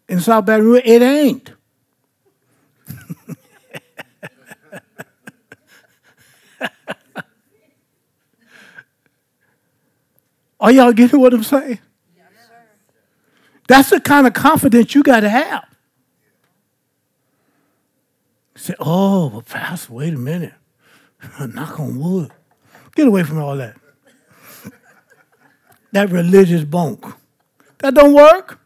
In 0.08 0.20
South 0.20 0.46
Baton 0.46 0.66
Rouge, 0.66 0.82
it 0.84 1.02
ain't. 1.02 1.52
Are 10.60 10.70
y'all 10.70 10.92
getting 10.92 11.20
what 11.20 11.34
I'm 11.34 11.42
saying? 11.42 11.80
That's 13.68 13.90
the 13.90 14.00
kind 14.00 14.26
of 14.26 14.32
confidence 14.32 14.94
you 14.94 15.02
got 15.02 15.20
to 15.20 15.28
have. 15.28 15.64
Say, 18.54 18.74
oh, 18.78 19.30
but 19.30 19.46
Pastor, 19.46 19.92
wait 19.92 20.14
a 20.14 20.18
minute. 20.18 20.54
Knock 21.40 21.78
on 21.78 21.98
wood. 21.98 22.32
Get 22.94 23.06
away 23.06 23.22
from 23.22 23.38
all 23.38 23.56
that. 23.56 23.76
that 25.92 26.10
religious 26.10 26.64
bunk. 26.64 27.04
That 27.78 27.94
don't 27.94 28.14
work. 28.14 28.60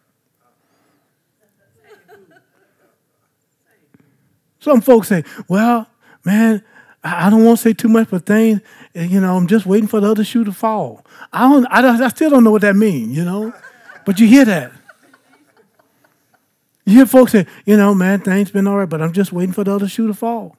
Some 4.60 4.82
folks 4.82 5.08
say, 5.08 5.24
well, 5.48 5.88
man, 6.24 6.62
I 7.02 7.30
don't 7.30 7.44
want 7.44 7.58
to 7.58 7.62
say 7.62 7.72
too 7.72 7.88
much, 7.88 8.10
but 8.10 8.26
things, 8.26 8.60
eh, 8.94 9.04
you 9.04 9.20
know, 9.20 9.36
I'm 9.36 9.46
just 9.46 9.64
waiting 9.64 9.88
for 9.88 10.00
the 10.00 10.10
other 10.10 10.22
shoe 10.22 10.44
to 10.44 10.52
fall. 10.52 11.04
I 11.32 11.48
don't, 11.48 11.66
I, 11.70 11.80
don't, 11.80 12.00
I 12.00 12.08
still 12.08 12.28
don't 12.28 12.44
know 12.44 12.50
what 12.50 12.60
that 12.60 12.76
means, 12.76 13.16
you 13.16 13.24
know, 13.24 13.54
but 14.04 14.20
you 14.20 14.26
hear 14.26 14.44
that. 14.44 14.72
You 16.84 16.96
hear 16.96 17.06
folks 17.06 17.32
say, 17.32 17.46
you 17.66 17.76
know, 17.76 17.94
man, 17.94 18.20
things 18.20 18.50
been 18.50 18.66
all 18.66 18.78
right, 18.78 18.88
but 18.88 19.02
I'm 19.02 19.12
just 19.12 19.32
waiting 19.32 19.52
for 19.52 19.64
the 19.64 19.74
other 19.74 19.88
shoe 19.88 20.06
to 20.06 20.14
fall. 20.14 20.56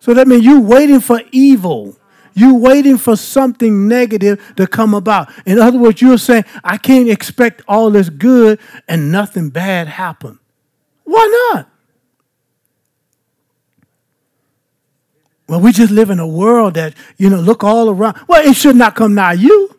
So 0.00 0.14
that 0.14 0.26
means 0.26 0.44
you're 0.44 0.60
waiting 0.60 1.00
for 1.00 1.20
evil. 1.30 1.96
You're 2.34 2.58
waiting 2.58 2.98
for 2.98 3.16
something 3.16 3.88
negative 3.88 4.54
to 4.56 4.66
come 4.66 4.94
about. 4.94 5.30
In 5.46 5.58
other 5.58 5.78
words, 5.78 6.00
you're 6.02 6.18
saying, 6.18 6.44
I 6.64 6.76
can't 6.78 7.08
expect 7.08 7.62
all 7.68 7.90
this 7.90 8.08
good 8.08 8.58
and 8.88 9.12
nothing 9.12 9.50
bad 9.50 9.88
happen. 9.88 10.38
Why 11.04 11.52
not? 11.54 11.68
Well, 15.48 15.60
we 15.60 15.72
just 15.72 15.92
live 15.92 16.08
in 16.08 16.18
a 16.18 16.26
world 16.26 16.74
that, 16.74 16.94
you 17.18 17.28
know, 17.28 17.40
look 17.40 17.62
all 17.62 17.90
around. 17.90 18.18
Well, 18.26 18.46
it 18.46 18.54
should 18.54 18.76
not 18.76 18.94
come 18.94 19.14
nigh 19.14 19.34
you. 19.34 19.76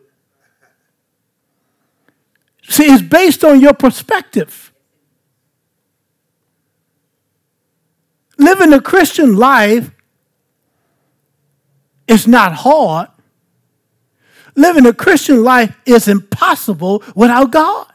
See, 2.68 2.84
it's 2.84 3.02
based 3.02 3.44
on 3.44 3.60
your 3.60 3.74
perspective. 3.74 4.72
Living 8.38 8.72
a 8.72 8.80
Christian 8.80 9.36
life 9.36 9.90
is 12.06 12.26
not 12.26 12.52
hard. 12.52 13.08
Living 14.56 14.86
a 14.86 14.92
Christian 14.92 15.42
life 15.42 15.76
is 15.86 16.08
impossible 16.08 17.02
without 17.14 17.50
God. 17.50 17.86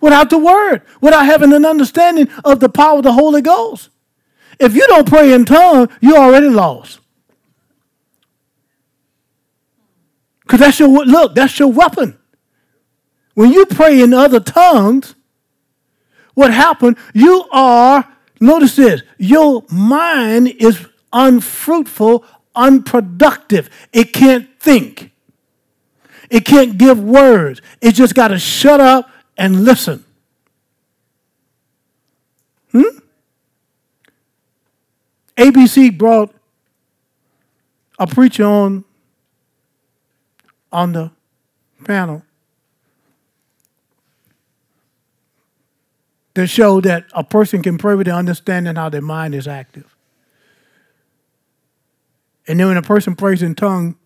Without 0.00 0.30
the 0.30 0.38
Word, 0.38 0.82
without 1.00 1.26
having 1.26 1.52
an 1.52 1.64
understanding 1.64 2.28
of 2.44 2.60
the 2.60 2.68
power 2.68 2.98
of 2.98 3.04
the 3.04 3.12
Holy 3.12 3.42
Ghost. 3.42 3.90
If 4.58 4.74
you 4.74 4.86
don't 4.86 5.08
pray 5.08 5.32
in 5.32 5.44
tongues, 5.44 5.92
you're 6.00 6.18
already 6.18 6.48
lost. 6.48 7.00
Because 10.42 10.60
that's 10.60 10.80
your 10.80 10.88
look, 10.88 11.34
that's 11.34 11.58
your 11.58 11.70
weapon. 11.70 12.18
When 13.34 13.52
you 13.52 13.66
pray 13.66 14.00
in 14.00 14.12
other 14.12 14.40
tongues, 14.40 15.14
what 16.34 16.52
happened? 16.52 16.96
You 17.14 17.46
are, 17.52 18.06
notice 18.40 18.76
this, 18.76 19.02
your 19.18 19.64
mind 19.70 20.48
is 20.48 20.86
unfruitful, 21.12 22.24
unproductive. 22.54 23.70
It 23.92 24.12
can't 24.12 24.48
think. 24.58 25.12
It 26.30 26.44
can't 26.44 26.78
give 26.78 27.02
words. 27.02 27.60
It 27.80 27.92
just 27.92 28.14
got 28.14 28.28
to 28.28 28.38
shut 28.38 28.80
up 28.80 29.10
and 29.36 29.64
listen. 29.64 30.04
Hmm? 32.72 32.98
ABC 35.36 35.96
brought 35.96 36.32
a 37.98 38.06
preacher 38.06 38.44
on 38.44 38.84
on 40.72 40.92
the 40.92 41.10
panel 41.84 42.22
that 46.40 46.48
showed 46.48 46.84
that 46.84 47.06
a 47.12 47.22
person 47.22 47.62
can 47.62 47.78
pray 47.78 47.94
with 47.94 48.08
understanding 48.08 48.76
how 48.76 48.88
their 48.88 49.00
mind 49.00 49.34
is 49.34 49.46
active. 49.46 49.96
And 52.48 52.58
then 52.58 52.68
when 52.68 52.76
a 52.76 52.82
person 52.82 53.14
prays 53.14 53.42
in 53.42 53.54
tongue, 53.54 53.96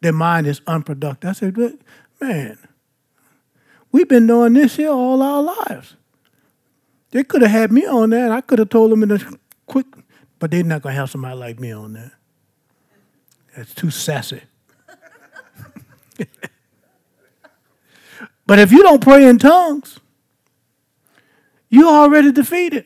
their 0.00 0.12
mind 0.12 0.46
is 0.46 0.60
unproductive. 0.66 1.30
I 1.30 1.32
said, 1.32 1.56
man, 2.20 2.58
we've 3.90 4.08
been 4.08 4.26
doing 4.26 4.52
this 4.52 4.76
here 4.76 4.90
all 4.90 5.22
our 5.22 5.42
lives. 5.42 5.94
They 7.12 7.24
could 7.24 7.42
have 7.42 7.50
had 7.50 7.72
me 7.72 7.86
on 7.86 8.10
that. 8.10 8.30
I 8.30 8.40
could 8.42 8.58
have 8.58 8.68
told 8.68 8.90
them 8.90 9.02
in 9.02 9.10
a 9.12 9.18
quick 9.66 9.86
but 10.38 10.50
they're 10.50 10.62
not 10.62 10.82
going 10.82 10.94
to 10.94 11.00
have 11.00 11.10
somebody 11.10 11.36
like 11.36 11.58
me 11.58 11.72
on 11.72 11.94
there. 11.94 12.12
That's 13.56 13.74
too 13.74 13.90
sassy. 13.90 14.42
but 18.46 18.58
if 18.58 18.70
you 18.70 18.82
don't 18.82 19.02
pray 19.02 19.26
in 19.26 19.38
tongues, 19.38 19.98
you're 21.68 21.86
already 21.86 22.32
defeated. 22.32 22.84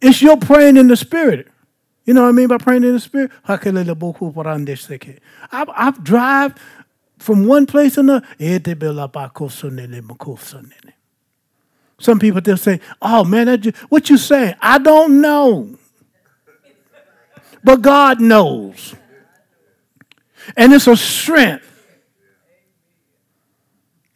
It's 0.00 0.20
your 0.20 0.36
praying 0.36 0.76
in 0.76 0.88
the 0.88 0.96
spirit. 0.96 1.48
You 2.04 2.14
know 2.14 2.22
what 2.22 2.30
I 2.30 2.32
mean 2.32 2.48
by 2.48 2.58
praying 2.58 2.82
in 2.82 2.92
the 2.92 3.00
spirit? 3.00 3.30
I've, 5.52 5.68
I've 5.74 6.02
drive 6.02 6.54
from 7.18 7.46
one 7.46 7.66
place 7.66 7.94
to 7.94 8.00
another. 8.00 8.26
Some 12.00 12.18
people 12.18 12.40
they'll 12.40 12.56
say, 12.56 12.80
"Oh 13.00 13.22
man, 13.22 13.60
just, 13.60 13.76
what 13.82 14.10
you 14.10 14.18
saying?" 14.18 14.56
I 14.60 14.78
don't 14.78 15.20
know, 15.20 15.78
but 17.62 17.80
God 17.80 18.20
knows, 18.20 18.96
and 20.56 20.72
it's 20.72 20.88
a 20.88 20.96
strength. 20.96 21.71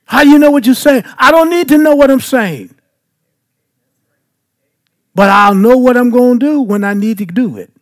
How 0.07 0.23
do 0.25 0.31
you 0.31 0.39
know 0.39 0.51
what 0.51 0.65
you're 0.65 0.75
saying? 0.75 1.05
I 1.19 1.31
don't 1.31 1.51
need 1.51 1.69
to 1.69 1.79
know 1.79 1.95
what 1.95 2.11
I'm 2.11 2.21
saying, 2.21 2.75
but 5.15 5.29
I'll 5.29 5.55
know 5.55 5.77
what 5.77 5.97
I'm 5.97 6.11
going 6.11 6.39
to 6.39 6.47
do 6.47 6.61
when 6.63 6.85
I 6.85 6.95
need 6.95 7.19
to 7.19 7.27
do 7.27 7.57
it. 7.59 7.73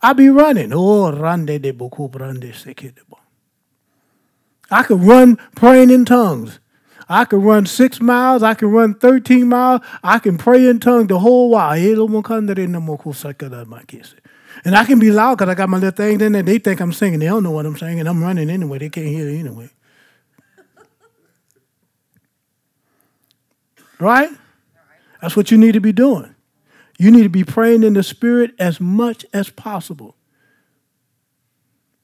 I'll 0.00 0.14
be 0.14 0.28
running. 0.28 0.72
Oh, 0.72 1.10
rande 1.12 1.60
de. 1.60 1.72
I 4.70 4.82
could 4.82 5.00
run 5.00 5.36
praying 5.56 5.90
in 5.90 6.04
tongues. 6.04 6.60
I 7.08 7.24
could 7.24 7.42
run 7.42 7.66
six 7.66 8.00
miles. 8.00 8.42
I 8.42 8.54
can 8.54 8.68
run 8.70 8.94
13 8.94 9.48
miles. 9.48 9.80
I 10.04 10.18
can 10.18 10.36
pray 10.36 10.68
in 10.68 10.78
tongues 10.78 11.08
the 11.08 11.18
whole 11.18 11.50
while. 11.50 11.76
And 14.64 14.76
I 14.76 14.84
can 14.84 14.98
be 14.98 15.10
loud 15.10 15.38
because 15.38 15.50
I 15.50 15.54
got 15.54 15.68
my 15.68 15.78
little 15.78 15.90
thing 15.92 16.20
in 16.20 16.32
there. 16.32 16.42
They 16.42 16.58
think 16.58 16.80
I'm 16.80 16.92
singing. 16.92 17.20
They 17.20 17.26
don't 17.26 17.42
know 17.42 17.50
what 17.50 17.66
I'm 17.66 17.76
saying. 17.76 18.00
And 18.00 18.08
I'm 18.08 18.22
running 18.22 18.50
anyway. 18.50 18.78
They 18.78 18.90
can't 18.90 19.06
hear 19.06 19.28
it 19.28 19.38
anyway. 19.38 19.70
Right? 24.00 24.30
That's 25.20 25.36
what 25.36 25.50
you 25.50 25.58
need 25.58 25.72
to 25.72 25.80
be 25.80 25.92
doing. 25.92 26.34
You 26.98 27.10
need 27.10 27.22
to 27.22 27.28
be 27.28 27.44
praying 27.44 27.82
in 27.84 27.94
the 27.94 28.02
Spirit 28.02 28.54
as 28.58 28.80
much 28.80 29.24
as 29.32 29.50
possible. 29.50 30.16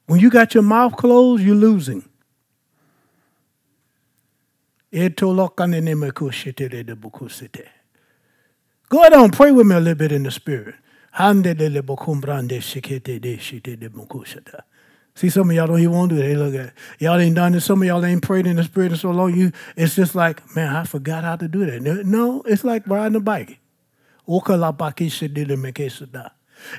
When 0.07 0.19
you 0.19 0.29
got 0.29 0.53
your 0.53 0.63
mouth 0.63 0.95
closed, 0.95 1.43
you're 1.43 1.55
losing. 1.55 2.07
Go 8.87 8.99
ahead 8.99 9.13
on, 9.13 9.31
pray 9.31 9.51
with 9.51 9.67
me 9.67 9.75
a 9.75 9.79
little 9.79 9.95
bit 9.95 10.11
in 10.11 10.23
the 10.23 10.31
Spirit. 10.31 10.75
Bokumbrande 11.15 12.59
shikete 12.59 13.21
de 13.21 13.37
shite 13.37 13.79
de 13.79 13.89
mokushata. 13.89 14.61
See, 15.15 15.29
some 15.29 15.49
of 15.49 15.55
y'all 15.55 15.67
don't 15.67 15.79
even 15.79 15.93
want 15.93 16.09
to 16.09 16.17
do 16.17 16.21
it. 16.21 16.27
They 16.27 16.35
look 16.35 16.53
at 16.55 16.65
it. 16.67 16.73
Y'all 16.99 17.17
ain't 17.17 17.35
done 17.35 17.55
it. 17.55 17.61
Some 17.61 17.81
of 17.81 17.87
y'all 17.87 18.03
ain't 18.03 18.21
prayed 18.21 18.45
in 18.45 18.57
the 18.57 18.65
spirit 18.65 18.91
in 18.91 18.97
so 18.97 19.11
long. 19.11 19.33
You, 19.33 19.53
it's 19.77 19.95
just 19.95 20.13
like, 20.13 20.53
man, 20.55 20.75
I 20.75 20.83
forgot 20.83 21.23
how 21.23 21.37
to 21.37 21.47
do 21.47 21.65
that. 21.65 21.81
No, 22.05 22.41
it's 22.41 22.65
like 22.65 22.85
riding 22.85 23.15
a 23.15 23.21
bike. 23.21 23.59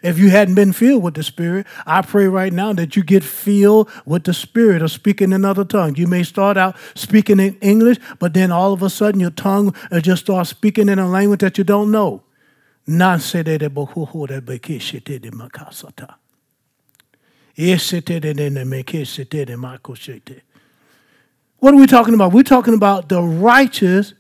If 0.02 0.18
you 0.18 0.30
hadn't 0.30 0.54
been 0.54 0.72
filled 0.72 1.02
with 1.02 1.14
the 1.14 1.22
Spirit, 1.22 1.66
I 1.86 2.02
pray 2.02 2.26
right 2.26 2.52
now 2.52 2.72
that 2.74 2.96
you 2.96 3.04
get 3.04 3.22
filled 3.24 3.88
with 4.04 4.24
the 4.24 4.34
Spirit 4.34 4.82
of 4.82 4.90
speaking 4.90 5.32
in 5.32 5.44
other 5.44 5.64
tongues. 5.64 5.98
You 5.98 6.08
may 6.08 6.24
start 6.24 6.56
out 6.56 6.76
speaking 6.94 7.40
in 7.40 7.56
English, 7.60 7.98
but 8.18 8.34
then 8.34 8.50
all 8.50 8.72
of 8.72 8.82
a 8.82 8.90
sudden 8.90 9.20
your 9.20 9.30
tongue 9.30 9.74
uh, 9.90 10.00
just 10.00 10.24
starts 10.24 10.50
speaking 10.50 10.88
in 10.88 10.98
a 10.98 11.08
language 11.08 11.40
that 11.40 11.56
you 11.56 11.64
don't 11.64 11.90
know. 11.90 12.22
What 21.58 21.74
are 21.74 21.78
we 21.78 21.86
talking 21.86 22.14
about? 22.14 22.32
We're 22.32 22.42
talking 22.42 22.74
about 22.74 23.08
the 23.08 23.22
righteous 23.22 24.14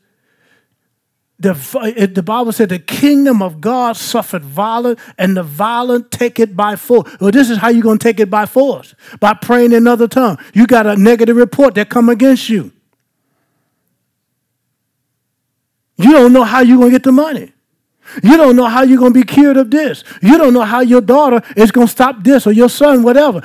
the, 1.38 2.10
the 2.12 2.22
Bible 2.22 2.52
said 2.52 2.70
the 2.70 2.78
kingdom 2.78 3.42
of 3.42 3.60
God 3.60 3.96
suffered 3.96 4.42
violence, 4.42 5.00
and 5.18 5.36
the 5.36 5.42
violent 5.42 6.10
take 6.10 6.40
it 6.40 6.56
by 6.56 6.76
force. 6.76 7.14
Well, 7.20 7.30
this 7.30 7.50
is 7.50 7.58
how 7.58 7.68
you're 7.68 7.82
going 7.82 7.98
to 7.98 8.02
take 8.02 8.20
it 8.20 8.30
by 8.30 8.46
force 8.46 8.94
by 9.20 9.34
praying 9.34 9.72
in 9.72 9.78
another 9.78 10.08
tongue. 10.08 10.38
You 10.54 10.66
got 10.66 10.86
a 10.86 10.96
negative 10.96 11.36
report 11.36 11.74
that 11.74 11.90
come 11.90 12.08
against 12.08 12.48
you. 12.48 12.72
You 15.98 16.12
don't 16.12 16.32
know 16.32 16.44
how 16.44 16.60
you're 16.60 16.78
going 16.78 16.90
to 16.90 16.94
get 16.94 17.04
the 17.04 17.12
money. 17.12 17.52
You 18.22 18.36
don't 18.36 18.56
know 18.56 18.66
how 18.66 18.82
you're 18.82 18.98
going 18.98 19.12
to 19.12 19.20
be 19.20 19.26
cured 19.26 19.56
of 19.56 19.70
this. 19.70 20.04
You 20.22 20.38
don't 20.38 20.54
know 20.54 20.62
how 20.62 20.80
your 20.80 21.00
daughter 21.00 21.42
is 21.56 21.70
going 21.70 21.86
to 21.86 21.90
stop 21.90 22.22
this 22.22 22.46
or 22.46 22.52
your 22.52 22.68
son, 22.68 23.02
whatever. 23.02 23.40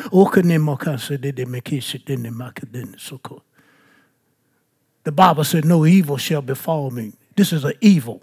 The 5.04 5.12
Bible 5.12 5.44
said, 5.44 5.66
No 5.66 5.86
evil 5.86 6.18
shall 6.18 6.42
befall 6.42 6.92
me. 6.92 7.14
This 7.36 7.54
is 7.54 7.64
an 7.64 7.74
evil. 7.82 8.22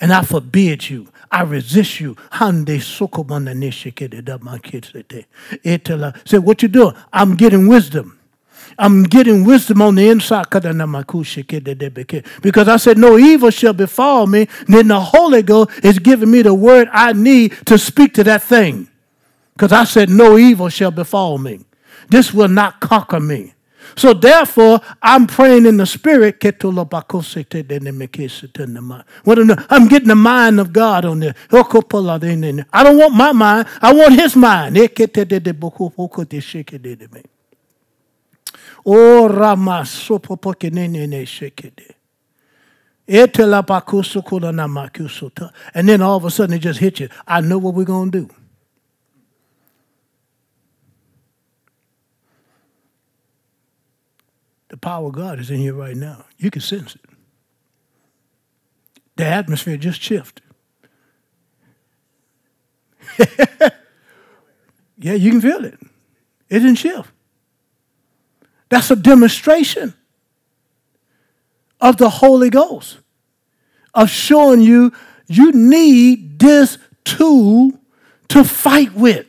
And 0.00 0.12
I 0.12 0.22
forbid 0.22 0.88
you. 0.88 1.08
I 1.30 1.42
resist 1.42 2.00
you. 2.00 2.16
Say, 2.40 2.78
what 6.38 6.62
you 6.62 6.68
doing? 6.68 6.94
I'm 7.12 7.34
getting 7.34 7.66
wisdom. 7.66 8.17
I'm 8.78 9.02
getting 9.02 9.44
wisdom 9.44 9.82
on 9.82 9.96
the 9.96 10.08
inside. 10.08 10.46
Because 10.50 12.68
I 12.68 12.76
said, 12.76 12.98
No 12.98 13.18
evil 13.18 13.50
shall 13.50 13.72
befall 13.72 14.26
me. 14.26 14.48
then 14.66 14.88
the 14.88 15.00
Holy 15.00 15.42
Ghost 15.42 15.84
is 15.84 15.98
giving 15.98 16.30
me 16.30 16.42
the 16.42 16.54
word 16.54 16.88
I 16.92 17.12
need 17.12 17.52
to 17.66 17.76
speak 17.76 18.14
to 18.14 18.24
that 18.24 18.42
thing. 18.42 18.88
Because 19.54 19.72
I 19.72 19.84
said, 19.84 20.08
No 20.08 20.38
evil 20.38 20.68
shall 20.68 20.92
befall 20.92 21.38
me. 21.38 21.60
This 22.08 22.32
will 22.32 22.48
not 22.48 22.80
conquer 22.80 23.20
me. 23.20 23.54
So 23.96 24.14
therefore, 24.14 24.80
I'm 25.02 25.26
praying 25.26 25.66
in 25.66 25.76
the 25.76 25.86
spirit. 25.86 26.36
I'm 26.40 26.52
getting 29.88 30.08
the 30.08 30.14
mind 30.14 30.60
of 30.60 30.72
God 30.72 31.04
on 31.04 31.20
there. 31.20 31.34
I 31.50 32.82
don't 32.84 32.98
want 32.98 33.14
my 33.14 33.32
mind. 33.32 33.66
I 33.82 33.92
want 33.92 34.14
his 34.14 34.36
mind. 34.36 34.76
Oh, 38.84 39.28
Rama 39.28 39.86
And 39.86 41.12
they 41.12 41.24
shake 41.24 41.64
it. 41.64 41.94
And 45.74 45.88
then 45.88 46.02
all 46.02 46.16
of 46.16 46.24
a 46.24 46.30
sudden 46.30 46.56
it 46.56 46.58
just 46.58 46.80
hits 46.80 47.00
you. 47.00 47.08
I 47.26 47.40
know 47.40 47.58
what 47.58 47.74
we're 47.74 47.84
going 47.84 48.10
to 48.10 48.20
do. 48.20 48.34
The 54.68 54.76
power 54.76 55.06
of 55.08 55.14
God 55.14 55.40
is 55.40 55.50
in 55.50 55.58
here 55.58 55.72
right 55.74 55.96
now. 55.96 56.26
You 56.36 56.50
can 56.50 56.60
sense 56.60 56.94
it. 56.94 57.00
The 59.16 59.24
atmosphere 59.24 59.76
just 59.78 60.00
shifted. 60.00 60.44
yeah, 64.98 65.14
you 65.14 65.30
can 65.30 65.40
feel 65.40 65.64
it. 65.64 65.78
It 66.48 66.60
didn't 66.60 66.76
shift. 66.76 67.10
That's 68.68 68.90
a 68.90 68.96
demonstration 68.96 69.94
of 71.80 71.96
the 71.96 72.10
Holy 72.10 72.50
Ghost, 72.50 72.98
of 73.94 74.10
showing 74.10 74.60
you 74.60 74.92
you 75.26 75.52
need 75.52 76.38
this 76.38 76.78
tool 77.04 77.72
to 78.28 78.44
fight 78.44 78.94
with. 78.94 79.26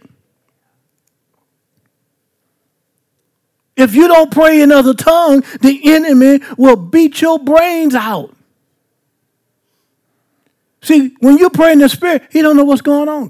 If 3.76 3.96
you 3.96 4.10
don't 4.10 4.30
pray 4.30 4.62
in 4.62 4.74
other 4.74 4.94
tongue, 4.94 5.44
the 5.62 5.80
enemy 5.94 6.42
will 6.58 6.76
beat 6.76 7.22
your 7.22 7.40
brains 7.40 7.96
out. 7.96 8.36
See, 10.82 11.16
when 11.20 11.38
you 11.38 11.50
pray 11.50 11.74
in 11.74 11.80
the 11.80 11.88
spirit, 11.88 12.24
he 12.32 12.42
don't 12.42 12.58
know 12.58 12.66
what's 12.66 12.82
going 12.82 13.08
on. 13.08 13.30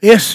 Just 0.00 0.32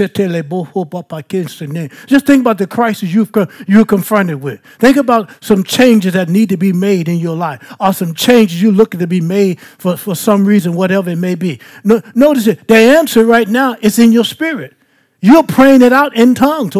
think 2.26 2.41
about 2.41 2.58
the 2.58 2.68
crisis 2.68 3.14
you've, 3.14 3.32
you're 3.68 3.86
confronted 3.86 4.41
with. 4.41 4.62
Think 4.80 4.97
about 4.97 5.43
some 5.43 5.64
changes 5.64 6.14
that 6.14 6.30
need 6.30 6.49
to 6.49 6.58
be 6.58 6.74
made 6.74 7.08
in 7.08 7.18
your 7.18 7.36
life 7.36 7.76
or 7.80 7.93
some 7.93 8.14
changes 8.14 8.62
you're 8.62 8.72
looking 8.72 8.99
to 8.99 9.08
be 9.08 9.22
made 9.22 9.60
for, 9.60 9.97
for 9.97 10.16
some 10.16 10.45
reason, 10.45 10.74
whatever 10.74 11.10
it 11.10 11.18
may 11.18 11.36
be. 11.36 11.60
No, 11.84 12.01
notice 12.14 12.47
it. 12.47 12.68
The 12.68 12.76
answer 12.76 13.26
right 13.26 13.47
now 13.47 13.76
is 13.82 13.99
in 13.99 14.12
your 14.12 14.26
spirit. 14.26 14.74
You're 15.20 15.43
praying 15.43 15.82
it 15.82 15.91
out 15.91 16.16
in 16.16 16.36
tongues. 16.36 16.76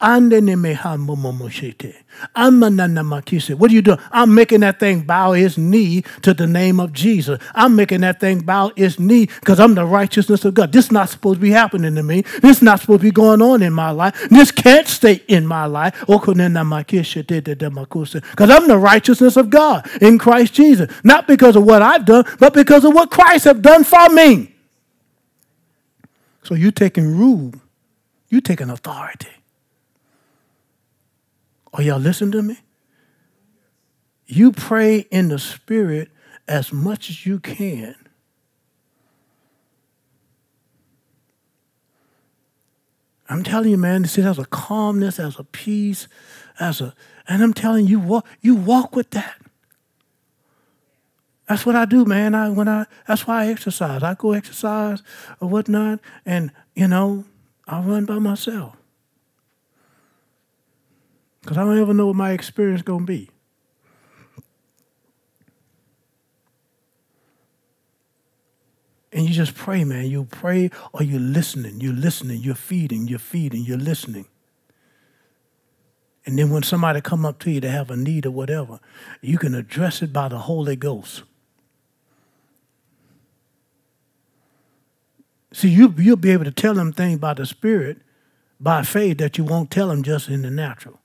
What 0.00 0.32
are 3.70 3.74
you 3.74 3.82
doing? 3.82 3.98
I'm 4.12 4.34
making 4.34 4.60
that 4.60 4.78
thing 4.78 5.00
bow 5.00 5.32
its 5.32 5.58
knee 5.58 6.02
to 6.22 6.32
the 6.32 6.46
name 6.46 6.78
of 6.78 6.92
Jesus. 6.92 7.40
I'm 7.54 7.74
making 7.74 8.02
that 8.02 8.20
thing 8.20 8.38
bow 8.40 8.70
its 8.76 9.00
knee 9.00 9.26
because 9.26 9.58
I'm 9.58 9.74
the 9.74 9.84
righteousness 9.84 10.44
of 10.44 10.54
God. 10.54 10.70
This 10.72 10.84
is 10.86 10.92
not 10.92 11.08
supposed 11.08 11.38
to 11.38 11.40
be 11.40 11.50
happening 11.50 11.96
to 11.96 12.04
me. 12.04 12.22
This 12.42 12.58
is 12.58 12.62
not 12.62 12.80
supposed 12.80 13.00
to 13.00 13.04
be 13.04 13.10
going 13.10 13.42
on 13.42 13.62
in 13.62 13.72
my 13.72 13.90
life. 13.90 14.28
This 14.30 14.52
can't 14.52 14.86
stay 14.86 15.22
in 15.26 15.46
my 15.46 15.66
life. 15.66 15.98
Because 16.06 16.28
I'm 18.50 18.68
the 18.68 18.78
righteousness 18.78 19.36
of 19.36 19.50
God 19.50 19.90
in 20.00 20.18
Christ 20.18 20.54
Jesus. 20.54 20.94
Not 21.02 21.26
because 21.26 21.56
of 21.56 21.64
what 21.64 21.82
I've 21.82 22.04
done, 22.04 22.24
but 22.38 22.54
because 22.54 22.84
of 22.84 22.94
what 22.94 23.10
Christ 23.10 23.46
have 23.46 23.62
done 23.62 23.82
for 23.82 24.08
me. 24.10 24.54
So 26.44 26.54
you're 26.54 26.70
taking 26.70 27.18
rule. 27.18 27.52
You're 28.28 28.40
taking 28.40 28.70
authority. 28.70 29.26
Are 31.78 31.82
y'all 31.82 32.00
listening 32.00 32.32
to 32.32 32.42
me? 32.42 32.58
You 34.26 34.50
pray 34.50 35.06
in 35.12 35.28
the 35.28 35.38
Spirit 35.38 36.10
as 36.48 36.72
much 36.72 37.08
as 37.08 37.24
you 37.24 37.38
can. 37.38 37.94
I'm 43.28 43.44
telling 43.44 43.70
you, 43.70 43.76
man, 43.76 44.02
this 44.02 44.16
has 44.16 44.40
a 44.40 44.44
calmness, 44.46 45.20
as 45.20 45.38
a 45.38 45.44
peace, 45.44 46.08
as 46.58 46.80
a, 46.80 46.94
and 47.28 47.44
I'm 47.44 47.54
telling 47.54 47.86
you, 47.86 48.00
walk, 48.00 48.26
you 48.40 48.56
walk 48.56 48.96
with 48.96 49.10
that. 49.10 49.40
That's 51.48 51.64
what 51.64 51.76
I 51.76 51.84
do, 51.84 52.04
man. 52.04 52.34
I 52.34 52.48
when 52.48 52.68
I 52.68 52.86
that's 53.06 53.26
why 53.26 53.44
I 53.44 53.46
exercise. 53.48 54.02
I 54.02 54.14
go 54.14 54.32
exercise 54.32 55.02
or 55.40 55.48
whatnot, 55.48 56.00
and 56.26 56.50
you 56.74 56.88
know, 56.88 57.24
I 57.68 57.80
run 57.80 58.04
by 58.04 58.18
myself. 58.18 58.77
Because 61.48 61.56
I 61.56 61.64
don't 61.64 61.78
ever 61.78 61.94
know 61.94 62.08
what 62.08 62.16
my 62.16 62.32
experience 62.32 62.82
going 62.82 63.06
to 63.06 63.06
be. 63.06 63.30
And 69.14 69.26
you 69.26 69.32
just 69.32 69.54
pray, 69.54 69.82
man. 69.82 70.10
You 70.10 70.24
pray 70.24 70.70
or 70.92 71.02
you're 71.02 71.18
listening. 71.18 71.80
You're 71.80 71.94
listening. 71.94 72.42
You're 72.42 72.54
feeding. 72.54 73.08
You're 73.08 73.18
feeding. 73.18 73.64
You're 73.64 73.78
listening. 73.78 74.26
And 76.26 76.38
then 76.38 76.50
when 76.50 76.64
somebody 76.64 77.00
come 77.00 77.24
up 77.24 77.38
to 77.38 77.50
you 77.50 77.62
to 77.62 77.70
have 77.70 77.90
a 77.90 77.96
need 77.96 78.26
or 78.26 78.30
whatever, 78.30 78.78
you 79.22 79.38
can 79.38 79.54
address 79.54 80.02
it 80.02 80.12
by 80.12 80.28
the 80.28 80.40
Holy 80.40 80.76
Ghost. 80.76 81.22
See, 85.54 85.70
you, 85.70 85.94
you'll 85.96 86.16
be 86.16 86.32
able 86.32 86.44
to 86.44 86.50
tell 86.50 86.74
them 86.74 86.92
things 86.92 87.18
by 87.18 87.32
the 87.32 87.46
Spirit, 87.46 88.02
by 88.60 88.82
faith, 88.82 89.16
that 89.16 89.38
you 89.38 89.44
won't 89.44 89.70
tell 89.70 89.88
them 89.88 90.02
just 90.02 90.28
in 90.28 90.42
the 90.42 90.50
natural. 90.50 91.00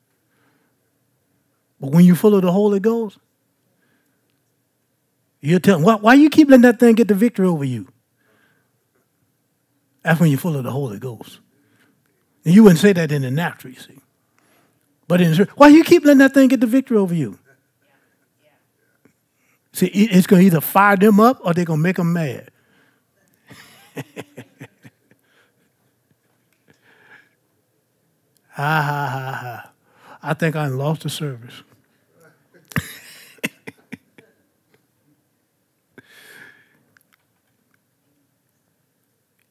But 1.84 1.91
when 1.91 2.05
you're 2.05 2.15
full 2.15 2.34
of 2.34 2.43
the 2.43 2.51
Holy 2.53 2.79
Ghost, 2.79 3.17
you're 5.41 5.59
telling 5.59 5.84
why, 5.84 5.95
why 5.95 6.13
you 6.13 6.29
keep 6.29 6.49
letting 6.49 6.61
that 6.61 6.79
thing 6.79 6.95
get 6.95 7.09
the 7.09 7.13
victory 7.13 7.45
over 7.45 7.65
you? 7.65 7.89
That's 10.01 10.17
when 10.17 10.29
you're 10.29 10.39
full 10.39 10.55
of 10.55 10.63
the 10.63 10.71
Holy 10.71 10.97
Ghost. 10.97 11.41
And 12.45 12.55
you 12.55 12.63
wouldn't 12.63 12.79
say 12.79 12.93
that 12.93 13.11
in 13.11 13.23
the 13.23 13.31
natural, 13.31 13.73
you 13.73 13.79
see. 13.81 13.97
But 15.09 15.19
in 15.19 15.34
the 15.34 15.49
why 15.57 15.67
you 15.67 15.84
keep 15.84 16.05
letting 16.05 16.19
that 16.19 16.34
thing 16.34 16.47
get 16.47 16.61
the 16.61 16.67
victory 16.67 16.95
over 16.95 17.13
you? 17.13 17.38
See, 19.73 19.88
it's 19.88 20.25
going 20.25 20.39
to 20.39 20.45
either 20.45 20.61
fire 20.61 20.95
them 20.95 21.19
up 21.19 21.41
or 21.43 21.53
they're 21.53 21.65
going 21.65 21.79
to 21.79 21.84
make 21.84 21.97
them 21.97 22.13
mad. 22.13 22.49
ha 23.93 24.03
ah, 28.57 28.81
ha 28.81 29.09
ha 29.09 29.31
ha. 29.41 29.71
I 30.23 30.34
think 30.34 30.55
I 30.55 30.67
lost 30.67 31.03
the 31.03 31.09
service. 31.09 31.61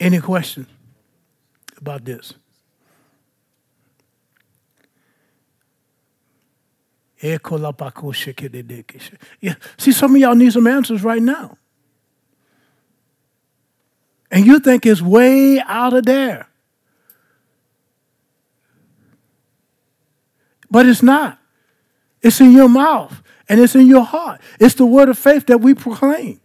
Any 0.03 0.19
questions 0.19 0.67
about 1.79 2.05
this? 2.05 2.35
Yeah. 9.41 9.55
See, 9.77 9.93
some 9.93 10.17
of 10.17 10.21
y'all 10.21 10.35
need 10.35 10.53
some 10.53 10.67
answers 10.67 11.05
right 11.05 11.23
now. 11.23 11.57
And 14.29 14.45
you 14.45 14.59
think 14.59 14.87
it's 14.87 15.01
way 15.01 15.61
out 15.61 15.93
of 15.93 16.05
there. 16.05 16.49
But 20.69 20.87
it's 20.87 21.05
not. 21.05 21.39
It's 22.23 22.41
in 22.41 22.51
your 22.51 22.69
mouth 22.69 23.23
and 23.49 23.61
it's 23.61 23.77
in 23.77 23.87
your 23.87 24.05
heart. 24.05 24.41
It's 24.59 24.75
the 24.75 24.87
word 24.87 25.09
of 25.09 25.17
faith 25.17 25.47
that 25.47 25.61
we 25.61 25.75
proclaim. 25.75 26.41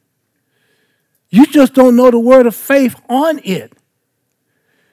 You 1.30 1.46
just 1.48 1.74
don't 1.74 1.96
know 1.96 2.10
the 2.12 2.20
word 2.20 2.46
of 2.46 2.56
faith 2.56 3.00
on 3.10 3.40
it. 3.44 3.74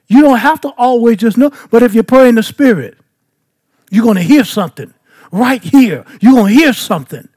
You 0.06 0.22
don't 0.22 0.38
have 0.38 0.60
to 0.62 0.68
always 0.76 1.18
just 1.18 1.38
know, 1.38 1.50
but 1.70 1.82
if 1.82 1.94
you 1.94 2.02
pray 2.02 2.28
in 2.28 2.34
the 2.34 2.42
spirit, 2.42 2.98
you're 3.90 4.04
going 4.04 4.16
to 4.16 4.22
hear 4.22 4.44
something 4.44 4.92
right 5.30 5.62
here. 5.62 6.04
You're 6.20 6.34
going 6.34 6.52
to 6.52 6.60
hear 6.60 6.72
something. 6.72 7.28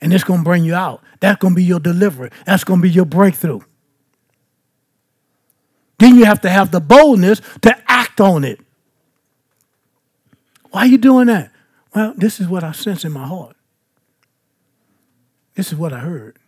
And 0.00 0.12
it's 0.12 0.24
going 0.24 0.40
to 0.40 0.44
bring 0.44 0.64
you 0.64 0.74
out. 0.74 1.02
That's 1.20 1.38
going 1.38 1.54
to 1.54 1.56
be 1.56 1.64
your 1.64 1.80
delivery. 1.80 2.30
That's 2.44 2.64
going 2.64 2.80
to 2.80 2.82
be 2.82 2.90
your 2.90 3.06
breakthrough. 3.06 3.60
Then 5.98 6.16
you 6.16 6.26
have 6.26 6.42
to 6.42 6.50
have 6.50 6.70
the 6.70 6.80
boldness 6.80 7.40
to 7.62 7.74
act 7.90 8.20
on 8.20 8.44
it. 8.44 8.60
Why 10.70 10.82
are 10.82 10.86
you 10.86 10.98
doing 10.98 11.28
that? 11.28 11.50
Well, 11.94 12.12
this 12.16 12.38
is 12.40 12.48
what 12.48 12.62
I 12.62 12.72
sense 12.72 13.04
in 13.04 13.12
my 13.12 13.26
heart. 13.26 13.55
This 15.56 15.72
is 15.72 15.78
what 15.78 15.92
I 15.92 15.98
heard. 15.98 16.38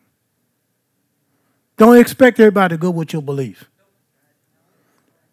Don't 1.78 1.96
expect 1.96 2.38
everybody 2.38 2.74
to 2.74 2.78
go 2.78 2.90
with 2.90 3.12
your 3.12 3.22
belief. 3.22 3.68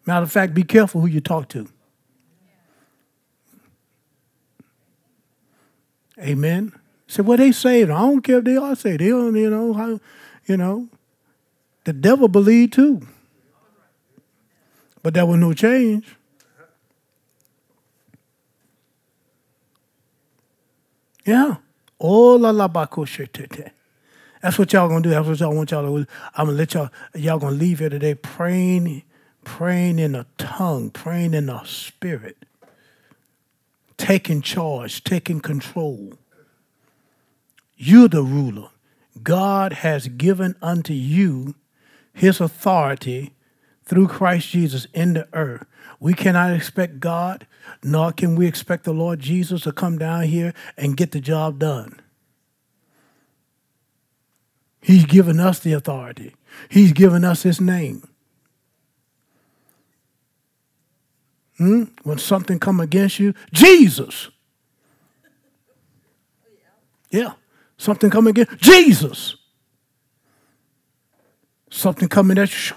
Matter 0.06 0.22
of 0.22 0.32
fact, 0.32 0.54
be 0.54 0.62
careful 0.62 1.00
who 1.00 1.06
you 1.06 1.20
talk 1.20 1.48
to. 1.50 1.68
Amen. 6.18 6.72
Say, 7.06 7.22
well, 7.22 7.36
they 7.36 7.52
saved. 7.52 7.90
I 7.90 8.00
don't 8.00 8.22
care 8.22 8.38
if 8.38 8.44
they 8.44 8.56
are 8.56 8.74
saved. 8.74 9.00
They 9.00 9.08
don't, 9.08 9.36
you 9.36 9.50
know, 9.50 9.72
how, 9.74 10.00
you 10.46 10.56
know. 10.56 10.88
The 11.84 11.92
devil 11.92 12.28
believed 12.28 12.72
too. 12.72 13.06
But 15.02 15.14
there 15.14 15.26
was 15.26 15.38
no 15.38 15.52
change. 15.52 16.16
Yeah. 21.24 21.56
Oh 22.00 22.36
la 22.36 22.50
la 22.50 22.68
That's 24.42 24.58
what 24.58 24.72
y'all 24.72 24.88
gonna 24.88 25.02
do. 25.02 25.10
That's 25.10 25.26
what 25.26 25.40
y'all 25.40 25.54
want 25.54 25.70
y'all 25.70 25.82
to 25.82 26.04
do. 26.04 26.10
I'm 26.34 26.46
gonna 26.46 26.58
let 26.58 26.74
y'all 26.74 26.90
y'all 27.14 27.38
gonna 27.38 27.56
leave 27.56 27.78
here 27.78 27.88
today 27.88 28.14
praying, 28.14 29.02
praying 29.44 29.98
in 29.98 30.12
the 30.12 30.26
tongue, 30.38 30.90
praying 30.90 31.34
in 31.34 31.46
the 31.46 31.62
spirit 31.64 32.36
taking 33.96 34.42
charge, 34.42 35.02
taking 35.04 35.40
control. 35.40 36.14
You're 37.76 38.08
the 38.08 38.22
ruler. 38.22 38.68
God 39.22 39.72
has 39.74 40.08
given 40.08 40.56
unto 40.62 40.92
you 40.92 41.54
his 42.12 42.40
authority 42.40 43.34
through 43.84 44.08
Christ 44.08 44.48
Jesus 44.48 44.86
in 44.92 45.14
the 45.14 45.28
earth. 45.32 45.66
We 46.00 46.14
cannot 46.14 46.52
expect 46.52 47.00
God, 47.00 47.46
nor 47.82 48.12
can 48.12 48.36
we 48.36 48.46
expect 48.46 48.84
the 48.84 48.92
Lord 48.92 49.20
Jesus 49.20 49.62
to 49.62 49.72
come 49.72 49.98
down 49.98 50.24
here 50.24 50.54
and 50.76 50.96
get 50.96 51.12
the 51.12 51.20
job 51.20 51.58
done. 51.58 52.00
He's 54.80 55.04
given 55.04 55.40
us 55.40 55.58
the 55.58 55.72
authority. 55.72 56.34
He's 56.68 56.92
given 56.92 57.24
us 57.24 57.42
his 57.42 57.60
name. 57.60 58.08
Hmm? 61.58 61.84
When 62.04 62.18
something 62.18 62.58
come 62.58 62.80
against 62.80 63.18
you, 63.18 63.34
Jesus. 63.52 64.30
Yeah. 67.10 67.32
Something 67.78 68.10
come 68.10 68.26
against 68.26 68.58
Jesus. 68.58 69.36
Something 71.70 72.08
coming 72.08 72.38
at 72.38 72.70
you. 72.70 72.76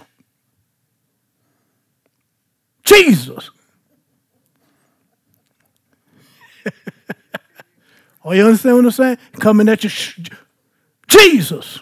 Jesus. 2.83 3.51
Oh, 8.23 8.31
you 8.33 8.45
understand 8.45 8.75
what 8.75 8.85
I'm 8.85 8.91
saying? 8.91 9.17
Coming 9.33 9.69
at 9.69 9.83
you. 9.83 9.89
Jesus. 11.07 11.79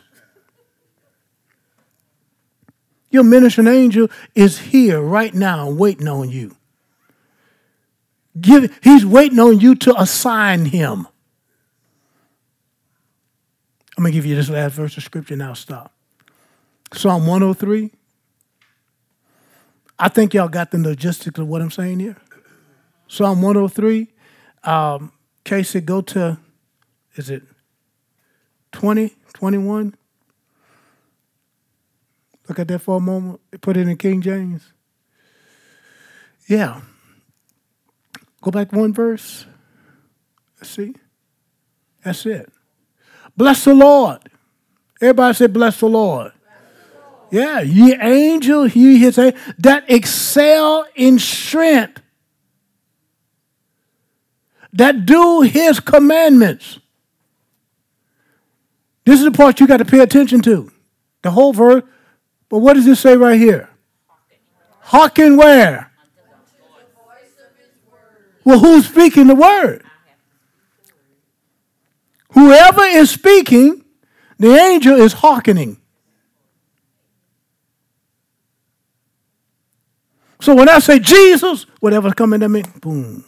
Your 3.09 3.23
ministering 3.23 3.67
angel 3.67 4.09
is 4.35 4.59
here 4.59 5.01
right 5.01 5.33
now 5.33 5.69
waiting 5.69 6.07
on 6.07 6.29
you. 6.29 6.55
Give, 8.39 8.77
he's 8.83 9.05
waiting 9.05 9.39
on 9.39 9.59
you 9.59 9.75
to 9.75 9.99
assign 9.99 10.65
him. 10.65 11.07
I'm 13.97 14.03
going 14.03 14.11
to 14.11 14.17
give 14.17 14.25
you 14.25 14.35
this 14.35 14.49
last 14.49 14.73
verse 14.73 14.95
of 14.97 15.03
scripture 15.03 15.41
I'll 15.41 15.55
stop. 15.55 15.93
Psalm 16.93 17.25
103. 17.25 17.91
I 19.97 20.09
think 20.09 20.35
y'all 20.35 20.47
got 20.47 20.69
the 20.69 20.77
logistics 20.77 21.39
of 21.39 21.47
what 21.47 21.61
I'm 21.61 21.71
saying 21.71 21.99
here. 21.99 22.17
Psalm 23.07 23.41
103. 23.41 24.07
Um, 24.63 25.11
Casey, 25.47 25.79
go 25.79 26.01
to, 26.01 26.37
is 27.15 27.29
it 27.29 27.41
20, 28.73 29.15
21? 29.33 29.95
Look 32.49 32.59
at 32.59 32.67
that 32.67 32.79
for 32.79 32.97
a 32.97 32.99
moment. 32.99 33.39
Put 33.61 33.77
it 33.77 33.87
in 33.87 33.95
King 33.95 34.21
James. 34.21 34.73
Yeah. 36.49 36.81
Go 38.41 38.51
back 38.51 38.73
one 38.73 38.93
verse. 38.93 39.45
Let's 40.57 40.71
see. 40.71 40.93
That's 42.03 42.25
it. 42.25 42.51
Bless 43.37 43.63
the 43.63 43.73
Lord. 43.73 44.19
Everybody 45.01 45.33
say, 45.33 45.47
Bless 45.47 45.79
the 45.79 45.87
Lord. 45.87 46.33
Yeah, 47.31 47.61
ye 47.61 47.95
angels, 47.95 48.75
ye 48.75 48.97
his 48.97 49.15
that 49.15 49.85
excel 49.87 50.85
in 50.95 51.19
strength, 51.19 52.01
that 54.77 55.07
do 55.07 55.41
his 55.41 55.79
commandments. 55.79 56.79
This 59.05 59.19
is 59.19 59.25
the 59.25 59.31
part 59.31 59.59
you 59.59 59.65
got 59.67 59.77
to 59.77 59.85
pay 59.85 59.99
attention 59.99 60.41
to. 60.43 60.71
The 61.23 61.31
whole 61.31 61.51
verse. 61.51 61.83
But 62.47 62.59
what 62.59 62.75
does 62.75 62.85
it 62.85 62.97
say 62.97 63.17
right 63.17 63.39
here? 63.39 63.69
Hearken 64.81 65.35
where? 65.35 65.91
Well, 68.45 68.59
who's 68.59 68.87
speaking 68.87 69.27
the 69.27 69.35
word? 69.35 69.83
Whoever 72.33 72.83
is 72.83 73.09
speaking, 73.09 73.83
the 74.37 74.55
angel 74.55 74.95
is 74.95 75.11
hearkening. 75.13 75.77
So 80.39 80.53
when 80.53 80.69
I 80.69 80.77
say 80.79 80.99
Jesus, 80.99 81.65
whatever's 81.79 82.13
coming 82.13 82.41
to 82.41 82.47
me, 82.47 82.63
boom. 82.79 83.25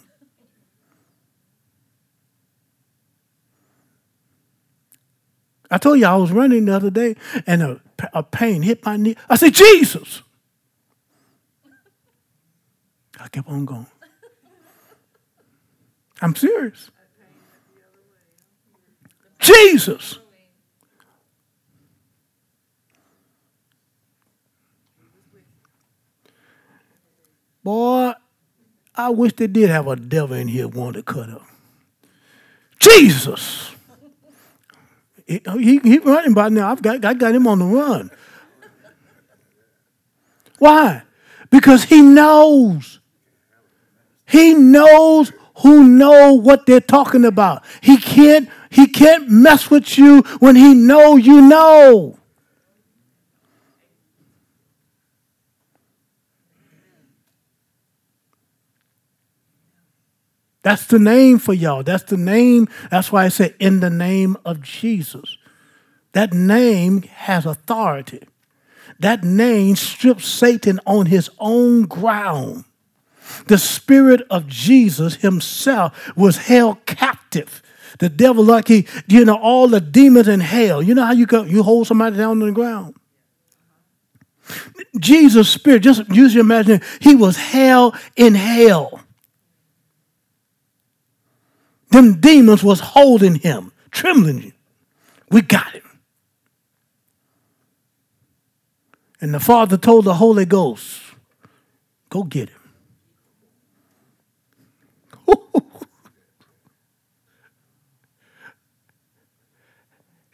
I 5.70 5.78
told 5.78 6.00
you 6.00 6.06
I 6.06 6.16
was 6.16 6.32
running 6.32 6.64
the 6.64 6.74
other 6.74 6.90
day 6.90 7.16
and 7.46 7.62
a, 7.62 7.80
a 8.12 8.22
pain 8.22 8.62
hit 8.62 8.84
my 8.84 8.96
knee. 8.96 9.16
I 9.28 9.36
said, 9.36 9.54
Jesus. 9.54 10.22
I 13.20 13.28
kept 13.28 13.48
on 13.48 13.64
going. 13.64 13.86
I'm 16.20 16.34
serious. 16.34 16.90
Jesus. 19.38 20.18
Boy, 27.62 28.12
I 28.94 29.10
wish 29.10 29.34
they 29.34 29.46
did 29.46 29.70
have 29.70 29.86
a 29.86 29.96
devil 29.96 30.36
in 30.36 30.48
here 30.48 30.66
wanting 30.66 31.02
to 31.02 31.02
cut 31.02 31.30
up. 31.30 31.46
Jesus. 32.78 33.70
He, 35.30 35.40
oh, 35.46 35.58
he, 35.58 35.78
he 35.78 35.98
running 35.98 36.34
by 36.34 36.48
now. 36.48 36.72
I've 36.72 36.82
got, 36.82 37.04
I 37.04 37.14
got 37.14 37.32
him 37.32 37.46
on 37.46 37.60
the 37.60 37.64
run. 37.64 38.10
Why? 40.58 41.02
Because 41.50 41.84
he 41.84 42.02
knows. 42.02 42.98
He 44.26 44.54
knows 44.54 45.30
who 45.58 45.84
know 45.84 46.32
what 46.32 46.66
they're 46.66 46.80
talking 46.80 47.24
about. 47.24 47.62
He 47.80 47.96
can't 47.96 48.48
he 48.70 48.88
can't 48.88 49.30
mess 49.30 49.70
with 49.70 49.96
you 49.96 50.22
when 50.40 50.56
he 50.56 50.74
know 50.74 51.14
you 51.16 51.40
know. 51.40 52.18
That's 60.62 60.86
the 60.86 60.98
name 60.98 61.38
for 61.38 61.54
y'all. 61.54 61.82
That's 61.82 62.04
the 62.04 62.16
name. 62.16 62.68
That's 62.90 63.10
why 63.10 63.24
I 63.24 63.28
said 63.28 63.54
in 63.58 63.80
the 63.80 63.90
name 63.90 64.36
of 64.44 64.60
Jesus. 64.60 65.38
That 66.12 66.32
name 66.32 67.02
has 67.02 67.46
authority. 67.46 68.22
That 68.98 69.24
name 69.24 69.76
strips 69.76 70.26
Satan 70.26 70.80
on 70.86 71.06
his 71.06 71.30
own 71.38 71.82
ground. 71.82 72.64
The 73.46 73.58
spirit 73.58 74.22
of 74.28 74.46
Jesus 74.46 75.16
himself 75.16 76.16
was 76.16 76.36
held 76.36 76.84
captive. 76.84 77.62
The 77.98 78.08
devil, 78.08 78.44
like 78.44 78.68
he, 78.68 78.86
you 79.06 79.24
know, 79.24 79.36
all 79.36 79.68
the 79.68 79.80
demons 79.80 80.28
in 80.28 80.40
hell. 80.40 80.82
You 80.82 80.94
know 80.94 81.04
how 81.04 81.12
you 81.12 81.26
go, 81.26 81.44
you 81.44 81.62
hold 81.62 81.86
somebody 81.86 82.16
down 82.16 82.42
on 82.42 82.46
the 82.46 82.52
ground. 82.52 82.96
Jesus' 84.98 85.48
spirit, 85.48 85.82
just 85.82 86.08
use 86.08 86.34
your 86.34 86.42
imagination, 86.42 86.86
he 87.00 87.14
was 87.14 87.36
held 87.36 87.96
in 88.16 88.34
hell. 88.34 89.00
Them 91.90 92.20
demons 92.20 92.62
was 92.62 92.80
holding 92.80 93.34
him, 93.36 93.72
trembling. 93.90 94.52
We 95.30 95.42
got 95.42 95.72
him. 95.72 95.82
And 99.20 99.34
the 99.34 99.40
Father 99.40 99.76
told 99.76 100.06
the 100.06 100.14
Holy 100.14 100.46
Ghost, 100.46 101.00
go 102.08 102.22
get 102.22 102.48
him. 102.48 102.56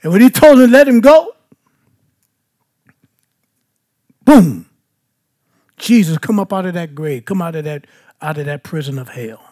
and 0.03 0.13
when 0.13 0.21
he 0.21 0.31
told 0.31 0.61
him 0.61 0.71
let 0.71 0.87
him 0.87 1.01
go, 1.01 1.35
boom, 4.25 4.67
Jesus 5.79 6.19
come 6.19 6.39
up 6.39 6.53
out 6.53 6.67
of 6.67 6.75
that 6.75 6.95
grave, 6.95 7.25
come 7.25 7.43
out 7.43 7.57
of 7.57 7.65
that 7.65 7.87
out 8.23 8.39
of 8.39 8.47
that 8.47 8.63
prison 8.63 8.99
of 8.99 9.09
hell. 9.09 9.46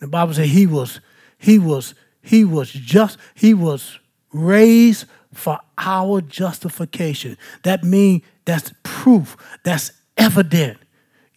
The 0.00 0.06
Bible 0.06 0.34
says 0.34 0.50
he 0.50 0.66
was, 0.66 1.00
he 1.38 1.58
was, 1.58 1.94
he 2.22 2.44
was 2.44 2.70
just, 2.70 3.18
he 3.34 3.54
was 3.54 3.98
raised 4.32 5.06
for 5.32 5.58
our 5.76 6.20
justification. 6.20 7.36
That 7.62 7.84
means 7.84 8.22
that's 8.44 8.72
proof, 8.82 9.36
that's 9.64 9.92
evident. 10.16 10.78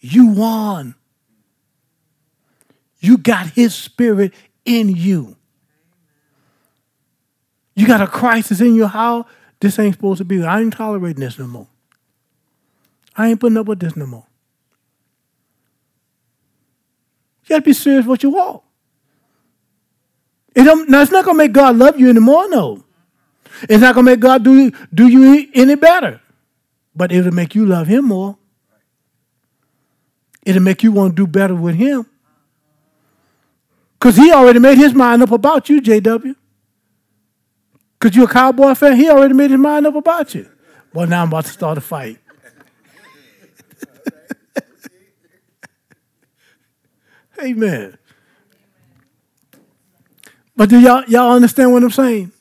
You 0.00 0.26
won. 0.28 0.94
You 2.98 3.18
got 3.18 3.48
his 3.48 3.74
spirit 3.74 4.32
in 4.64 4.88
you. 4.88 5.36
You 7.74 7.86
got 7.86 8.00
a 8.00 8.06
crisis 8.06 8.60
in 8.60 8.74
your 8.74 8.88
house. 8.88 9.26
This 9.60 9.78
ain't 9.78 9.94
supposed 9.94 10.18
to 10.18 10.24
be. 10.24 10.42
I 10.44 10.60
ain't 10.60 10.72
tolerating 10.72 11.20
this 11.20 11.38
no 11.38 11.46
more. 11.46 11.68
I 13.16 13.28
ain't 13.28 13.40
putting 13.40 13.56
up 13.56 13.66
with 13.66 13.80
this 13.80 13.96
no 13.96 14.06
more. 14.06 14.26
You 17.52 17.58
got 17.58 17.64
to 17.64 17.68
be 17.68 17.74
serious 17.74 18.06
what 18.06 18.22
you 18.22 18.30
walk. 18.30 18.64
It 20.54 20.64
don't, 20.64 20.88
now, 20.88 21.02
it's 21.02 21.12
not 21.12 21.26
to 21.26 21.34
make 21.34 21.52
God 21.52 21.76
love 21.76 22.00
you 22.00 22.08
anymore, 22.08 22.48
no. 22.48 22.82
It's 23.68 23.82
not 23.82 23.92
to 23.92 24.02
make 24.02 24.20
God 24.20 24.42
do, 24.42 24.70
do 24.94 25.06
you 25.06 25.50
any 25.52 25.74
better. 25.74 26.22
But 26.96 27.12
it'll 27.12 27.30
make 27.30 27.54
you 27.54 27.66
love 27.66 27.88
Him 27.88 28.06
more. 28.06 28.38
It'll 30.46 30.62
make 30.62 30.82
you 30.82 30.92
want 30.92 31.14
to 31.14 31.26
do 31.26 31.26
better 31.26 31.54
with 31.54 31.74
Him. 31.74 32.06
Because 33.98 34.16
He 34.16 34.32
already 34.32 34.58
made 34.58 34.78
His 34.78 34.94
mind 34.94 35.20
up 35.22 35.30
about 35.30 35.68
you, 35.68 35.82
JW. 35.82 36.34
Because 37.98 38.16
you're 38.16 38.30
a 38.30 38.32
cowboy 38.32 38.72
fan, 38.72 38.96
He 38.96 39.10
already 39.10 39.34
made 39.34 39.50
His 39.50 39.60
mind 39.60 39.86
up 39.86 39.94
about 39.94 40.34
you. 40.34 40.48
Well, 40.94 41.06
now 41.06 41.20
I'm 41.20 41.28
about 41.28 41.44
to 41.44 41.50
start 41.50 41.76
a 41.76 41.82
fight. 41.82 42.18
Amen. 47.42 47.98
But 50.56 50.68
do 50.68 50.78
y'all 50.78 51.04
y'all 51.04 51.32
understand 51.32 51.72
what 51.72 51.82
I'm 51.82 51.90
saying? 51.90 52.32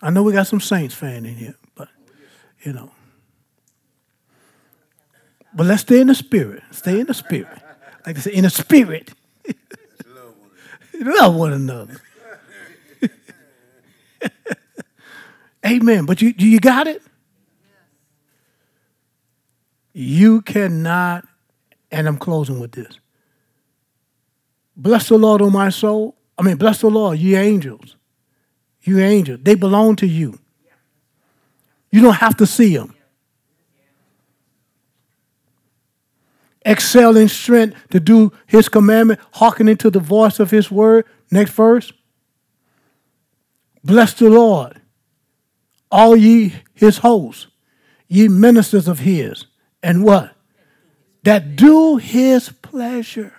I 0.00 0.10
know 0.10 0.22
we 0.22 0.32
got 0.32 0.46
some 0.46 0.60
Saints 0.60 0.94
fan 0.94 1.26
in 1.26 1.34
here, 1.34 1.56
but 1.74 1.88
you 2.62 2.72
know. 2.72 2.90
But 5.54 5.66
let's 5.66 5.82
stay 5.82 6.00
in 6.00 6.06
the 6.06 6.14
spirit. 6.14 6.62
Stay 6.70 7.00
in 7.00 7.06
the 7.06 7.14
spirit. 7.14 7.58
Like 8.06 8.16
I 8.16 8.20
said, 8.20 8.32
in 8.32 8.44
the 8.44 8.50
spirit. 8.50 9.10
Love 11.00 11.34
one 11.34 11.52
another. 11.52 12.00
Amen. 15.66 16.06
But 16.06 16.22
you 16.22 16.32
you 16.38 16.60
got 16.60 16.86
it? 16.86 17.02
You 19.92 20.42
cannot, 20.42 21.26
and 21.90 22.06
I'm 22.06 22.18
closing 22.18 22.60
with 22.60 22.72
this. 22.72 22.98
Bless 24.76 25.08
the 25.08 25.18
Lord, 25.18 25.42
O 25.42 25.50
my 25.50 25.70
soul. 25.70 26.16
I 26.38 26.42
mean, 26.42 26.56
bless 26.56 26.80
the 26.80 26.88
Lord, 26.88 27.18
ye 27.18 27.34
angels. 27.34 27.96
You 28.82 29.00
angels. 29.00 29.40
They 29.42 29.54
belong 29.54 29.96
to 29.96 30.06
you. 30.06 30.38
You 31.90 32.00
don't 32.00 32.14
have 32.14 32.36
to 32.36 32.46
see 32.46 32.76
them. 32.76 32.94
Excel 36.64 37.16
in 37.16 37.28
strength 37.28 37.76
to 37.90 37.98
do 37.98 38.32
his 38.46 38.68
commandment, 38.68 39.20
hearkening 39.32 39.78
to 39.78 39.90
the 39.90 40.00
voice 40.00 40.38
of 40.38 40.50
his 40.50 40.70
word. 40.70 41.06
Next 41.30 41.52
verse. 41.52 41.92
Bless 43.82 44.12
the 44.12 44.28
Lord, 44.28 44.80
all 45.90 46.16
ye 46.16 46.52
his 46.74 46.98
hosts, 46.98 47.46
ye 48.06 48.28
ministers 48.28 48.86
of 48.86 48.98
his, 48.98 49.46
and 49.82 50.04
what? 50.04 50.34
That 51.28 51.56
do 51.56 51.98
his 51.98 52.48
pleasure. 52.48 53.34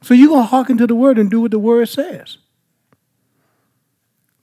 So 0.00 0.14
you're 0.14 0.28
going 0.28 0.42
to 0.44 0.46
hearken 0.46 0.78
to 0.78 0.86
the 0.86 0.94
word 0.94 1.18
and 1.18 1.28
do 1.28 1.40
what 1.40 1.50
the 1.50 1.58
word 1.58 1.88
says. 1.88 2.38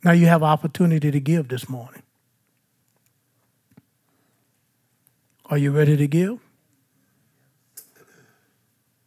Now 0.04 0.12
you 0.12 0.26
have 0.26 0.44
opportunity 0.44 1.12
to 1.12 1.20
give 1.22 1.48
this 1.48 1.70
morning. 1.70 2.04
Are 5.46 5.58
you 5.58 5.72
ready 5.72 5.96
to 5.96 6.08
give? 6.08 6.40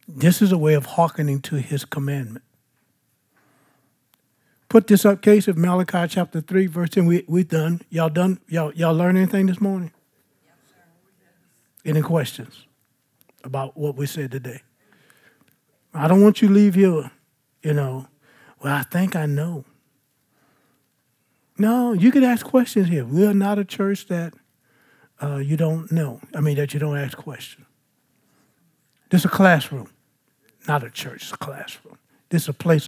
This 0.07 0.41
is 0.41 0.51
a 0.51 0.57
way 0.57 0.73
of 0.73 0.87
hearkening 0.87 1.39
to 1.41 1.57
his 1.57 1.85
commandment. 1.85 2.43
Put 4.69 4.87
this 4.87 5.05
up, 5.05 5.21
Casey, 5.21 5.51
Malachi 5.51 6.07
chapter 6.07 6.41
3, 6.41 6.65
verse 6.65 6.89
10. 6.89 7.05
We, 7.05 7.25
we 7.27 7.43
done. 7.43 7.81
Y'all 7.91 8.09
done? 8.09 8.39
Y'all, 8.47 8.73
y'all 8.73 8.95
learn 8.95 9.17
anything 9.17 9.45
this 9.45 9.61
morning? 9.61 9.91
Any 11.85 12.01
questions 12.01 12.65
about 13.43 13.77
what 13.77 13.95
we 13.95 14.05
said 14.05 14.31
today? 14.31 14.61
I 15.93 16.07
don't 16.07 16.23
want 16.23 16.41
you 16.41 16.47
to 16.47 16.53
leave 16.53 16.75
here, 16.75 17.11
you 17.61 17.73
know, 17.73 18.07
well, 18.63 18.73
I 18.73 18.83
think 18.83 19.15
I 19.15 19.25
know. 19.25 19.65
No, 21.57 21.91
you 21.93 22.11
can 22.11 22.23
ask 22.23 22.45
questions 22.45 22.87
here. 22.87 23.05
We 23.05 23.27
are 23.27 23.33
not 23.33 23.59
a 23.59 23.65
church 23.65 24.07
that 24.07 24.33
uh, 25.21 25.37
you 25.37 25.57
don't 25.57 25.91
know. 25.91 26.21
I 26.33 26.39
mean, 26.39 26.55
that 26.55 26.73
you 26.73 26.79
don't 26.79 26.97
ask 26.97 27.17
questions. 27.17 27.67
This 29.09 29.21
is 29.21 29.25
a 29.25 29.29
classroom, 29.29 29.89
not 30.67 30.83
a 30.83 30.89
church. 30.89 31.23
It's 31.23 31.33
a 31.33 31.37
classroom. 31.37 31.97
This 32.29 32.43
is 32.43 32.49
a 32.49 32.53
place 32.53 32.87